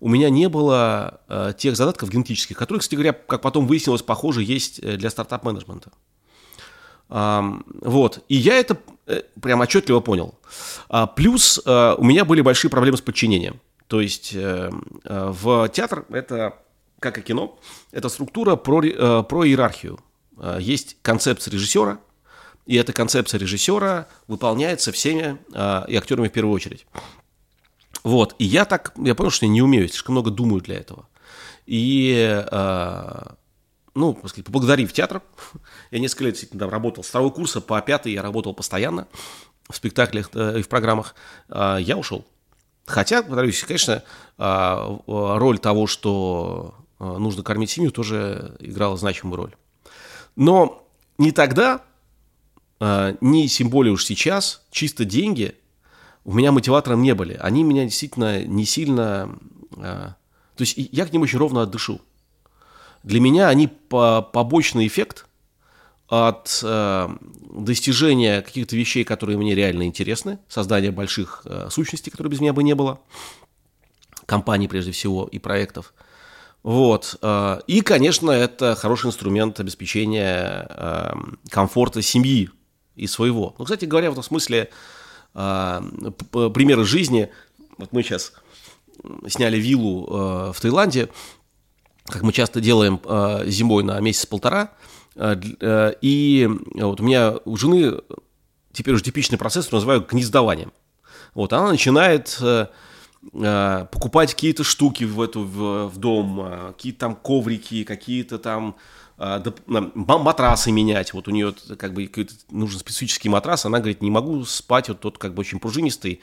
у 0.00 0.08
меня 0.08 0.30
не 0.30 0.48
было 0.48 1.20
э, 1.28 1.52
тех 1.56 1.76
задатков 1.76 2.10
генетических, 2.10 2.56
которые, 2.56 2.80
кстати 2.80 2.94
говоря, 2.94 3.12
как 3.12 3.40
потом 3.40 3.66
выяснилось, 3.66 4.02
похоже, 4.02 4.42
есть 4.42 4.78
э, 4.78 4.96
для 4.96 5.10
стартап-менеджмента. 5.10 5.90
Um, 7.08 7.64
вот. 7.80 8.22
И 8.28 8.36
я 8.36 8.56
это 8.56 8.76
э, 9.06 9.22
прям 9.40 9.60
отчетливо 9.60 10.00
понял. 10.00 10.34
А, 10.90 11.06
плюс 11.06 11.58
э, 11.64 11.94
у 11.96 12.04
меня 12.04 12.26
были 12.26 12.42
большие 12.42 12.70
проблемы 12.70 12.98
с 12.98 13.00
подчинением. 13.00 13.60
То 13.86 14.02
есть 14.02 14.34
э, 14.34 14.70
э, 15.04 15.32
в 15.32 15.68
театр 15.70 16.04
это, 16.10 16.58
как 17.00 17.16
и 17.16 17.22
кино, 17.22 17.58
это 17.90 18.10
структура 18.10 18.56
про, 18.56 18.84
э, 18.84 19.22
про 19.22 19.46
иерархию. 19.46 19.98
Э, 20.38 20.58
есть 20.60 20.98
концепция 21.00 21.50
режиссера, 21.50 21.98
и 22.66 22.76
эта 22.76 22.92
концепция 22.92 23.40
режиссера 23.40 24.06
выполняется 24.26 24.92
всеми 24.92 25.38
э, 25.54 25.84
и 25.88 25.96
актерами 25.96 26.28
в 26.28 26.32
первую 26.32 26.54
очередь. 26.54 26.86
Вот, 28.04 28.34
и 28.38 28.44
я 28.44 28.64
так, 28.64 28.92
я 28.96 29.14
понял, 29.14 29.30
что 29.30 29.46
я 29.46 29.52
не 29.52 29.62
умею, 29.62 29.88
слишком 29.88 30.14
много 30.14 30.30
думаю 30.30 30.60
для 30.60 30.76
этого. 30.76 31.08
И, 31.66 32.44
э, 32.50 33.22
ну, 33.94 34.18
сказать, 34.24 34.44
поблагодарив 34.44 34.92
театр, 34.92 35.22
я 35.90 35.98
несколько 35.98 36.24
лет 36.24 36.34
действительно 36.34 36.70
работал, 36.70 37.04
с 37.04 37.08
второго 37.08 37.30
курса 37.30 37.60
по 37.60 37.80
пятый 37.80 38.12
я 38.12 38.22
работал 38.22 38.54
постоянно 38.54 39.08
в 39.68 39.76
спектаклях 39.76 40.30
э, 40.34 40.60
и 40.60 40.62
в 40.62 40.68
программах, 40.68 41.14
э, 41.48 41.78
я 41.80 41.96
ушел. 41.96 42.24
Хотя, 42.86 43.22
повторюсь, 43.22 43.62
конечно, 43.64 44.02
э, 44.38 44.98
роль 45.06 45.58
того, 45.58 45.86
что 45.86 46.74
нужно 46.98 47.42
кормить 47.44 47.70
семью, 47.70 47.92
тоже 47.92 48.56
играла 48.58 48.96
значимую 48.96 49.36
роль. 49.36 49.56
Но 50.34 50.84
не 51.16 51.30
тогда, 51.30 51.82
не 52.80 53.46
тем 53.46 53.70
более 53.70 53.92
уж 53.92 54.04
сейчас, 54.04 54.62
чисто 54.72 55.04
деньги– 55.04 55.54
у 56.28 56.34
меня 56.34 56.52
мотиватором 56.52 57.00
не 57.00 57.14
были. 57.14 57.38
Они 57.40 57.64
меня 57.64 57.84
действительно 57.84 58.44
не 58.44 58.66
сильно... 58.66 59.34
А, 59.78 60.14
то 60.56 60.60
есть 60.62 60.74
я 60.76 61.06
к 61.06 61.12
ним 61.14 61.22
очень 61.22 61.38
ровно 61.38 61.62
отдышу. 61.62 62.02
Для 63.02 63.18
меня 63.18 63.48
они 63.48 63.66
по 63.66 64.20
побочный 64.20 64.86
эффект 64.86 65.24
от 66.06 66.60
э, 66.62 67.08
достижения 67.50 68.42
каких-то 68.42 68.76
вещей, 68.76 69.04
которые 69.04 69.38
мне 69.38 69.54
реально 69.54 69.84
интересны, 69.84 70.38
создания 70.50 70.90
больших 70.90 71.46
э, 71.46 71.68
сущностей, 71.70 72.10
которые 72.10 72.30
без 72.30 72.40
меня 72.40 72.52
бы 72.52 72.62
не 72.62 72.74
было, 72.74 73.00
компаний 74.26 74.68
прежде 74.68 74.92
всего 74.92 75.26
и 75.32 75.38
проектов. 75.38 75.94
Вот. 76.62 77.18
И, 77.66 77.80
конечно, 77.80 78.30
это 78.32 78.74
хороший 78.74 79.06
инструмент 79.06 79.60
обеспечения 79.60 81.14
комфорта 81.48 82.02
семьи 82.02 82.50
и 82.96 83.06
своего. 83.06 83.54
Ну, 83.58 83.64
кстати 83.64 83.86
говоря, 83.86 84.10
в 84.10 84.12
этом 84.12 84.24
смысле 84.24 84.68
примеры 85.32 86.84
жизни. 86.84 87.30
Вот 87.76 87.92
мы 87.92 88.02
сейчас 88.02 88.32
сняли 89.28 89.58
виллу 89.58 90.52
в 90.52 90.60
Таиланде, 90.60 91.08
как 92.06 92.22
мы 92.22 92.32
часто 92.32 92.60
делаем 92.60 93.00
зимой 93.48 93.84
на 93.84 94.00
месяц-полтора. 94.00 94.72
И 95.16 96.48
вот 96.74 97.00
у 97.00 97.04
меня 97.04 97.34
у 97.44 97.56
жены 97.56 98.00
теперь 98.72 98.94
уже 98.94 99.04
типичный 99.04 99.38
процесс, 99.38 99.70
называю 99.70 100.04
гнездованием. 100.08 100.72
Вот, 101.34 101.52
она 101.52 101.68
начинает 101.68 102.40
Э, 103.32 103.86
покупать 103.90 104.32
какие-то 104.32 104.64
штуки 104.64 105.04
в 105.04 105.20
эту 105.20 105.42
в, 105.42 105.88
в 105.88 105.98
дом, 105.98 106.40
э, 106.40 106.72
какие-то 106.72 107.00
там 107.00 107.16
коврики, 107.16 107.84
какие-то 107.84 108.38
там 108.38 108.76
э, 108.76 109.07
матрасы 109.18 110.70
менять. 110.70 111.12
Вот 111.12 111.28
у 111.28 111.30
нее 111.30 111.54
как 111.76 111.92
бы 111.92 112.10
нужен 112.50 112.78
специфический 112.78 113.28
матрас, 113.28 113.66
она 113.66 113.78
говорит, 113.78 114.00
не 114.00 114.10
могу 114.10 114.44
спать, 114.44 114.88
вот 114.88 115.00
тот 115.00 115.18
как 115.18 115.34
бы 115.34 115.40
очень 115.40 115.58
пружинистый, 115.58 116.20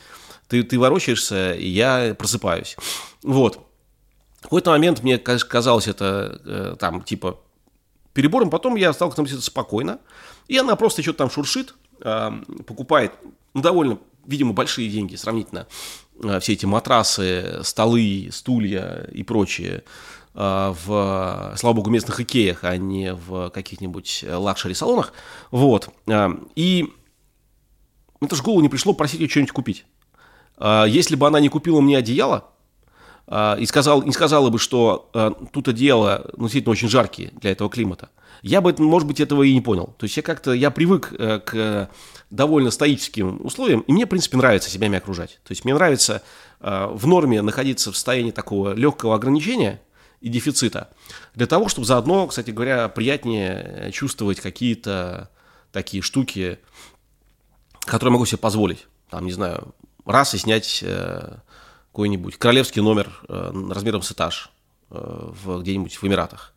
ты, 0.47 0.63
ты 0.63 0.79
ворочаешься, 0.79 1.53
и 1.53 1.67
я 1.67 2.15
просыпаюсь. 2.17 2.77
Вот. 3.23 3.59
В 4.39 4.43
какой-то 4.43 4.71
момент 4.71 5.03
мне 5.03 5.17
казалось 5.17 5.87
это 5.87 6.77
там 6.79 7.01
типа 7.01 7.39
перебором, 8.13 8.49
потом 8.49 8.75
я 8.75 8.93
стал 8.93 9.09
к 9.09 9.13
этому 9.13 9.27
спокойно, 9.27 9.99
и 10.47 10.57
она 10.57 10.75
просто 10.75 11.01
что-то 11.01 11.19
там 11.19 11.29
шуршит, 11.29 11.73
покупает 11.99 13.13
ну, 13.53 13.61
довольно, 13.61 13.97
видимо, 14.25 14.53
большие 14.53 14.89
деньги 14.89 15.15
сравнительно 15.15 15.67
Э, 16.23 16.39
все 16.39 16.53
эти 16.53 16.65
матрасы, 16.65 17.59
столы, 17.63 18.29
стулья 18.31 19.07
и 19.11 19.23
прочее 19.23 19.77
э, 19.77 19.81
в, 20.35 21.53
слава 21.57 21.73
богу, 21.73 21.89
местных 21.89 22.19
икеях, 22.19 22.63
а 22.63 22.77
не 22.77 23.13
в 23.13 23.49
каких-нибудь 23.49 24.25
лакшери-салонах. 24.27 25.13
Вот. 25.51 25.89
Э, 26.07 26.29
и 26.55 26.93
это 28.21 28.35
же 28.35 28.43
голову 28.43 28.61
не 28.61 28.69
пришло 28.69 28.93
просить 28.93 29.21
ее 29.21 29.29
что-нибудь 29.29 29.53
купить. 29.53 29.85
Если 30.59 31.15
бы 31.17 31.27
она 31.27 31.41
не 31.41 31.49
купила 31.49 31.81
мне 31.81 31.97
одеяло, 31.97 32.45
и 33.29 33.65
сказал, 33.65 34.03
не 34.03 34.13
сказала 34.13 34.49
бы, 34.49 34.57
что 34.57 35.09
тут 35.51 35.67
одеяло 35.67 36.31
ну, 36.37 36.43
действительно 36.43 36.71
очень 36.71 36.87
жаркие 36.87 37.31
для 37.41 37.51
этого 37.51 37.69
климата, 37.69 38.09
я 38.41 38.61
бы, 38.61 38.73
может 38.77 39.05
быть, 39.05 39.19
этого 39.19 39.43
и 39.43 39.53
не 39.53 39.59
понял. 39.59 39.93
То 39.97 40.05
есть 40.05 40.15
я 40.15 40.23
как-то, 40.23 40.53
я 40.53 40.71
привык 40.71 41.09
к 41.09 41.89
довольно 42.29 42.71
стоическим 42.71 43.45
условиям, 43.45 43.81
и 43.81 43.91
мне, 43.91 44.05
в 44.05 44.09
принципе, 44.09 44.37
нравится 44.37 44.69
себя 44.69 44.95
окружать. 44.97 45.39
То 45.43 45.51
есть 45.51 45.65
мне 45.65 45.73
нравится 45.73 46.21
э, 46.59 46.87
в 46.91 47.07
норме 47.07 47.41
находиться 47.41 47.91
в 47.91 47.95
состоянии 47.95 48.31
такого 48.31 48.73
легкого 48.73 49.15
ограничения 49.15 49.81
и 50.25 50.29
дефицита, 50.29 50.89
для 51.35 51.45
того, 51.45 51.69
чтобы 51.69 51.85
заодно, 51.85 52.25
кстати 52.25 52.49
говоря, 52.49 52.89
приятнее 52.89 53.91
чувствовать 53.93 54.39
какие-то 54.39 55.29
такие 55.71 56.01
штуки, 56.01 56.57
которые 57.81 58.13
могу 58.13 58.25
себе 58.25 58.39
позволить. 58.39 58.87
Там, 59.11 59.27
не 59.27 59.31
знаю, 59.31 59.75
раз 60.03 60.33
и 60.33 60.39
снять 60.39 60.79
э, 60.81 61.37
какой-нибудь 61.91 62.37
королевский 62.37 62.81
номер 62.81 63.21
э, 63.29 63.51
размером 63.69 64.01
с 64.01 64.11
этаж 64.13 64.49
э, 64.89 64.95
в, 64.99 65.61
где-нибудь 65.61 65.95
в 65.95 66.03
Эмиратах. 66.03 66.55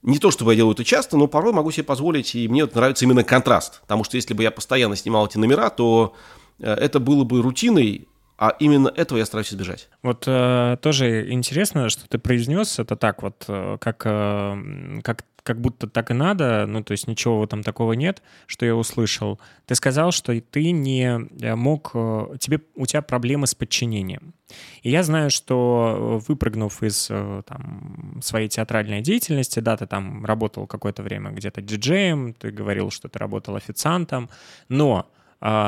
Не 0.00 0.18
то, 0.18 0.30
чтобы 0.30 0.52
я 0.52 0.56
делаю 0.56 0.72
это 0.72 0.82
часто, 0.82 1.18
но 1.18 1.26
порой 1.26 1.52
могу 1.52 1.70
себе 1.70 1.84
позволить, 1.84 2.34
и 2.34 2.48
мне 2.48 2.64
нравится 2.64 3.04
именно 3.04 3.24
контраст. 3.24 3.82
Потому 3.82 4.04
что 4.04 4.16
если 4.16 4.32
бы 4.32 4.42
я 4.42 4.50
постоянно 4.50 4.96
снимал 4.96 5.26
эти 5.26 5.36
номера, 5.36 5.68
то 5.68 6.14
э, 6.60 6.72
это 6.72 6.98
было 6.98 7.24
бы 7.24 7.42
рутиной, 7.42 8.08
а 8.38 8.56
именно 8.58 8.88
этого 8.88 9.18
я 9.18 9.26
стараюсь 9.26 9.52
избежать. 9.52 9.88
Вот 10.02 10.24
э, 10.26 10.76
тоже 10.80 11.30
интересно, 11.30 11.88
что 11.88 12.08
ты 12.08 12.18
произнес 12.18 12.78
это 12.78 12.96
так 12.96 13.22
вот, 13.22 13.44
э, 13.48 13.76
как, 13.80 14.02
э, 14.04 15.00
как 15.02 15.24
как 15.42 15.60
будто 15.60 15.88
так 15.88 16.12
и 16.12 16.14
надо, 16.14 16.66
ну, 16.66 16.84
то 16.84 16.92
есть 16.92 17.08
ничего 17.08 17.42
этом 17.42 17.64
такого 17.64 17.94
нет, 17.94 18.22
что 18.46 18.64
я 18.64 18.76
услышал. 18.76 19.40
Ты 19.66 19.74
сказал, 19.74 20.12
что 20.12 20.40
ты 20.40 20.70
не 20.70 21.28
э, 21.40 21.54
мог, 21.56 21.90
э, 21.94 22.36
тебе, 22.38 22.60
у 22.76 22.86
тебя 22.86 23.02
проблемы 23.02 23.48
с 23.48 23.54
подчинением. 23.54 24.34
И 24.82 24.90
я 24.90 25.02
знаю, 25.02 25.30
что 25.30 26.22
выпрыгнув 26.28 26.82
из 26.82 27.06
там, 27.06 28.20
своей 28.22 28.48
театральной 28.48 29.00
деятельности, 29.00 29.60
да, 29.60 29.76
ты 29.76 29.86
там 29.86 30.24
работал 30.24 30.66
какое-то 30.66 31.02
время 31.02 31.30
где-то 31.30 31.60
диджеем, 31.60 32.34
ты 32.34 32.50
говорил, 32.50 32.90
что 32.90 33.08
ты 33.08 33.18
работал 33.18 33.56
официантом, 33.56 34.30
но 34.68 35.10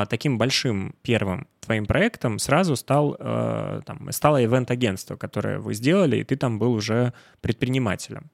таким 0.09 0.37
большим 0.37 0.95
первым 1.01 1.47
твоим 1.59 1.85
проектом 1.85 2.39
сразу 2.39 2.75
стал, 2.75 3.17
там, 3.17 4.07
стало 4.11 4.43
ивент-агентство, 4.43 5.17
которое 5.17 5.59
вы 5.59 5.73
сделали, 5.73 6.17
и 6.17 6.23
ты 6.23 6.37
там 6.37 6.59
был 6.59 6.73
уже 6.73 7.11
предпринимателем. 7.41 8.31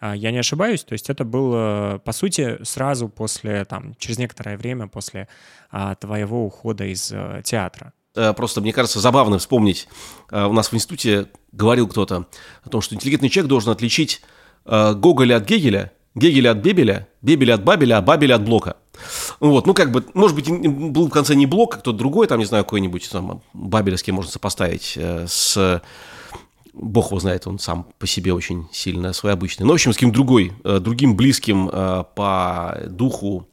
А, 0.00 0.14
я 0.14 0.30
не 0.30 0.38
ошибаюсь, 0.38 0.84
то 0.84 0.92
есть 0.92 1.10
это 1.10 1.24
было, 1.24 2.00
по 2.04 2.12
сути, 2.12 2.58
сразу 2.62 3.08
после, 3.08 3.64
там, 3.64 3.94
через 3.98 4.18
некоторое 4.18 4.56
время 4.56 4.86
после 4.86 5.28
а, 5.70 5.94
твоего 5.96 6.46
ухода 6.46 6.84
из 6.84 7.10
а, 7.12 7.42
театра. 7.42 7.92
Э, 8.14 8.32
просто, 8.32 8.60
мне 8.60 8.72
кажется, 8.72 9.00
забавно 9.00 9.38
вспомнить, 9.38 9.88
э, 10.30 10.44
у 10.44 10.52
нас 10.52 10.70
в 10.70 10.74
институте 10.74 11.26
говорил 11.52 11.88
кто-то 11.88 12.26
о 12.62 12.68
том, 12.68 12.80
что 12.80 12.94
интеллигентный 12.94 13.28
человек 13.28 13.48
должен 13.48 13.72
отличить 13.72 14.22
э, 14.66 14.94
Гоголя 14.94 15.36
от 15.36 15.46
Гегеля, 15.46 15.92
Гегеля 16.14 16.52
от 16.52 16.58
Бебеля, 16.58 17.08
Бебеля 17.20 17.54
от 17.54 17.64
Бабеля, 17.64 17.98
а 17.98 18.02
Бабеля 18.02 18.36
от 18.36 18.44
Блока. 18.44 18.76
Вот, 19.40 19.66
ну 19.66 19.74
как 19.74 19.90
бы, 19.90 20.04
может 20.14 20.34
быть, 20.36 20.48
был 20.48 21.08
в 21.08 21.10
конце 21.10 21.34
не 21.34 21.46
Блок, 21.46 21.76
а 21.76 21.78
кто-то 21.78 21.96
другой, 21.96 22.26
там, 22.26 22.38
не 22.38 22.44
знаю, 22.44 22.64
какой-нибудь 22.64 23.08
там 23.10 23.42
кем 24.02 24.14
можно 24.14 24.30
сопоставить, 24.30 24.98
с 24.98 25.82
Бог 26.78 27.06
его 27.06 27.18
знает, 27.18 27.46
он 27.46 27.58
сам 27.58 27.86
по 27.98 28.06
себе 28.06 28.32
очень 28.32 28.68
сильно 28.72 29.12
своеобычный. 29.12 29.66
Но, 29.66 29.72
в 29.72 29.74
общем, 29.74 29.92
с 29.92 29.96
кем 29.96 30.12
другой, 30.12 30.52
э, 30.64 30.78
другим 30.78 31.16
близким 31.16 31.68
э, 31.68 32.04
по 32.14 32.78
духу 32.86 33.48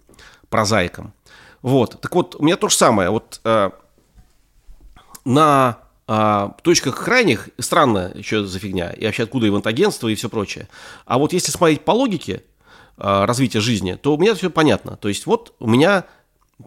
прозаиком. 0.49 1.13
Вот. 1.61 1.99
Так 2.01 2.13
вот, 2.13 2.35
у 2.35 2.43
меня 2.43 2.55
то 2.55 2.69
же 2.69 2.75
самое. 2.75 3.09
Вот 3.09 3.41
э, 3.43 3.71
на 5.25 5.79
точках 6.61 7.03
крайних, 7.03 7.49
странно 7.57 8.11
еще 8.13 8.45
за 8.45 8.59
фигня, 8.59 8.91
и 8.91 9.07
вообще 9.07 9.23
откуда 9.23 9.47
ивент-агентство 9.47 10.07
и 10.07 10.13
все 10.13 10.29
прочее. 10.29 10.67
А 11.07 11.17
вот 11.17 11.33
если 11.33 11.51
смотреть 11.51 11.83
по 11.83 11.93
логике 11.93 12.43
развития 12.97 13.59
жизни, 13.59 13.93
то 13.93 14.15
у 14.15 14.17
меня 14.17 14.35
все 14.35 14.49
понятно. 14.49 14.97
То 14.97 15.07
есть 15.07 15.25
вот 15.25 15.53
у 15.59 15.67
меня 15.67 16.05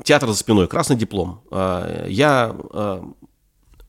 театр 0.05 0.29
за 0.29 0.35
спиной, 0.35 0.69
красный 0.69 0.97
диплом. 0.97 1.41
Я 1.51 2.55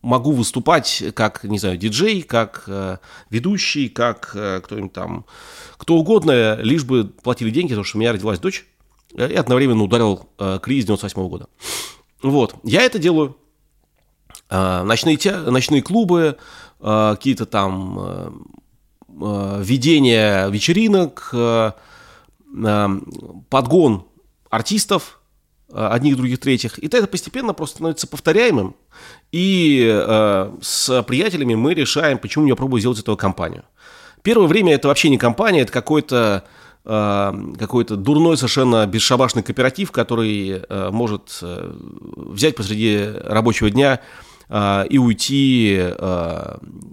могу 0.01 0.31
выступать 0.31 1.03
как, 1.13 1.43
не 1.43 1.59
знаю, 1.59 1.77
диджей, 1.77 2.21
как 2.21 2.63
э, 2.67 2.97
ведущий, 3.29 3.89
как 3.89 4.31
э, 4.33 4.61
кто-нибудь 4.63 4.93
там, 4.93 5.25
кто 5.77 5.95
угодно, 5.95 6.55
лишь 6.61 6.85
бы 6.85 7.05
платили 7.05 7.49
деньги, 7.49 7.69
потому 7.69 7.83
что 7.83 7.97
у 7.97 7.99
меня 7.99 8.13
родилась 8.13 8.39
дочь, 8.39 8.65
э, 9.15 9.29
и 9.29 9.35
одновременно 9.35 9.83
ударил 9.83 10.29
э, 10.37 10.59
кризис 10.61 10.85
98 10.85 11.21
-го 11.21 11.29
года. 11.29 11.47
Вот, 12.23 12.55
я 12.63 12.81
это 12.81 12.97
делаю. 12.99 13.35
Э, 14.49 14.83
ночные, 14.83 15.17
те, 15.17 15.35
ночные 15.35 15.81
клубы, 15.81 16.37
э, 16.79 17.15
какие-то 17.15 17.45
там 17.45 17.99
э, 17.99 18.31
э, 19.21 19.61
ведения 19.63 20.47
вечеринок, 20.47 21.29
э, 21.33 21.37
э, 21.37 21.71
подгон 23.49 24.05
артистов, 24.49 25.19
Э, 25.71 25.89
одних, 25.91 26.17
других, 26.17 26.39
третьих. 26.39 26.79
И 26.79 26.87
это 26.87 27.05
постепенно 27.05 27.53
просто 27.53 27.75
становится 27.75 28.07
повторяемым. 28.07 28.75
И 29.31 29.87
э, 29.87 30.51
с 30.61 31.03
приятелями 31.03 31.53
мы 31.53 31.75
решаем, 31.75 32.17
почему 32.17 32.45
не 32.45 32.51
попробую 32.51 32.79
сделать 32.79 32.99
эту 32.99 33.15
компанию. 33.15 33.63
Первое 34.23 34.47
время 34.47 34.73
это 34.73 34.87
вообще 34.87 35.09
не 35.09 35.19
компания, 35.19 35.61
это 35.61 35.71
какой-то 35.71 36.43
э, 36.85 37.33
какой-то 37.59 37.97
дурной 37.97 38.35
совершенно 38.37 38.87
бесшабашный 38.87 39.43
кооператив, 39.43 39.91
который 39.91 40.63
может 40.91 41.39
взять 41.41 42.55
посреди 42.55 43.05
рабочего 43.23 43.69
дня 43.69 44.01
и 44.89 44.97
уйти 44.97 45.79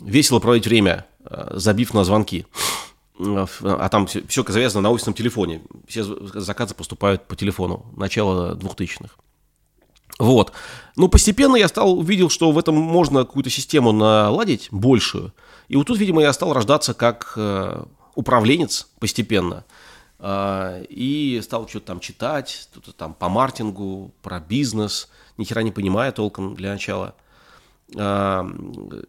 весело 0.05 0.39
проводить 0.39 0.67
время, 0.67 1.07
забив 1.51 1.95
на 1.95 2.05
звонки 2.05 2.45
а 3.19 3.89
там 3.89 4.07
все, 4.07 4.27
все 4.27 4.45
завязано 4.47 4.83
на 4.83 4.91
офисном 4.91 5.15
телефоне. 5.15 5.63
Все 5.87 6.05
заказы 6.05 6.75
поступают 6.75 7.27
по 7.27 7.37
телефону, 7.37 7.87
начало 7.97 8.55
2000-х. 8.55 9.15
Вот. 10.19 10.53
Ну, 10.97 11.09
постепенно 11.09 11.57
я 11.57 11.69
стал, 11.69 11.99
увидел, 11.99 12.31
что 12.31 12.51
в 12.51 12.59
этом 12.59 12.75
можно 12.75 13.21
какую-то 13.21 13.51
систему 13.51 13.93
наладить, 13.93 14.69
большую. 14.71 15.33
И 15.69 15.77
вот 15.77 15.87
тут, 15.87 15.99
видимо, 15.99 16.23
я 16.23 16.33
стал 16.33 16.53
рождаться 16.53 16.95
как 16.95 17.35
э, 17.37 17.85
управленец 18.15 18.89
постепенно. 18.99 19.65
Э, 20.19 20.85
и 20.89 21.41
стал 21.43 21.69
что-то 21.69 21.87
там 21.87 22.01
читать, 22.01 22.69
что-то 22.73 22.93
там 22.93 23.13
по 23.13 23.29
маркетингу, 23.29 24.13
про 24.23 24.41
бизнес, 24.41 25.09
ни 25.37 25.45
хера 25.45 25.63
не 25.63 25.73
понимая 25.73 26.13
толком 26.13 26.55
для 26.55 26.73
начала. 26.73 27.15
Э, 27.95 28.43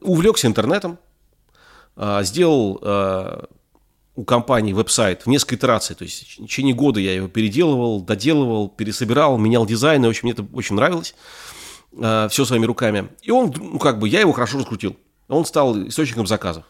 увлекся 0.02 0.48
интернетом, 0.48 0.98
э, 1.96 2.24
сделал 2.24 2.80
э, 2.82 3.46
у 4.18 4.26
компании 4.26 4.74
веб-сайт 4.74 5.22
в 5.26 5.30
несколько 5.30 5.56
итераций. 5.56 5.96
То 5.96 6.04
есть 6.04 6.40
в 6.40 6.48
течение 6.48 6.74
года 6.74 7.00
я 7.00 7.14
его 7.14 7.28
переделывал, 7.28 8.02
доделывал, 8.02 8.68
пересобирал, 8.68 9.38
менял 9.38 9.66
дизайн. 9.66 10.04
И, 10.04 10.08
в 10.08 10.10
общем, 10.10 10.22
мне 10.24 10.34
это 10.34 10.46
очень 10.54 10.76
нравилось. 10.76 11.14
Э, 11.94 12.28
все 12.30 12.44
своими 12.44 12.66
руками. 12.66 13.10
И 13.22 13.30
он, 13.30 13.54
ну, 13.56 13.78
как 13.78 14.00
бы, 14.00 14.10
я 14.10 14.20
его 14.20 14.32
хорошо 14.32 14.58
раскрутил. 14.58 14.98
Он 15.28 15.46
стал 15.46 15.78
источником 15.88 16.26
заказов. 16.26 16.66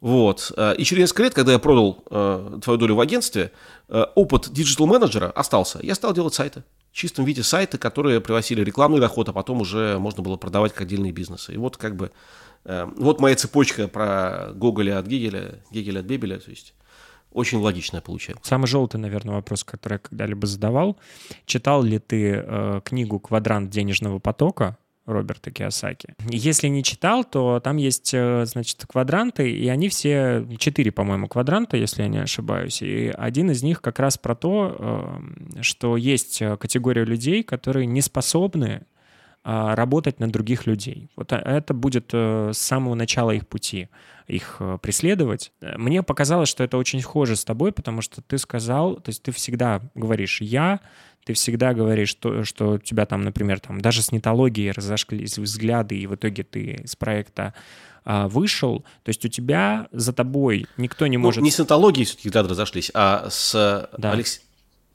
Вот. 0.00 0.50
Э, 0.56 0.74
и 0.76 0.82
через 0.82 1.02
несколько 1.02 1.22
лет, 1.22 1.34
когда 1.34 1.52
я 1.52 1.60
продал 1.60 2.02
э, 2.10 2.58
твою 2.64 2.78
долю 2.78 2.96
в 2.96 3.00
агентстве, 3.00 3.52
э, 3.88 4.04
опыт 4.16 4.48
digital-менеджера 4.50 5.30
остался. 5.30 5.78
Я 5.82 5.94
стал 5.94 6.12
делать 6.12 6.34
сайты. 6.34 6.64
В 6.90 6.96
чистом 6.96 7.24
виде 7.26 7.44
сайты, 7.44 7.78
которые 7.78 8.20
приносили 8.20 8.64
рекламный 8.64 8.98
доход, 8.98 9.28
а 9.28 9.32
потом 9.32 9.60
уже 9.60 9.98
можно 10.00 10.20
было 10.24 10.36
продавать 10.36 10.72
как 10.72 10.82
отдельные 10.82 11.12
бизнесы. 11.12 11.54
И 11.54 11.56
вот 11.56 11.76
как 11.76 11.94
бы 11.94 12.10
вот 12.96 13.20
моя 13.20 13.36
цепочка 13.36 13.88
про 13.88 14.52
Гоголя 14.54 14.98
от 14.98 15.06
Гегеля, 15.06 15.60
Гегеля 15.70 16.00
от 16.00 16.06
Бебеля. 16.06 16.38
То 16.38 16.50
есть 16.50 16.74
очень 17.32 17.58
логичная 17.58 18.00
получается. 18.00 18.48
Самый 18.48 18.66
желтый, 18.66 19.00
наверное, 19.00 19.36
вопрос, 19.36 19.64
который 19.64 19.94
я 19.94 19.98
когда-либо 19.98 20.46
задавал. 20.46 20.98
Читал 21.46 21.82
ли 21.82 21.98
ты 21.98 22.42
э, 22.44 22.80
книгу 22.84 23.18
«Квадрант 23.20 23.70
денежного 23.70 24.18
потока» 24.18 24.76
Роберта 25.06 25.50
Киосаки. 25.50 26.14
Если 26.28 26.68
не 26.68 26.82
читал, 26.84 27.24
то 27.24 27.60
там 27.60 27.76
есть, 27.76 28.12
э, 28.14 28.44
значит, 28.46 28.84
квадранты, 28.86 29.50
и 29.50 29.68
они 29.68 29.88
все, 29.88 30.46
четыре, 30.58 30.92
по-моему, 30.92 31.26
квадранта, 31.28 31.76
если 31.76 32.02
я 32.02 32.08
не 32.08 32.18
ошибаюсь. 32.18 32.82
И 32.82 33.12
один 33.16 33.50
из 33.50 33.62
них 33.62 33.80
как 33.82 33.98
раз 33.98 34.18
про 34.18 34.34
то, 34.34 34.76
э, 35.56 35.62
что 35.62 35.96
есть 35.96 36.40
э, 36.42 36.56
категория 36.56 37.04
людей, 37.04 37.42
которые 37.42 37.86
не 37.86 38.02
способны 38.02 38.82
работать 39.42 40.20
на 40.20 40.30
других 40.30 40.66
людей. 40.66 41.10
Вот 41.16 41.32
это 41.32 41.72
будет 41.72 42.12
с 42.12 42.58
самого 42.58 42.94
начала 42.94 43.30
их 43.30 43.48
пути, 43.48 43.88
их 44.26 44.60
преследовать. 44.82 45.52
Мне 45.60 46.02
показалось, 46.02 46.48
что 46.48 46.62
это 46.62 46.76
очень 46.76 47.00
схоже 47.00 47.36
с 47.36 47.44
тобой, 47.44 47.72
потому 47.72 48.02
что 48.02 48.20
ты 48.20 48.36
сказал, 48.38 48.96
то 48.96 49.08
есть 49.08 49.22
ты 49.22 49.32
всегда 49.32 49.80
говоришь 49.94 50.40
«я», 50.40 50.80
ты 51.24 51.34
всегда 51.34 51.74
говоришь, 51.74 52.08
что, 52.08 52.44
что 52.44 52.72
у 52.72 52.78
тебя 52.78 53.06
там, 53.06 53.22
например, 53.22 53.60
там 53.60 53.80
даже 53.80 54.02
с 54.02 54.10
нетологией 54.12 54.70
разошлись 54.70 55.38
взгляды, 55.38 55.98
и 55.98 56.06
в 56.06 56.14
итоге 56.14 56.44
ты 56.44 56.82
из 56.84 56.96
проекта 56.96 57.54
а, 58.04 58.28
вышел, 58.28 58.80
то 59.02 59.08
есть 59.10 59.24
у 59.24 59.28
тебя 59.28 59.88
за 59.92 60.12
тобой 60.12 60.66
никто 60.76 61.06
не 61.06 61.18
ну, 61.18 61.24
может... 61.24 61.42
Не 61.42 61.50
с 61.50 61.58
нетологией 61.58 62.06
все-таки 62.06 62.28
взгляды 62.28 62.48
разошлись, 62.48 62.90
а 62.94 63.28
с, 63.28 63.88
да. 63.98 64.12
Алекс... 64.12 64.40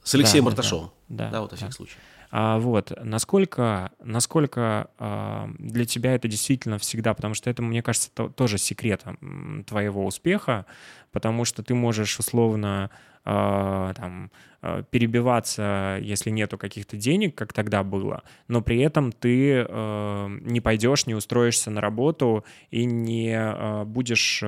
с 0.02 0.14
Алексеем 0.14 0.44
да, 0.44 0.50
Марташовым. 0.50 0.90
Да, 1.08 1.24
да, 1.24 1.30
да, 1.30 1.40
вот 1.42 1.52
во 1.52 1.56
всяком 1.56 1.70
да. 1.70 1.76
случае. 1.76 1.98
А, 2.30 2.58
вот, 2.58 2.92
насколько, 3.02 3.92
насколько 4.02 4.90
а, 4.98 5.48
для 5.58 5.84
тебя 5.84 6.14
это 6.14 6.28
действительно 6.28 6.78
всегда, 6.78 7.14
потому 7.14 7.34
что 7.34 7.50
это, 7.50 7.62
мне 7.62 7.82
кажется, 7.82 8.10
то, 8.12 8.28
тоже 8.28 8.58
секретом 8.58 9.64
твоего 9.66 10.04
успеха, 10.04 10.66
потому 11.12 11.44
что 11.44 11.62
ты 11.62 11.74
можешь 11.74 12.18
условно 12.18 12.90
а, 13.28 13.92
там, 13.94 14.30
а, 14.62 14.82
перебиваться, 14.84 15.98
если 16.00 16.30
нету 16.30 16.58
каких-то 16.58 16.96
денег, 16.96 17.34
как 17.34 17.52
тогда 17.52 17.82
было, 17.82 18.22
но 18.46 18.62
при 18.62 18.80
этом 18.80 19.10
ты 19.10 19.66
а, 19.68 20.28
не 20.28 20.60
пойдешь, 20.60 21.06
не 21.06 21.14
устроишься 21.14 21.70
на 21.70 21.80
работу 21.80 22.44
и 22.70 22.84
не 22.84 23.84
будешь 23.84 24.44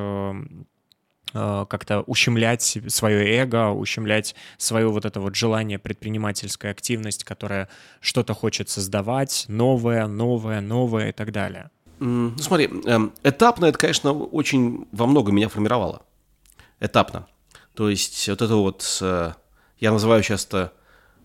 как-то 1.33 2.03
ущемлять 2.07 2.79
свое 2.89 3.39
эго, 3.39 3.71
ущемлять 3.71 4.35
свое 4.57 4.89
вот 4.89 5.05
это 5.05 5.21
вот 5.21 5.35
желание 5.35 5.79
предпринимательской 5.79 6.71
активность, 6.71 7.25
которая 7.25 7.69
что-то 8.01 8.35
хочет 8.35 8.71
создавать, 8.71 9.45
новое, 9.49 10.07
новое, 10.07 10.61
новое 10.61 11.11
и 11.11 11.13
так 11.13 11.33
далее. 11.33 11.71
Ну 12.01 12.39
смотри, 12.39 12.71
эм, 12.87 13.13
этапно 13.25 13.67
это, 13.67 13.79
конечно, 13.79 14.13
очень 14.13 14.87
во 14.93 15.07
многом 15.07 15.35
меня 15.35 15.49
формировало. 15.49 16.03
Этапно. 16.81 17.27
То 17.75 17.91
есть 17.91 18.29
вот 18.29 18.41
это 18.41 18.57
вот, 18.57 18.99
э, 19.03 19.33
я 19.79 19.93
называю 19.93 20.23
часто 20.23 20.73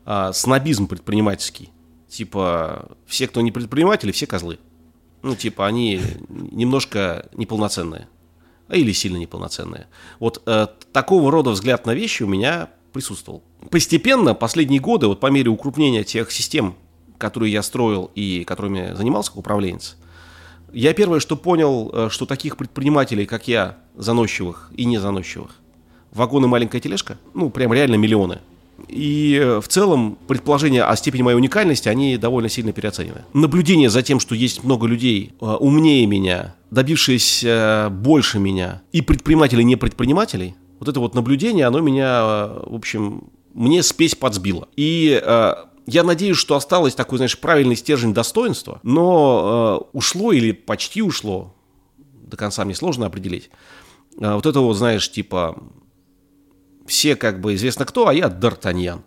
а, 0.05 0.33
снобизм 0.33 0.87
предпринимательский. 0.87 1.69
Типа, 2.09 2.91
все, 3.07 3.27
кто 3.27 3.41
не 3.41 3.51
предприниматели, 3.51 4.11
все 4.11 4.27
козлы. 4.27 4.59
Ну, 5.21 5.35
типа, 5.35 5.65
они 5.65 6.01
немножко 6.29 7.29
неполноценные. 7.33 8.07
А 8.67 8.75
или 8.77 8.91
сильно 8.91 9.17
неполноценные. 9.17 9.87
Вот 10.19 10.41
э, 10.45 10.67
такого 10.91 11.31
рода 11.31 11.51
взгляд 11.51 11.85
на 11.85 11.93
вещи 11.93 12.23
у 12.23 12.27
меня 12.27 12.69
присутствовал. 12.93 13.43
Постепенно, 13.69 14.33
последние 14.33 14.79
годы, 14.79 15.07
вот 15.07 15.19
по 15.19 15.27
мере 15.27 15.49
укрупнения 15.49 16.03
тех 16.03 16.31
систем, 16.31 16.75
которые 17.17 17.51
я 17.51 17.61
строил 17.61 18.11
и 18.15 18.43
которыми 18.45 18.93
занимался 18.95 19.31
как 19.31 19.39
управленец, 19.39 19.97
я 20.71 20.93
первое, 20.93 21.19
что 21.19 21.35
понял, 21.35 21.91
э, 21.93 22.09
что 22.09 22.25
таких 22.25 22.57
предпринимателей, 22.57 23.25
как 23.25 23.47
я, 23.47 23.77
заносчивых 23.95 24.71
и 24.75 24.85
незаносчивых, 24.85 25.55
вагон 26.11 26.45
и 26.45 26.47
маленькая 26.47 26.79
тележка, 26.79 27.17
ну, 27.33 27.49
прям 27.49 27.73
реально 27.73 27.95
миллионы. 27.95 28.39
И 28.87 29.39
э, 29.41 29.61
в 29.61 29.67
целом 29.67 30.17
предположения 30.27 30.83
о 30.83 30.95
степени 30.95 31.21
моей 31.21 31.37
уникальности, 31.37 31.89
они 31.89 32.17
довольно 32.17 32.49
сильно 32.49 32.73
переоценены. 32.73 33.23
Наблюдение 33.33 33.89
за 33.89 34.01
тем, 34.01 34.19
что 34.19 34.35
есть 34.35 34.63
много 34.63 34.87
людей 34.87 35.33
э, 35.39 35.45
умнее 35.45 36.05
меня, 36.05 36.55
добившиеся 36.71 37.89
больше 37.91 38.39
меня, 38.39 38.81
и 38.91 39.01
предпринимателей, 39.01 39.63
не 39.63 39.75
предпринимателей, 39.75 40.55
вот 40.79 40.89
это 40.89 40.99
вот 40.99 41.15
наблюдение, 41.15 41.65
оно 41.65 41.79
меня, 41.79 42.21
э, 42.23 42.63
в 42.67 42.75
общем, 42.75 43.25
мне 43.53 43.83
спесь 43.83 44.15
подсбило. 44.15 44.67
И 44.75 45.21
я 45.85 46.03
надеюсь, 46.03 46.37
что 46.37 46.55
осталось 46.55 46.95
такой, 46.95 47.17
знаешь, 47.17 47.37
правильный 47.37 47.75
стержень 47.75 48.13
достоинства, 48.13 48.79
но 48.81 49.87
ушло 49.93 50.31
или 50.31 50.53
почти 50.53 51.03
ушло, 51.03 51.53
до 52.25 52.35
конца 52.35 52.65
мне 52.65 52.73
сложно 52.73 53.05
определить, 53.05 53.51
вот 54.17 54.47
это 54.47 54.59
вот, 54.61 54.73
знаешь, 54.73 55.11
типа 55.11 55.55
все 56.85 57.15
как 57.15 57.41
бы 57.41 57.55
известно 57.55 57.85
кто, 57.85 58.07
а 58.07 58.13
я 58.13 58.27
Д'Артаньян. 58.27 59.01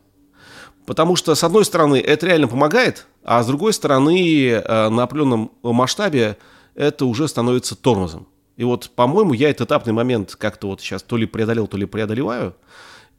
Потому 0.87 1.17
что, 1.17 1.35
с 1.35 1.43
одной 1.43 1.65
стороны, 1.65 1.97
это 1.97 2.27
реально 2.27 2.47
помогает, 2.47 3.07
а 3.25 3.43
с 3.43 3.47
другой 3.47 3.73
стороны, 3.73 4.49
э, 4.49 4.89
на 4.89 5.03
определенном 5.03 5.51
масштабе 5.63 6.39
это 6.75 7.07
уже 7.07 7.27
становится 7.27 7.75
тормозом. 7.75 8.29
И 8.57 8.65
вот, 8.65 8.91
по-моему, 8.95 9.33
я 9.33 9.51
этот 9.51 9.69
этапный 9.69 9.93
момент 9.93 10.37
как-то 10.37 10.69
вот 10.69 10.81
сейчас 10.81 11.03
то 11.03 11.17
ли 11.17 11.27
преодолел, 11.27 11.67
то 11.67 11.77
ли 11.77 11.87
преодолеваю. 11.87 12.55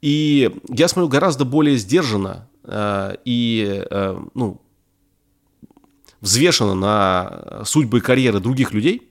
И 0.00 0.50
я 0.68 0.88
смотрю 0.88 1.08
гораздо 1.08 1.44
более 1.44 1.76
сдержанно 1.76 2.48
э, 2.64 3.16
и, 3.24 3.84
э, 3.90 4.20
ну, 4.34 4.60
взвешенно 6.20 6.74
на 6.74 7.62
судьбы 7.64 7.98
и 7.98 8.00
карьеры 8.00 8.40
других 8.40 8.72
людей. 8.72 9.10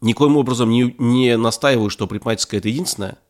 Никоим 0.00 0.36
образом 0.36 0.70
не, 0.70 0.94
не 0.98 1.36
настаиваю, 1.36 1.90
что 1.90 2.06
предпринимательское 2.06 2.60
это 2.60 2.68
единственное– 2.68 3.18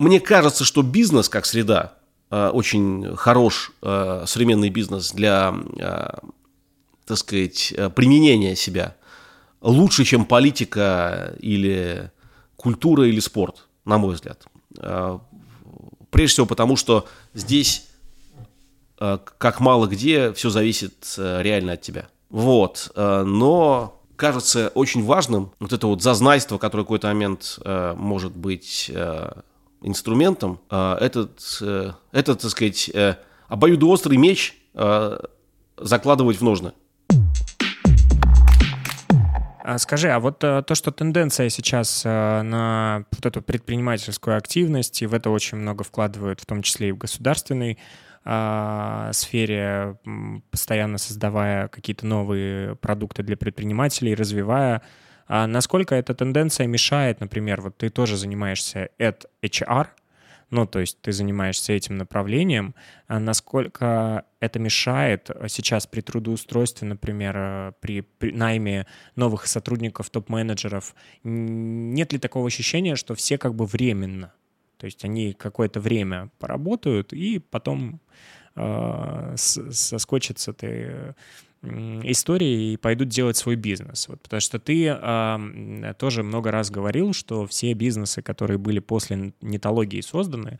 мне 0.00 0.18
кажется, 0.18 0.64
что 0.64 0.82
бизнес 0.82 1.28
как 1.28 1.44
среда 1.44 1.92
э, 2.30 2.48
очень 2.48 3.14
хорош, 3.16 3.70
э, 3.82 4.24
современный 4.26 4.70
бизнес 4.70 5.12
для, 5.12 5.54
э, 5.76 6.08
так 7.04 7.18
сказать, 7.18 7.74
применения 7.94 8.56
себя 8.56 8.96
лучше, 9.60 10.04
чем 10.04 10.24
политика 10.24 11.34
или 11.38 12.10
культура 12.56 13.06
или 13.06 13.20
спорт, 13.20 13.68
на 13.84 13.98
мой 13.98 14.14
взгляд. 14.14 14.42
Прежде 16.10 16.32
всего 16.32 16.46
потому, 16.46 16.76
что 16.76 17.06
здесь, 17.34 17.86
как 18.96 19.60
мало 19.60 19.86
где, 19.86 20.32
все 20.32 20.48
зависит 20.48 21.14
реально 21.18 21.72
от 21.72 21.82
тебя. 21.82 22.08
Вот. 22.30 22.90
Но 22.96 24.00
кажется 24.16 24.70
очень 24.74 25.04
важным 25.04 25.52
вот 25.60 25.72
это 25.72 25.86
вот 25.88 26.02
зазнайство, 26.02 26.56
которое 26.56 26.84
в 26.84 26.86
какой-то 26.86 27.08
момент 27.08 27.58
может 27.64 28.34
быть 28.34 28.90
инструментом, 29.82 30.60
а, 30.68 30.96
этот, 31.00 31.40
э, 31.62 31.92
этот 32.12 32.40
так 32.40 32.50
сказать, 32.50 32.90
э, 32.92 33.16
обоюдоострый 33.48 34.16
меч 34.16 34.56
а, 34.74 35.24
закладывать 35.76 36.36
в 36.38 36.42
ножны. 36.42 36.72
А 39.62 39.78
скажи, 39.78 40.08
а 40.08 40.20
вот 40.20 40.42
э, 40.42 40.62
то, 40.66 40.74
что 40.74 40.90
тенденция 40.90 41.48
сейчас 41.48 42.04
на 42.04 43.04
вот 43.10 43.26
эту 43.26 43.42
предпринимательскую 43.42 44.36
активность, 44.36 45.02
и 45.02 45.06
в 45.06 45.14
это 45.14 45.30
очень 45.30 45.58
много 45.58 45.84
вкладывают, 45.84 46.40
в 46.40 46.46
том 46.46 46.62
числе 46.62 46.88
и 46.88 46.92
в 46.92 46.98
государственной 46.98 47.78
сфере, 49.12 49.96
постоянно 50.50 50.98
создавая 50.98 51.68
какие-то 51.68 52.04
новые 52.04 52.76
продукты 52.76 53.22
для 53.22 53.34
предпринимателей, 53.34 54.14
развивая 54.14 54.82
а 55.32 55.46
насколько 55.46 55.94
эта 55.94 56.12
тенденция 56.12 56.66
мешает, 56.66 57.20
например, 57.20 57.60
вот 57.60 57.76
ты 57.76 57.88
тоже 57.88 58.16
занимаешься 58.16 58.88
at 58.98 59.26
HR, 59.42 59.86
ну, 60.50 60.66
то 60.66 60.80
есть 60.80 61.00
ты 61.00 61.12
занимаешься 61.12 61.72
этим 61.72 61.98
направлением, 61.98 62.74
а 63.06 63.20
насколько 63.20 64.24
это 64.40 64.58
мешает 64.58 65.30
сейчас 65.46 65.86
при 65.86 66.00
трудоустройстве, 66.00 66.88
например, 66.88 67.36
э, 67.36 67.72
при, 67.78 68.00
при 68.00 68.32
найме 68.32 68.88
новых 69.14 69.46
сотрудников, 69.46 70.10
топ-менеджеров, 70.10 70.96
нет 71.22 72.12
ли 72.12 72.18
такого 72.18 72.48
ощущения, 72.48 72.96
что 72.96 73.14
все 73.14 73.38
как 73.38 73.54
бы 73.54 73.66
временно, 73.66 74.32
то 74.78 74.86
есть 74.86 75.04
они 75.04 75.32
какое-то 75.32 75.78
время 75.78 76.30
поработают 76.40 77.12
и 77.12 77.38
потом 77.38 78.00
э, 78.56 79.34
соскочатся 79.36 80.52
ты 80.52 81.14
истории 81.62 82.72
и 82.72 82.76
пойдут 82.76 83.08
делать 83.08 83.36
свой 83.36 83.56
бизнес. 83.56 84.08
Вот, 84.08 84.20
потому 84.22 84.40
что 84.40 84.58
ты 84.58 84.86
э, 84.86 85.94
тоже 85.98 86.22
много 86.22 86.50
раз 86.50 86.70
говорил, 86.70 87.12
что 87.12 87.46
все 87.46 87.72
бизнесы, 87.74 88.22
которые 88.22 88.58
были 88.58 88.78
после 88.78 89.32
нетологии 89.42 90.00
созданы, 90.00 90.58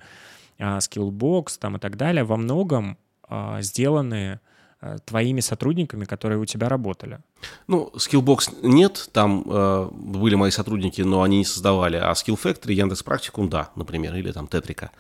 э, 0.59 0.64
Skillbox 0.78 1.59
там 1.59 1.76
и 1.76 1.78
так 1.78 1.96
далее, 1.96 2.24
во 2.24 2.36
многом 2.36 2.98
э, 3.28 3.59
сделаны 3.62 4.40
э, 4.82 4.98
твоими 5.07 5.40
сотрудниками, 5.40 6.05
которые 6.05 6.38
у 6.38 6.44
тебя 6.44 6.68
работали? 6.68 7.20
Ну, 7.66 7.90
Skillbox 7.96 8.59
нет, 8.62 9.09
там 9.12 9.44
э, 9.46 9.88
были 9.92 10.34
мои 10.34 10.51
сотрудники, 10.51 11.01
но 11.01 11.22
они 11.22 11.38
не 11.38 11.44
создавали, 11.46 11.96
а 11.96 12.12
Skill 12.12 12.38
Factory, 12.38 12.74
Яндекс 12.74 13.03
Практикум, 13.03 13.48
да, 13.48 13.70
например, 13.74 14.14
или 14.16 14.32
там 14.32 14.46
Тетрика. 14.46 14.90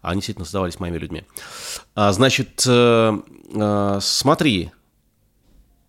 Они 0.00 0.20
действительно 0.20 0.44
создавались 0.44 0.78
моими 0.78 0.96
людьми. 0.96 1.24
А, 1.94 2.12
значит, 2.12 2.64
э, 2.66 3.18
э, 3.52 3.98
смотри, 4.00 4.70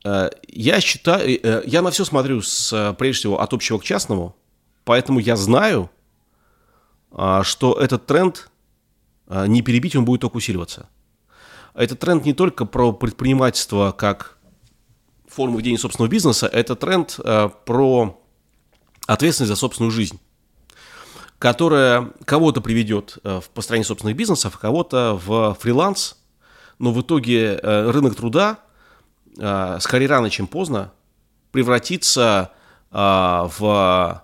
я 0.03 0.81
считаю, 0.81 1.29
э, 1.29 1.63
я 1.65 1.81
на 1.81 1.91
все 1.91 2.05
смотрю 2.05 2.41
с, 2.41 2.95
прежде 2.97 3.19
всего 3.19 3.39
от 3.39 3.53
общего 3.53 3.77
к 3.77 3.83
частному, 3.83 4.35
поэтому 4.83 5.19
я 5.19 5.35
знаю, 5.35 5.89
э, 7.11 7.41
что 7.43 7.73
этот 7.73 8.05
тренд 8.05 8.49
э, 9.27 9.45
не 9.47 9.61
перебить, 9.61 9.95
он 9.95 10.05
будет 10.05 10.21
только 10.21 10.37
усиливаться. 10.37 10.89
Этот 11.73 11.99
тренд 11.99 12.25
не 12.25 12.33
только 12.33 12.65
про 12.65 12.91
предпринимательство 12.91 13.91
как 13.91 14.37
форму 15.27 15.57
ведения 15.57 15.77
собственного 15.77 16.11
бизнеса, 16.11 16.47
это 16.47 16.75
тренд 16.75 17.19
э, 17.23 17.49
про 17.65 18.21
ответственность 19.07 19.49
за 19.49 19.55
собственную 19.55 19.91
жизнь, 19.91 20.19
которая 21.39 22.11
кого-то 22.25 22.61
приведет 22.61 23.17
э, 23.23 23.39
в 23.39 23.49
построение 23.49 23.85
собственных 23.85 24.17
бизнесов, 24.17 24.57
кого-то 24.57 25.19
в 25.23 25.55
фриланс, 25.59 26.17
но 26.79 26.91
в 26.91 27.01
итоге 27.01 27.59
э, 27.61 27.91
рынок 27.91 28.15
труда 28.15 28.59
э, 29.37 29.77
скорее 29.79 30.07
рано, 30.07 30.29
чем 30.29 30.47
поздно 30.47 30.91
превратится 31.51 32.51
э, 32.91 32.95
в 32.95 34.23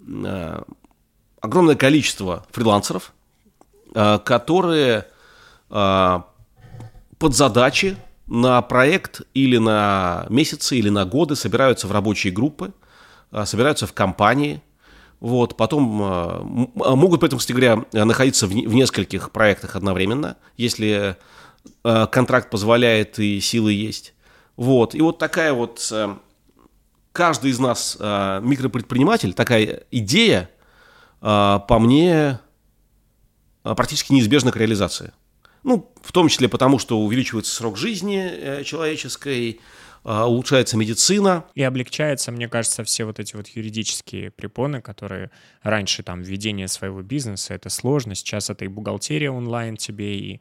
э, 0.00 0.62
огромное 1.40 1.76
количество 1.76 2.46
фрилансеров, 2.50 3.12
э, 3.94 4.18
которые 4.24 5.06
э, 5.70 6.20
под 7.18 7.34
задачи 7.34 7.96
на 8.26 8.62
проект 8.62 9.22
или 9.34 9.58
на 9.58 10.26
месяцы, 10.28 10.76
или 10.76 10.88
на 10.88 11.04
годы 11.04 11.36
собираются 11.36 11.86
в 11.86 11.92
рабочие 11.92 12.32
группы, 12.32 12.72
а, 13.30 13.46
собираются 13.46 13.86
в 13.86 13.92
компании, 13.92 14.62
вот, 15.20 15.56
потом 15.56 16.00
а, 16.02 16.40
а, 16.84 16.96
могут, 16.96 17.20
поэтому, 17.20 17.40
кстати 17.40 17.56
говоря, 17.56 17.84
находиться 17.92 18.46
в, 18.46 18.50
в 18.50 18.74
нескольких 18.74 19.30
проектах 19.30 19.76
одновременно, 19.76 20.36
если 20.56 21.16
контракт 21.82 22.50
позволяет 22.50 23.18
и 23.18 23.40
силы 23.40 23.72
есть. 23.72 24.13
Вот, 24.56 24.94
и 24.94 25.00
вот 25.00 25.18
такая 25.18 25.52
вот, 25.52 25.92
каждый 27.12 27.50
из 27.50 27.58
нас 27.58 27.96
микропредприниматель, 28.00 29.34
такая 29.34 29.84
идея, 29.90 30.50
по 31.20 31.78
мне, 31.80 32.38
практически 33.62 34.12
неизбежна 34.12 34.52
к 34.52 34.56
реализации. 34.56 35.12
Ну, 35.62 35.90
в 36.02 36.12
том 36.12 36.28
числе 36.28 36.48
потому, 36.48 36.78
что 36.78 37.00
увеличивается 37.00 37.54
срок 37.54 37.78
жизни 37.78 38.22
э, 38.22 38.64
человеческой, 38.64 39.60
улучшается 40.04 40.76
медицина. 40.76 41.46
И 41.54 41.62
облегчается, 41.62 42.30
мне 42.30 42.46
кажется, 42.46 42.84
все 42.84 43.06
вот 43.06 43.18
эти 43.18 43.34
вот 43.34 43.48
юридические 43.48 44.30
препоны, 44.30 44.82
которые 44.82 45.30
раньше 45.62 46.02
там 46.02 46.20
введение 46.20 46.68
своего 46.68 47.00
бизнеса, 47.00 47.54
это 47.54 47.70
сложно, 47.70 48.14
сейчас 48.14 48.50
это 48.50 48.66
и 48.66 48.68
бухгалтерия 48.68 49.30
онлайн 49.30 49.78
тебе, 49.78 50.18
и 50.18 50.40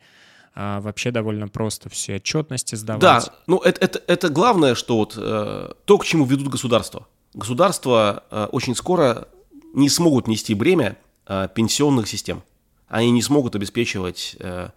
а, 0.55 0.81
вообще 0.81 1.09
довольно 1.11 1.47
просто 1.47 1.89
все 1.89 2.15
отчетности 2.15 2.75
сдавать. 2.75 3.01
Да, 3.01 3.23
ну 3.47 3.57
это, 3.57 3.83
это, 3.83 4.01
это 4.05 4.29
главное, 4.29 4.75
что 4.75 4.97
вот 4.97 5.15
э, 5.17 5.71
то, 5.85 5.97
к 5.97 6.05
чему 6.05 6.25
ведут 6.25 6.49
государства. 6.49 7.07
Государства 7.33 8.23
э, 8.29 8.47
очень 8.51 8.75
скоро 8.75 9.27
не 9.73 9.89
смогут 9.89 10.27
нести 10.27 10.53
бремя 10.53 10.97
э, 11.25 11.47
пенсионных 11.53 12.07
систем. 12.07 12.43
Они 12.87 13.09
не 13.09 13.23
смогут 13.23 13.55
обеспечивать 13.55 14.35
э, 14.39 14.69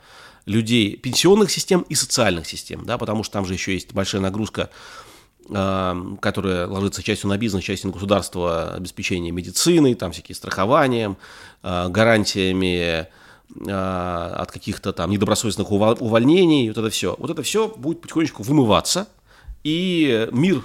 людей 0.47 0.97
пенсионных 0.97 1.51
систем 1.51 1.83
и 1.83 1.95
социальных 1.95 2.47
систем, 2.47 2.87
да, 2.87 2.97
потому 2.97 3.22
что 3.22 3.35
там 3.35 3.45
же 3.45 3.53
еще 3.53 3.74
есть 3.74 3.93
большая 3.93 4.22
нагрузка, 4.22 4.70
э, 5.51 6.03
которая 6.20 6.66
ложится 6.68 7.03
частью 7.03 7.29
на 7.29 7.37
бизнес, 7.37 7.62
частью 7.64 7.89
на 7.89 7.93
государство, 7.93 8.72
обеспечение 8.72 9.31
медицины, 9.31 9.95
там 9.95 10.12
всякие 10.12 10.37
страхованием, 10.37 11.18
э, 11.62 11.89
гарантиями 11.89 13.09
от 13.49 14.51
каких-то 14.51 14.93
там 14.93 15.11
недобросовестных 15.11 15.71
увольнений, 15.71 16.69
вот 16.69 16.79
это 16.79 16.91
все. 16.91 17.15
Вот 17.19 17.31
это 17.31 17.43
все 17.43 17.69
будет 17.69 18.01
потихонечку 18.01 18.43
вымываться, 18.43 19.09
и 19.63 20.29
мир, 20.33 20.63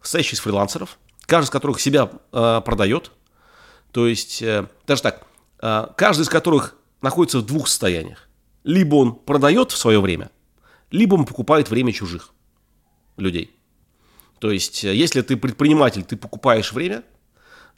состоящий 0.00 0.36
из 0.36 0.40
фрилансеров, 0.40 0.98
каждый 1.26 1.46
из 1.46 1.50
которых 1.50 1.80
себя 1.80 2.06
продает, 2.30 3.10
то 3.90 4.06
есть, 4.06 4.42
даже 4.86 5.02
так, 5.02 5.26
каждый 5.96 6.22
из 6.22 6.28
которых 6.28 6.76
находится 7.02 7.38
в 7.38 7.46
двух 7.46 7.68
состояниях 7.68 8.28
либо 8.64 8.96
он 8.96 9.14
продает 9.14 9.70
в 9.70 9.76
свое 9.76 10.00
время, 10.00 10.30
либо 10.90 11.14
он 11.14 11.26
покупает 11.26 11.70
время 11.70 11.92
чужих 11.92 12.32
людей. 13.16 13.54
То 14.40 14.50
есть, 14.50 14.82
э, 14.84 14.94
если 14.94 15.20
ты 15.20 15.36
предприниматель, 15.36 16.02
ты 16.02 16.16
покупаешь 16.16 16.72
время 16.72 17.04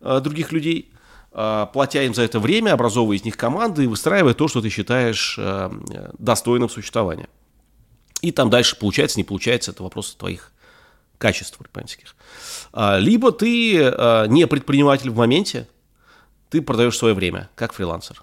э, 0.01 0.21
других 0.21 0.53
людей, 0.53 0.93
э, 0.93 0.96
платя 1.31 2.03
им 2.03 2.15
за 2.15 2.23
это 2.23 2.41
время, 2.41 2.73
образовывая 2.73 3.17
из 3.17 3.25
них 3.25 3.37
команды 3.37 3.85
и 3.85 3.87
выстраивая 3.87 4.35
то, 4.35 4.49
что 4.49 4.61
ты 4.63 4.71
считаешь 4.71 5.37
э, 5.39 5.71
достойным 6.19 6.69
существования. 6.69 7.29
И 8.23 8.33
там 8.33 8.51
дальше 8.51 8.77
получается, 8.77 9.19
не 9.19 9.25
получается, 9.25 9.71
это 9.73 9.83
вопрос 9.83 10.15
твоих 10.15 10.53
качеств 11.19 11.59
предпринимательских. 11.59 12.17
А, 12.73 12.99
либо 12.99 13.33
ты 13.33 13.79
э, 13.79 14.27
не 14.29 14.47
предприниматель 14.47 15.11
в 15.11 15.17
моменте, 15.17 15.69
ты 16.51 16.63
продаешь 16.63 16.97
свое 16.97 17.15
время, 17.15 17.51
как 17.55 17.73
фрилансер. 17.73 18.23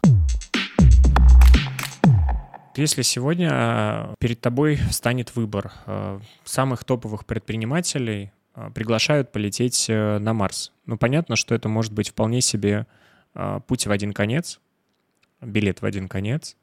Если 2.76 3.04
сегодня 3.04 3.50
э, 3.52 4.16
перед 4.20 4.42
тобой 4.42 4.80
станет 4.90 5.36
выбор 5.36 5.72
э, 5.86 6.20
самых 6.44 6.84
топовых 6.84 7.26
предпринимателей, 7.26 8.24
э, 8.26 8.43
приглашают 8.74 9.32
полететь 9.32 9.86
на 9.90 10.34
Марс. 10.34 10.72
Ну, 10.86 10.98
понятно, 10.98 11.36
что 11.36 11.56
это 11.56 11.70
может 11.70 11.94
быть 11.94 12.10
вполне 12.10 12.42
себе 12.42 12.88
путь 13.68 13.88
в 13.88 13.92
один 13.92 14.14
конец, 14.14 14.60
билет 15.42 15.82
в 15.82 15.86
один 15.86 16.08
конец. 16.08 16.56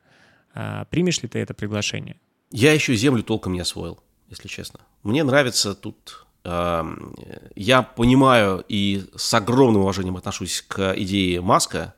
Примешь 0.53 1.23
ли 1.23 1.29
ты 1.29 1.39
это 1.39 1.55
приглашение? 1.55 2.17
Я 2.51 2.73
еще 2.73 2.95
Землю 2.95 3.23
толком 3.23 3.53
не 3.53 3.61
освоил, 3.61 4.03
если 4.29 4.49
честно. 4.49 4.81
Мне 5.03 5.25
нравится 5.25 5.75
тут... 5.75 6.27
Я 6.45 7.83
понимаю 7.83 8.65
и 8.67 9.05
с 9.15 9.35
огромным 9.35 9.83
уважением 9.83 10.17
отношусь 10.17 10.63
к 10.63 10.95
идее 10.97 11.41
Маска. 11.43 11.95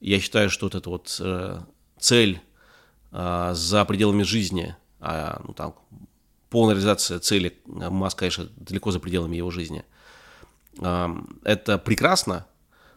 Я 0.00 0.20
считаю, 0.20 0.50
что 0.50 0.66
вот 0.66 0.74
эта 0.74 0.88
вот 0.88 1.20
цель 1.98 2.40
а, 3.12 3.52
за 3.54 3.84
пределами 3.84 4.22
жизни, 4.22 4.74
а, 4.98 5.40
ну, 5.46 5.52
там, 5.52 5.74
полная 6.52 6.74
реализация 6.74 7.18
цели 7.18 7.56
Маск, 7.66 8.18
конечно, 8.18 8.46
далеко 8.56 8.90
за 8.90 9.00
пределами 9.00 9.36
его 9.36 9.50
жизни. 9.50 9.84
А, 10.80 11.16
это 11.44 11.78
прекрасно, 11.78 12.46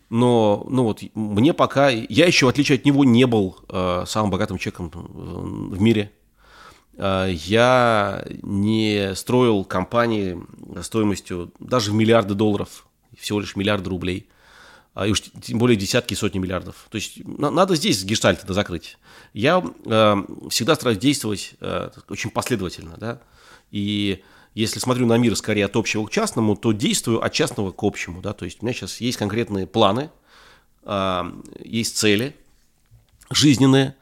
но 0.10 0.68
ну 0.70 0.84
вот 0.84 1.02
мне 1.14 1.54
пока... 1.54 1.90
Я 1.90 2.28
еще, 2.28 2.46
в 2.46 2.50
отличие 2.50 2.78
от 2.78 2.86
него, 2.86 3.06
не 3.06 3.26
был 3.26 3.58
а, 3.70 4.04
самым 4.06 4.30
богатым 4.30 4.58
человеком 4.58 4.92
в 4.94 5.82
мире. 5.82 6.12
А, 6.98 7.28
я 7.28 8.26
не 8.44 9.16
строил 9.16 9.64
компании 9.64 10.38
стоимостью 10.82 11.54
даже 11.60 11.92
в 11.92 11.94
миллиарды 11.94 12.34
долларов, 12.34 12.86
всего 13.18 13.40
лишь 13.40 13.56
миллиарды 13.56 13.90
рублей 13.90 14.28
и 15.06 15.12
уж 15.12 15.22
тем 15.22 15.58
более 15.58 15.76
десятки 15.76 16.14
и 16.14 16.16
сотни 16.16 16.40
миллиардов. 16.40 16.88
То 16.90 16.96
есть 16.96 17.20
надо 17.26 17.76
здесь 17.76 18.04
гештальт 18.06 18.44
это 18.44 18.54
закрыть. 18.54 18.98
Я 19.34 19.62
э, 19.86 20.16
всегда 20.50 20.76
стараюсь 20.76 21.00
действовать 21.00 21.56
э, 21.60 21.90
очень 22.08 22.30
последовательно, 22.30 22.96
да, 22.98 23.22
и 23.76 24.24
если 24.54 24.80
смотрю 24.80 25.06
на 25.06 25.18
мир 25.18 25.36
скорее 25.36 25.66
от 25.66 25.76
общего 25.76 26.06
к 26.06 26.10
частному, 26.10 26.56
то 26.56 26.72
действую 26.72 27.22
от 27.22 27.34
частного 27.34 27.72
к 27.72 27.84
общему, 27.84 28.22
да, 28.22 28.32
то 28.32 28.46
есть 28.46 28.60
у 28.62 28.66
меня 28.66 28.74
сейчас 28.74 29.02
есть 29.02 29.18
конкретные 29.18 29.68
планы, 29.68 30.10
э, 30.84 31.24
есть 31.62 31.98
цели 31.98 32.34
жизненные, 33.30 33.96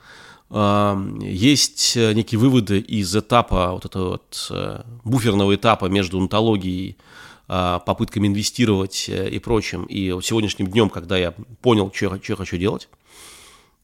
э, 0.52 1.20
есть 1.22 1.96
некие 1.96 2.38
выводы 2.38 2.80
из 2.80 3.16
этапа, 3.16 3.72
вот 3.72 3.86
этого 3.86 4.10
вот 4.12 4.48
э, 4.52 4.84
буферного 5.04 5.56
этапа 5.56 5.86
между 5.86 6.20
онтологией 6.20 6.98
а, 7.46 7.80
попытками 7.80 8.28
инвестировать 8.28 9.10
э, 9.10 9.30
и 9.30 9.38
прочим. 9.38 9.84
И 9.84 10.08
сегодняшним 10.22 10.68
днем, 10.68 10.90
когда 10.90 11.18
я 11.18 11.34
понял, 11.62 11.92
что 11.94 12.06
я 12.06 12.36
хочу 12.36 12.58
делать, 12.58 12.88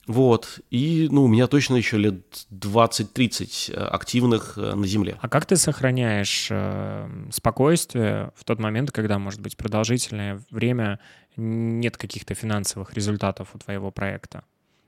вот. 0.10 0.60
И, 0.72 1.08
ну, 1.12 1.26
у 1.26 1.28
меня 1.28 1.46
точно 1.46 1.76
еще 1.76 2.00
лет 2.00 2.48
20-30 2.50 3.72
э, 3.72 3.80
активных 3.80 4.58
э, 4.58 4.74
на 4.74 4.88
земле. 4.88 5.20
А 5.22 5.30
как 5.30 5.46
ты 5.46 5.56
сохраняешь 5.56 6.48
э, 6.50 7.08
спокойствие 7.32 8.32
в 8.36 8.44
тот 8.44 8.60
момент, 8.60 8.92
когда, 8.92 9.20
может 9.20 9.40
быть, 9.40 9.56
продолжительное 9.56 10.42
время 10.50 11.00
нет 11.36 11.96
каких-то 11.96 12.34
финансовых 12.34 12.96
результатов 12.96 13.50
у 13.54 13.60
твоего 13.60 13.92
проекта? 13.92 14.44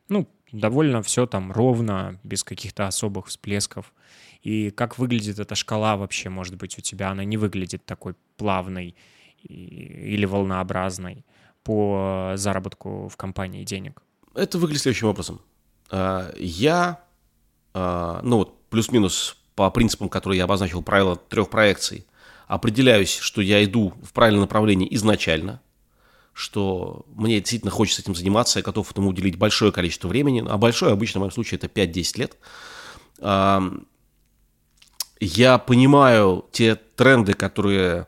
Ну, 0.09 0.27
довольно 0.51 1.03
все 1.03 1.27
там 1.27 1.51
ровно, 1.51 2.19
без 2.23 2.43
каких-то 2.43 2.87
особых 2.87 3.27
всплесков. 3.27 3.93
И 4.41 4.71
как 4.71 4.97
выглядит 4.97 5.37
эта 5.37 5.53
шкала 5.53 5.97
вообще, 5.97 6.29
может 6.29 6.55
быть, 6.55 6.79
у 6.79 6.81
тебя? 6.81 7.11
Она 7.11 7.23
не 7.25 7.37
выглядит 7.37 7.85
такой 7.85 8.15
плавной 8.37 8.95
или 9.43 10.25
волнообразной 10.25 11.27
по 11.63 12.33
заработку 12.37 13.07
в 13.07 13.15
компании 13.17 13.63
денег? 13.63 14.01
Это 14.33 14.57
выглядит 14.57 14.81
следующим 14.81 15.07
образом. 15.07 15.41
А, 15.89 16.33
я, 16.37 17.03
а, 17.73 18.21
ну 18.23 18.37
вот, 18.37 18.69
плюс-минус 18.69 19.37
по 19.55 19.69
принципам, 19.69 20.09
которые 20.09 20.39
я 20.39 20.45
обозначил, 20.45 20.81
правила 20.81 21.15
трех 21.15 21.49
проекций, 21.49 22.05
определяюсь, 22.47 23.17
что 23.17 23.41
я 23.41 23.63
иду 23.63 23.93
в 24.01 24.13
правильном 24.13 24.41
направлении 24.41 24.87
изначально, 24.95 25.61
что 26.33 27.05
мне 27.13 27.39
действительно 27.39 27.71
хочется 27.71 28.01
этим 28.01 28.15
заниматься, 28.15 28.59
я 28.59 28.63
готов 28.63 28.89
этому 28.89 29.09
уделить 29.09 29.37
большое 29.37 29.71
количество 29.71 30.07
времени, 30.07 30.43
а 30.47 30.57
большое 30.57 30.93
обычно 30.93 31.19
в 31.19 31.21
моем 31.21 31.31
случае 31.31 31.57
это 31.57 31.67
5-10 31.67 32.19
лет. 32.19 32.37
Я 35.19 35.57
понимаю 35.59 36.45
те 36.51 36.75
тренды, 36.75 37.33
которые 37.33 38.07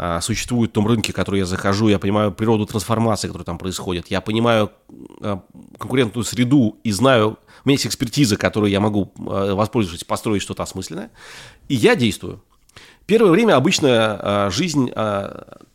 а, 0.00 0.20
существуют 0.20 0.70
в 0.70 0.74
том 0.74 0.86
рынке, 0.86 1.10
в 1.10 1.16
который 1.16 1.40
я 1.40 1.44
захожу, 1.44 1.88
я 1.88 1.98
понимаю 1.98 2.30
природу 2.30 2.66
трансформации, 2.66 3.26
которая 3.26 3.44
там 3.44 3.58
происходит, 3.58 4.06
я 4.12 4.20
понимаю 4.20 4.70
а, 5.20 5.42
конкурентную 5.76 6.24
среду 6.24 6.78
и 6.84 6.92
знаю, 6.92 7.36
у 7.64 7.68
меня 7.68 7.74
есть 7.74 7.86
экспертиза, 7.86 8.36
которую 8.36 8.70
я 8.70 8.78
могу 8.78 9.12
а, 9.18 9.56
воспользоваться, 9.56 10.06
построить 10.06 10.40
что-то 10.40 10.62
осмысленное, 10.62 11.10
и 11.68 11.74
я 11.74 11.96
действую. 11.96 12.44
Первое 13.06 13.32
время 13.32 13.56
обычно 13.56 14.50
жизнь 14.52 14.90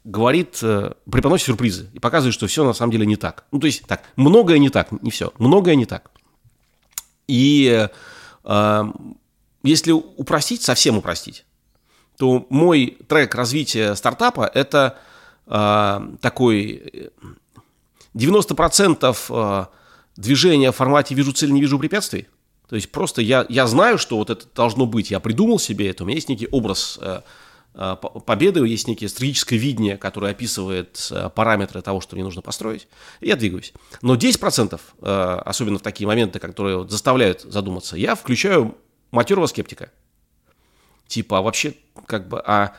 говорит, 0.04 0.60
э, 0.62 0.92
преподносит 1.12 1.48
сюрпризы 1.48 1.90
и 1.92 2.00
показывает, 2.00 2.34
что 2.34 2.46
все 2.46 2.64
на 2.64 2.74
самом 2.74 2.92
деле 2.92 3.06
не 3.08 3.16
так. 3.16 3.46
Ну, 3.52 3.60
то 3.60 3.66
есть 3.66 3.86
так, 3.88 4.04
многое 4.16 4.60
не 4.60 4.70
так, 4.70 4.92
не 5.02 5.10
все, 5.10 5.34
многое 5.40 5.76
не 5.76 5.86
так. 5.86 6.12
И 7.28 7.88
если 9.64 9.92
упростить, 9.92 10.62
совсем 10.62 10.98
упростить, 10.98 11.46
то 12.24 12.48
мой 12.50 13.00
трек 13.10 13.36
развития 13.36 13.96
стартапа– 13.96 14.50
это 14.54 14.98
э, 15.46 16.00
такой 16.22 17.12
90% 18.16 19.18
э, 19.30 19.66
движения 20.16 20.72
в 20.72 20.76
формате 20.78 21.16
«вижу 21.16 21.34
цель, 21.34 21.52
не 21.52 21.60
вижу 21.60 21.78
препятствий». 21.78 22.30
То 22.70 22.78
есть 22.78 22.94
просто 22.94 23.22
я, 23.22 23.46
я 23.50 23.68
знаю, 23.68 23.98
что 23.98 24.16
вот 24.16 24.30
это 24.30 24.46
должно 24.56 24.86
быть, 24.86 25.12
я 25.12 25.20
придумал 25.20 25.60
себе 25.60 25.90
это, 25.90 26.04
у 26.04 26.08
меня 26.08 26.16
есть 26.16 26.30
некий 26.30 26.48
образ 26.50 26.98
э, 27.02 27.24
э 27.74 27.96
победы, 28.26 28.66
есть 28.66 28.88
некое 28.88 29.10
стратегическое 29.10 29.58
видение, 29.58 29.98
которое 29.98 30.32
описывает 30.32 31.06
э, 31.12 31.30
параметры 31.30 31.82
того, 31.82 32.00
что 32.00 32.16
мне 32.16 32.24
нужно 32.24 32.42
построить, 32.42 32.88
и 33.20 33.28
я 33.28 33.36
двигаюсь. 33.36 33.74
Но 34.02 34.16
10%, 34.16 34.80
э, 35.02 35.42
особенно 35.44 35.78
в 35.78 35.82
такие 35.82 36.08
моменты, 36.08 36.40
которые 36.40 36.88
заставляют 36.88 37.42
задуматься, 37.42 37.98
я 37.98 38.16
включаю 38.16 38.78
матерого 39.12 39.48
скептика– 39.48 39.92
Типа, 41.08 41.40
а 41.40 41.42
вообще, 41.42 41.76
как 42.08 42.28
бы, 42.28 42.42
а 42.46 42.74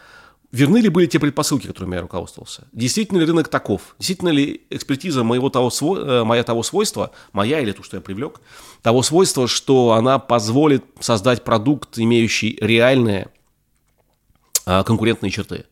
верны 0.55 0.79
ли 0.79 0.89
были 0.89 1.07
те 1.07 1.19
предпосылки, 1.19 1.67
которыми 1.67 1.97
я 1.97 2.01
руководствовался? 2.01 2.69
Действительно 2.73 3.19
ли 3.19 3.27
рынок 3.27 3.49
таков? 3.49 3.97
Действительно 3.99 4.29
ли 4.31 4.63
экспертиза 4.71 5.25
моего 5.25 5.51
того, 5.51 5.71
сво... 5.71 5.99
Э, 5.99 6.25
моя 6.25 6.45
того 6.45 6.63
свойства, 6.63 7.11
моя 7.33 7.61
или 7.61 7.73
ту, 7.73 7.83
что 7.83 7.97
я 7.97 8.01
привлек, 8.01 8.41
того 8.83 9.03
свойства, 9.03 9.49
что 9.49 9.93
она 9.93 10.19
позволит 10.19 10.85
создать 11.01 11.43
продукт, 11.45 11.99
имеющий 11.99 12.57
реальные 12.61 13.29
а, 14.67 14.85
конкурентные 14.85 15.31
черты? 15.31 15.67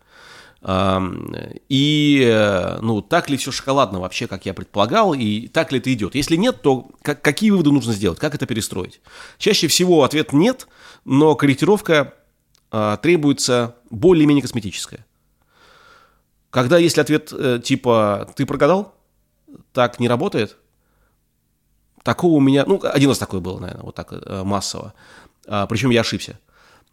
И, 1.68 2.22
э, 2.24 2.78
ну, 2.80 3.03
так 3.03 3.28
ли 3.28 3.36
все 3.36 3.50
шоколадно 3.50 3.98
вообще, 3.98 4.28
как 4.28 4.46
я 4.46 4.55
предполагал, 4.55 5.12
и 5.12 5.48
так 5.48 5.72
ли 5.72 5.80
это 5.80 5.92
идет? 5.92 6.14
Если 6.14 6.36
нет, 6.36 6.62
то 6.62 6.88
как, 7.03 7.20
какие 7.20 7.50
выводы 7.50 7.72
нужно 7.72 7.92
сделать? 7.92 8.20
Как 8.20 8.36
это 8.36 8.46
перестроить? 8.46 9.00
Чаще 9.38 9.66
всего 9.66 10.05
ответ 10.05 10.32
нет, 10.32 10.68
но 11.05 11.34
корректировка 11.34 12.14
требуется 13.03 13.77
более-менее 13.91 14.43
косметическое. 14.43 15.05
Когда 16.53 16.77
есть 16.77 16.99
ответ 16.99 17.33
э, 17.33 17.61
типа 17.64 18.31
«ты 18.37 18.45
прогадал», 18.45 18.95
так 19.73 19.99
не 19.99 20.07
работает, 20.07 20.59
такого 22.03 22.33
у 22.33 22.41
меня, 22.41 22.64
ну, 22.66 22.79
один 22.85 23.09
раз 23.09 23.18
такое 23.18 23.41
было, 23.41 23.59
наверное, 23.59 23.85
вот 23.85 23.95
так 23.95 24.12
э, 24.12 24.43
массово, 24.45 24.93
а, 25.49 25.66
причем 25.66 25.89
я 25.89 26.03
ошибся, 26.03 26.39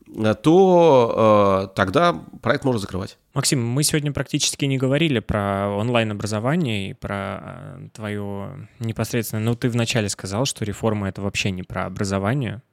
э, 0.07 0.33
то 0.41 1.73
тогда 1.75 2.13
проект 2.41 2.63
можно 2.63 2.79
закрывать. 2.79 3.17
Максим, 3.33 3.67
мы 3.67 3.83
сегодня 3.83 4.13
практически 4.13 4.63
не 4.63 4.77
говорили 4.77 5.19
про 5.19 5.67
онлайн-образование 5.75 6.91
и 6.91 6.93
про 6.93 7.79
твою 7.93 8.67
непосредственно... 8.79 9.41
Ну, 9.41 9.55
ты 9.55 9.69
вначале 9.69 10.07
сказал, 10.07 10.45
что 10.45 10.63
реформа— 10.63 11.09
это 11.09 11.21
вообще 11.21 11.51
не 11.51 11.63
про 11.63 11.85
образование, 11.85 12.55
а 12.55 12.68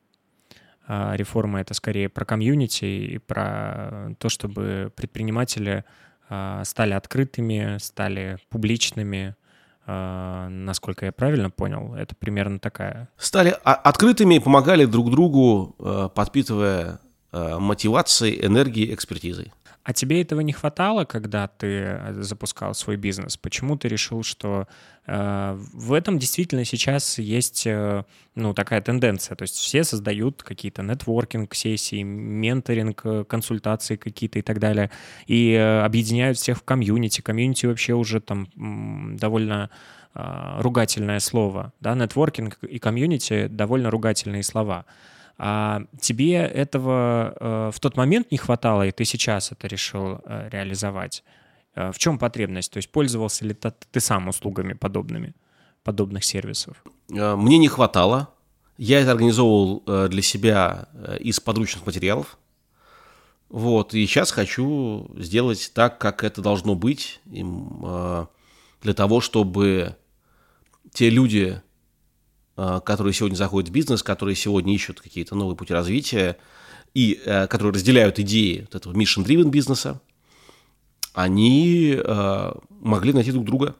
реформа— 0.89 1.61
это 1.63 1.75
скорее 1.75 2.09
про 2.09 2.25
комьюнити 2.25 2.85
и 2.85 3.19
про 3.19 4.15
то, 4.19 4.29
чтобы 4.29 4.93
предприниматели 4.95 5.85
а, 6.29 6.65
стали 6.65 6.93
открытыми, 6.93 7.79
стали 7.79 8.39
публичными, 8.49 9.37
а, 9.87 10.49
насколько 10.49 11.07
я 11.07 11.13
правильно 11.13 11.51
понял, 11.51 11.95
это 11.95 12.15
примерно 12.15 12.59
такая. 12.59 13.09
Стали 13.17 13.57
открытыми 13.63 14.37
и 14.37 14.41
помогали 14.41 14.85
друг 14.85 15.11
другу, 15.11 15.77
подпитывая 16.15 17.01
мотивацией, 17.33 18.45
энергией, 18.45 18.95
экспертизой. 18.95 19.53
А 19.83 19.93
тебе 19.93 20.21
этого 20.21 20.41
не 20.41 20.53
хватало, 20.53 21.05
когда 21.05 21.47
ты 21.47 22.01
запускал 22.19 22.75
свой 22.75 22.97
бизнес? 22.97 23.37
Почему 23.37 23.77
ты 23.77 23.87
решил, 23.87 24.25
что 24.25 24.67
в 25.07 25.93
этом 25.93 26.19
действительно 26.19 26.65
сейчас 26.65 27.19
есть 27.19 27.67
э, 27.67 28.03
ну, 28.35 28.55
такая 28.55 28.81
тенденция? 28.81 29.37
То 29.37 29.43
есть 29.43 29.55
все 29.55 29.85
создают 29.85 30.43
какие-то 30.43 30.83
нетворкинг-сессии, 30.83 32.03
менторинг, 32.03 33.03
э, 33.05 33.25
консультации 33.25 33.97
какие-то 33.97 34.41
и 34.41 34.43
так 34.43 34.59
далее, 34.59 34.91
и 35.29 35.53
э, 35.53 35.83
объединяют 35.83 36.39
всех 36.39 36.59
в 36.59 36.65
комьюнити. 36.65 37.21
Комьюнити 37.21 37.67
вообще 37.67 37.95
уже 37.95 38.21
там 38.21 38.49
довольно 39.17 39.71
э, 40.15 40.61
ругательное 40.61 41.21
слово. 41.21 41.73
Да? 41.81 41.95
Нетворкинг 41.95 42.59
и 42.63 42.81
комьюнити— 42.81 43.47
довольно 43.51 43.91
ругательные 43.91 44.43
слова. 44.43 44.87
А 45.39 45.83
тебе 46.01 46.35
этого 46.35 47.37
э, 47.39 47.71
в 47.73 47.79
тот 47.79 47.97
момент 47.97 48.33
не 48.33 48.39
хватало, 48.39 48.87
и 48.87 48.91
ты 48.91 49.05
сейчас 49.05 49.53
это 49.53 49.69
решил 49.69 50.21
э, 50.25 50.49
реализовать? 50.51 51.23
Э, 51.77 51.93
в 51.93 51.99
чем 51.99 52.19
потребность? 52.19 52.73
То 52.73 52.79
есть 52.79 52.91
пользовался 52.91 53.45
ли 53.45 53.55
ты, 53.55 54.01
сам 54.01 54.29
услугами 54.29 54.73
подобными, 54.73 55.35
подобных 55.85 56.25
сервисов? 56.25 56.83
Э, 57.13 57.37
мне 57.37 57.59
не 57.59 57.69
хватало. 57.69 58.31
Я 58.79 59.01
это 59.01 59.13
организовывал 59.13 59.83
э, 59.87 60.09
для 60.09 60.23
себя 60.23 60.89
из 61.21 61.39
подручных 61.39 61.87
материалов. 61.87 62.39
Вот, 63.49 63.95
и 63.95 64.05
сейчас 64.07 64.33
хочу 64.33 65.09
сделать 65.17 65.71
так, 65.73 65.99
как 65.99 66.25
это 66.25 66.43
должно 66.43 66.75
быть, 66.75 67.21
для 67.25 68.27
того, 68.83 69.21
чтобы 69.21 69.95
те 70.93 71.11
люди, 71.11 71.63
которые 72.57 73.13
сегодня 73.13 73.37
заходят 73.37 73.71
в 73.71 73.73
бизнес, 73.73 74.03
которые 74.03 74.35
сегодня 74.35 74.75
ищут 74.75 75.01
какие-то 75.01 75.37
новые 75.37 75.57
пути 75.57 75.73
развития 75.73 76.39
и 76.93 77.15
которые 77.49 77.73
разделяют 77.73 78.19
идеи 78.19 78.63
вот 78.63 78.75
этого 78.75 78.93
mission-driven 78.93 79.51
бизнеса, 79.51 80.01
они 81.17 81.99
э, 81.99 82.53
могли 82.81 83.13
найти 83.13 83.33
друг 83.33 83.45
друга 83.45 83.75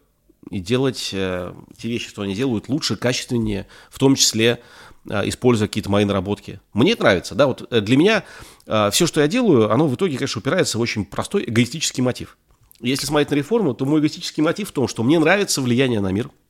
и 0.51 0.59
делать 0.59 1.11
те 1.11 1.55
вещи, 1.83 2.09
что 2.09 2.23
они 2.23 2.35
делают, 2.35 2.69
лучше, 2.69 2.97
качественнее, 2.97 3.67
в 3.91 3.99
том 3.99 4.15
числе 4.15 4.61
используя 5.05 5.69
какие-то 5.69 5.91
мои 5.91 6.05
наработки. 6.05 6.61
Мне 6.73 6.95
нравится, 6.97 7.35
да, 7.35 7.47
вот 7.47 7.69
для 7.69 7.97
меня 7.97 8.25
все, 8.91 9.07
что 9.07 9.21
я 9.21 9.27
делаю, 9.27 9.73
оно 9.73 9.89
в 9.89 9.95
итоге, 9.97 10.17
конечно, 10.17 10.39
упирается 10.39 10.79
в 10.79 10.81
очень 10.81 11.05
простой 11.05 11.45
эгоистический 11.45 12.03
мотив. 12.03 12.39
Если 12.81 13.07
смотреть 13.07 13.31
на 13.31 13.35
реформу, 13.35 13.75
то 13.75 13.85
мой 13.87 13.99
эгоистический 14.01 14.43
мотив 14.43 14.69
в 14.69 14.73
том, 14.73 14.87
что 14.87 15.03
мне 15.03 15.19
нравится 15.19 15.61
влияние 15.63 16.01
на 16.01 16.13
мир– 16.13 16.31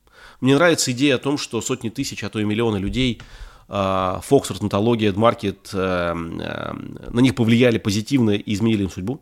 мне 0.41 0.55
нравится 0.55 0.91
идея 0.91 1.15
о 1.15 1.19
том, 1.19 1.37
что 1.37 1.61
сотни 1.61 1.89
тысяч, 1.89 2.23
а 2.23 2.29
то 2.29 2.39
и 2.39 2.43
миллионы 2.43 2.77
людей 2.77 3.21
Fox, 3.67 4.49
Ротонтология, 4.49 5.09
Эдмаркет, 5.09 5.73
на 5.73 7.19
них 7.19 7.35
повлияли 7.35 7.77
позитивно 7.79 8.31
и 8.31 8.53
изменили 8.53 8.83
им 8.83 8.89
судьбу. 8.89 9.21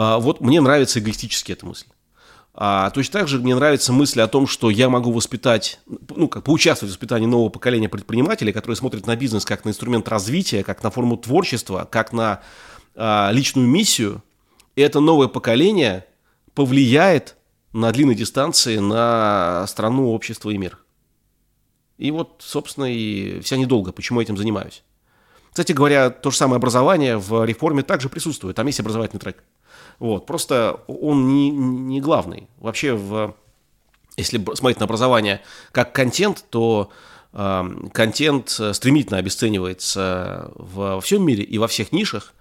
А, 0.00 0.18
вот 0.18 0.40
мне 0.40 0.60
нравится 0.60 1.00
эгоистически 1.00 1.50
эта 1.50 1.66
мысль. 1.66 1.86
А 2.54 2.90
точно 2.90 3.20
так 3.20 3.28
же 3.28 3.40
мне 3.40 3.56
нравится 3.56 3.92
мысль 3.92 4.20
о 4.20 4.28
том, 4.28 4.46
что 4.46 4.70
я 4.70 4.88
могу 4.88 5.10
воспитать, 5.10 5.80
ну, 6.14 6.28
как 6.28 6.44
поучаствовать 6.44 6.92
в 6.92 6.94
воспитании 6.94 7.26
нового 7.26 7.48
поколения 7.48 7.88
предпринимателей, 7.88 8.52
которые 8.52 8.76
смотрят 8.76 9.08
на 9.08 9.16
бизнес 9.16 9.44
как 9.44 9.64
на 9.64 9.70
инструмент 9.70 10.08
развития, 10.08 10.62
как 10.62 10.84
на 10.84 10.92
форму 10.92 11.16
творчества, 11.16 11.88
как 11.90 12.12
на 12.12 12.42
а, 12.94 13.30
личную 13.32 13.66
миссию. 13.66 14.22
И 14.76 14.82
это 14.82 15.00
новое 15.00 15.26
поколение 15.26 16.06
повлияет 16.54 17.36
на 17.72 17.90
длинной 17.90 18.14
дистанции 18.14 18.78
на 18.78 19.66
страну, 19.66 20.12
общество 20.12 20.50
и 20.50 20.58
мир. 20.58 20.78
И 21.96 22.12
вот, 22.12 22.36
собственно, 22.38 22.84
и 22.84 23.40
вся 23.40 23.56
недолго, 23.56 23.90
почему 23.90 24.20
я 24.20 24.24
этим 24.24 24.36
занимаюсь. 24.36 24.84
Кстати 25.50 25.72
говоря, 25.72 26.10
то 26.10 26.30
же 26.30 26.36
самое 26.36 26.58
образование 26.58 27.18
в 27.18 27.44
реформе 27.44 27.82
также 27.82 28.08
присутствует. 28.08 28.54
Там 28.54 28.68
есть 28.68 28.78
образовательный 28.78 29.18
трек. 29.18 29.42
Вот. 29.98 30.26
Просто 30.26 30.80
он 30.86 31.28
не, 31.28 31.50
не 31.50 32.00
главный. 32.00 32.48
Вообще, 32.58 32.94
в, 32.94 33.34
если 34.16 34.42
смотреть 34.54 34.80
на 34.80 34.84
образование 34.84 35.42
как 35.72 35.92
контент, 35.92 36.44
то 36.50 36.90
э, 37.32 37.64
контент 37.92 38.48
стремительно 38.48 39.18
обесценивается 39.18 40.50
во 40.54 41.00
всем 41.00 41.24
мире 41.24 41.42
и 41.42 41.58
во 41.58 41.68
всех 41.68 41.92
нишах. 41.92 42.34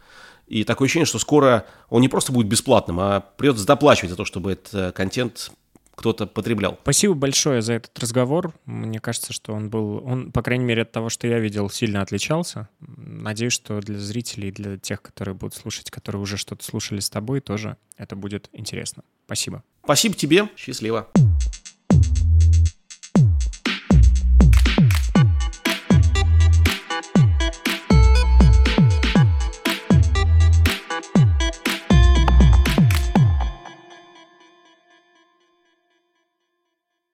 И 0.48 0.64
такое 0.64 0.86
ощущение, 0.86 1.06
что 1.06 1.20
скоро 1.20 1.66
он 1.90 2.02
не 2.02 2.08
просто 2.08 2.32
будет 2.32 2.48
бесплатным, 2.48 3.00
а 3.00 3.20
придется 3.20 3.66
доплачивать 3.66 4.12
за 4.12 4.16
то, 4.16 4.24
чтобы 4.24 4.54
этот 4.54 4.96
контент 4.96 5.52
кто-то 5.98 6.28
потреблял. 6.28 6.78
Спасибо 6.84 7.16
большое 7.16 7.64
за 7.64 7.74
этот 7.74 7.98
разговор. 7.98 8.54
Мне 8.66 9.00
кажется, 9.00 9.34
что 9.34 9.54
он 9.54 9.70
был, 9.70 10.04
он, 10.06 10.32
по 10.32 10.44
крайней 10.44 10.64
мере, 10.64 10.84
от 10.84 10.92
того, 10.92 11.10
что 11.10 11.28
я 11.28 11.40
видел, 11.40 11.72
сильно 11.72 12.04
отличался. 12.04 12.70
Надеюсь, 12.80 13.54
что 13.54 13.82
для 13.82 13.98
зрителей, 13.98 14.52
для 14.52 14.78
тех, 14.78 15.02
которые 15.02 15.34
будут 15.34 15.56
слушать, 15.56 15.90
которые 15.90 16.22
уже 16.22 16.38
что-то 16.38 16.64
слушали 16.64 17.00
с 17.00 17.10
тобой, 17.10 17.42
тоже 17.42 17.78
это 17.98 18.16
будет 18.16 18.48
интересно. 18.54 19.04
Спасибо. 19.26 19.64
Спасибо 19.84 20.14
тебе. 20.14 20.48
Счастливо. 20.56 21.08
Thank 21.16 21.57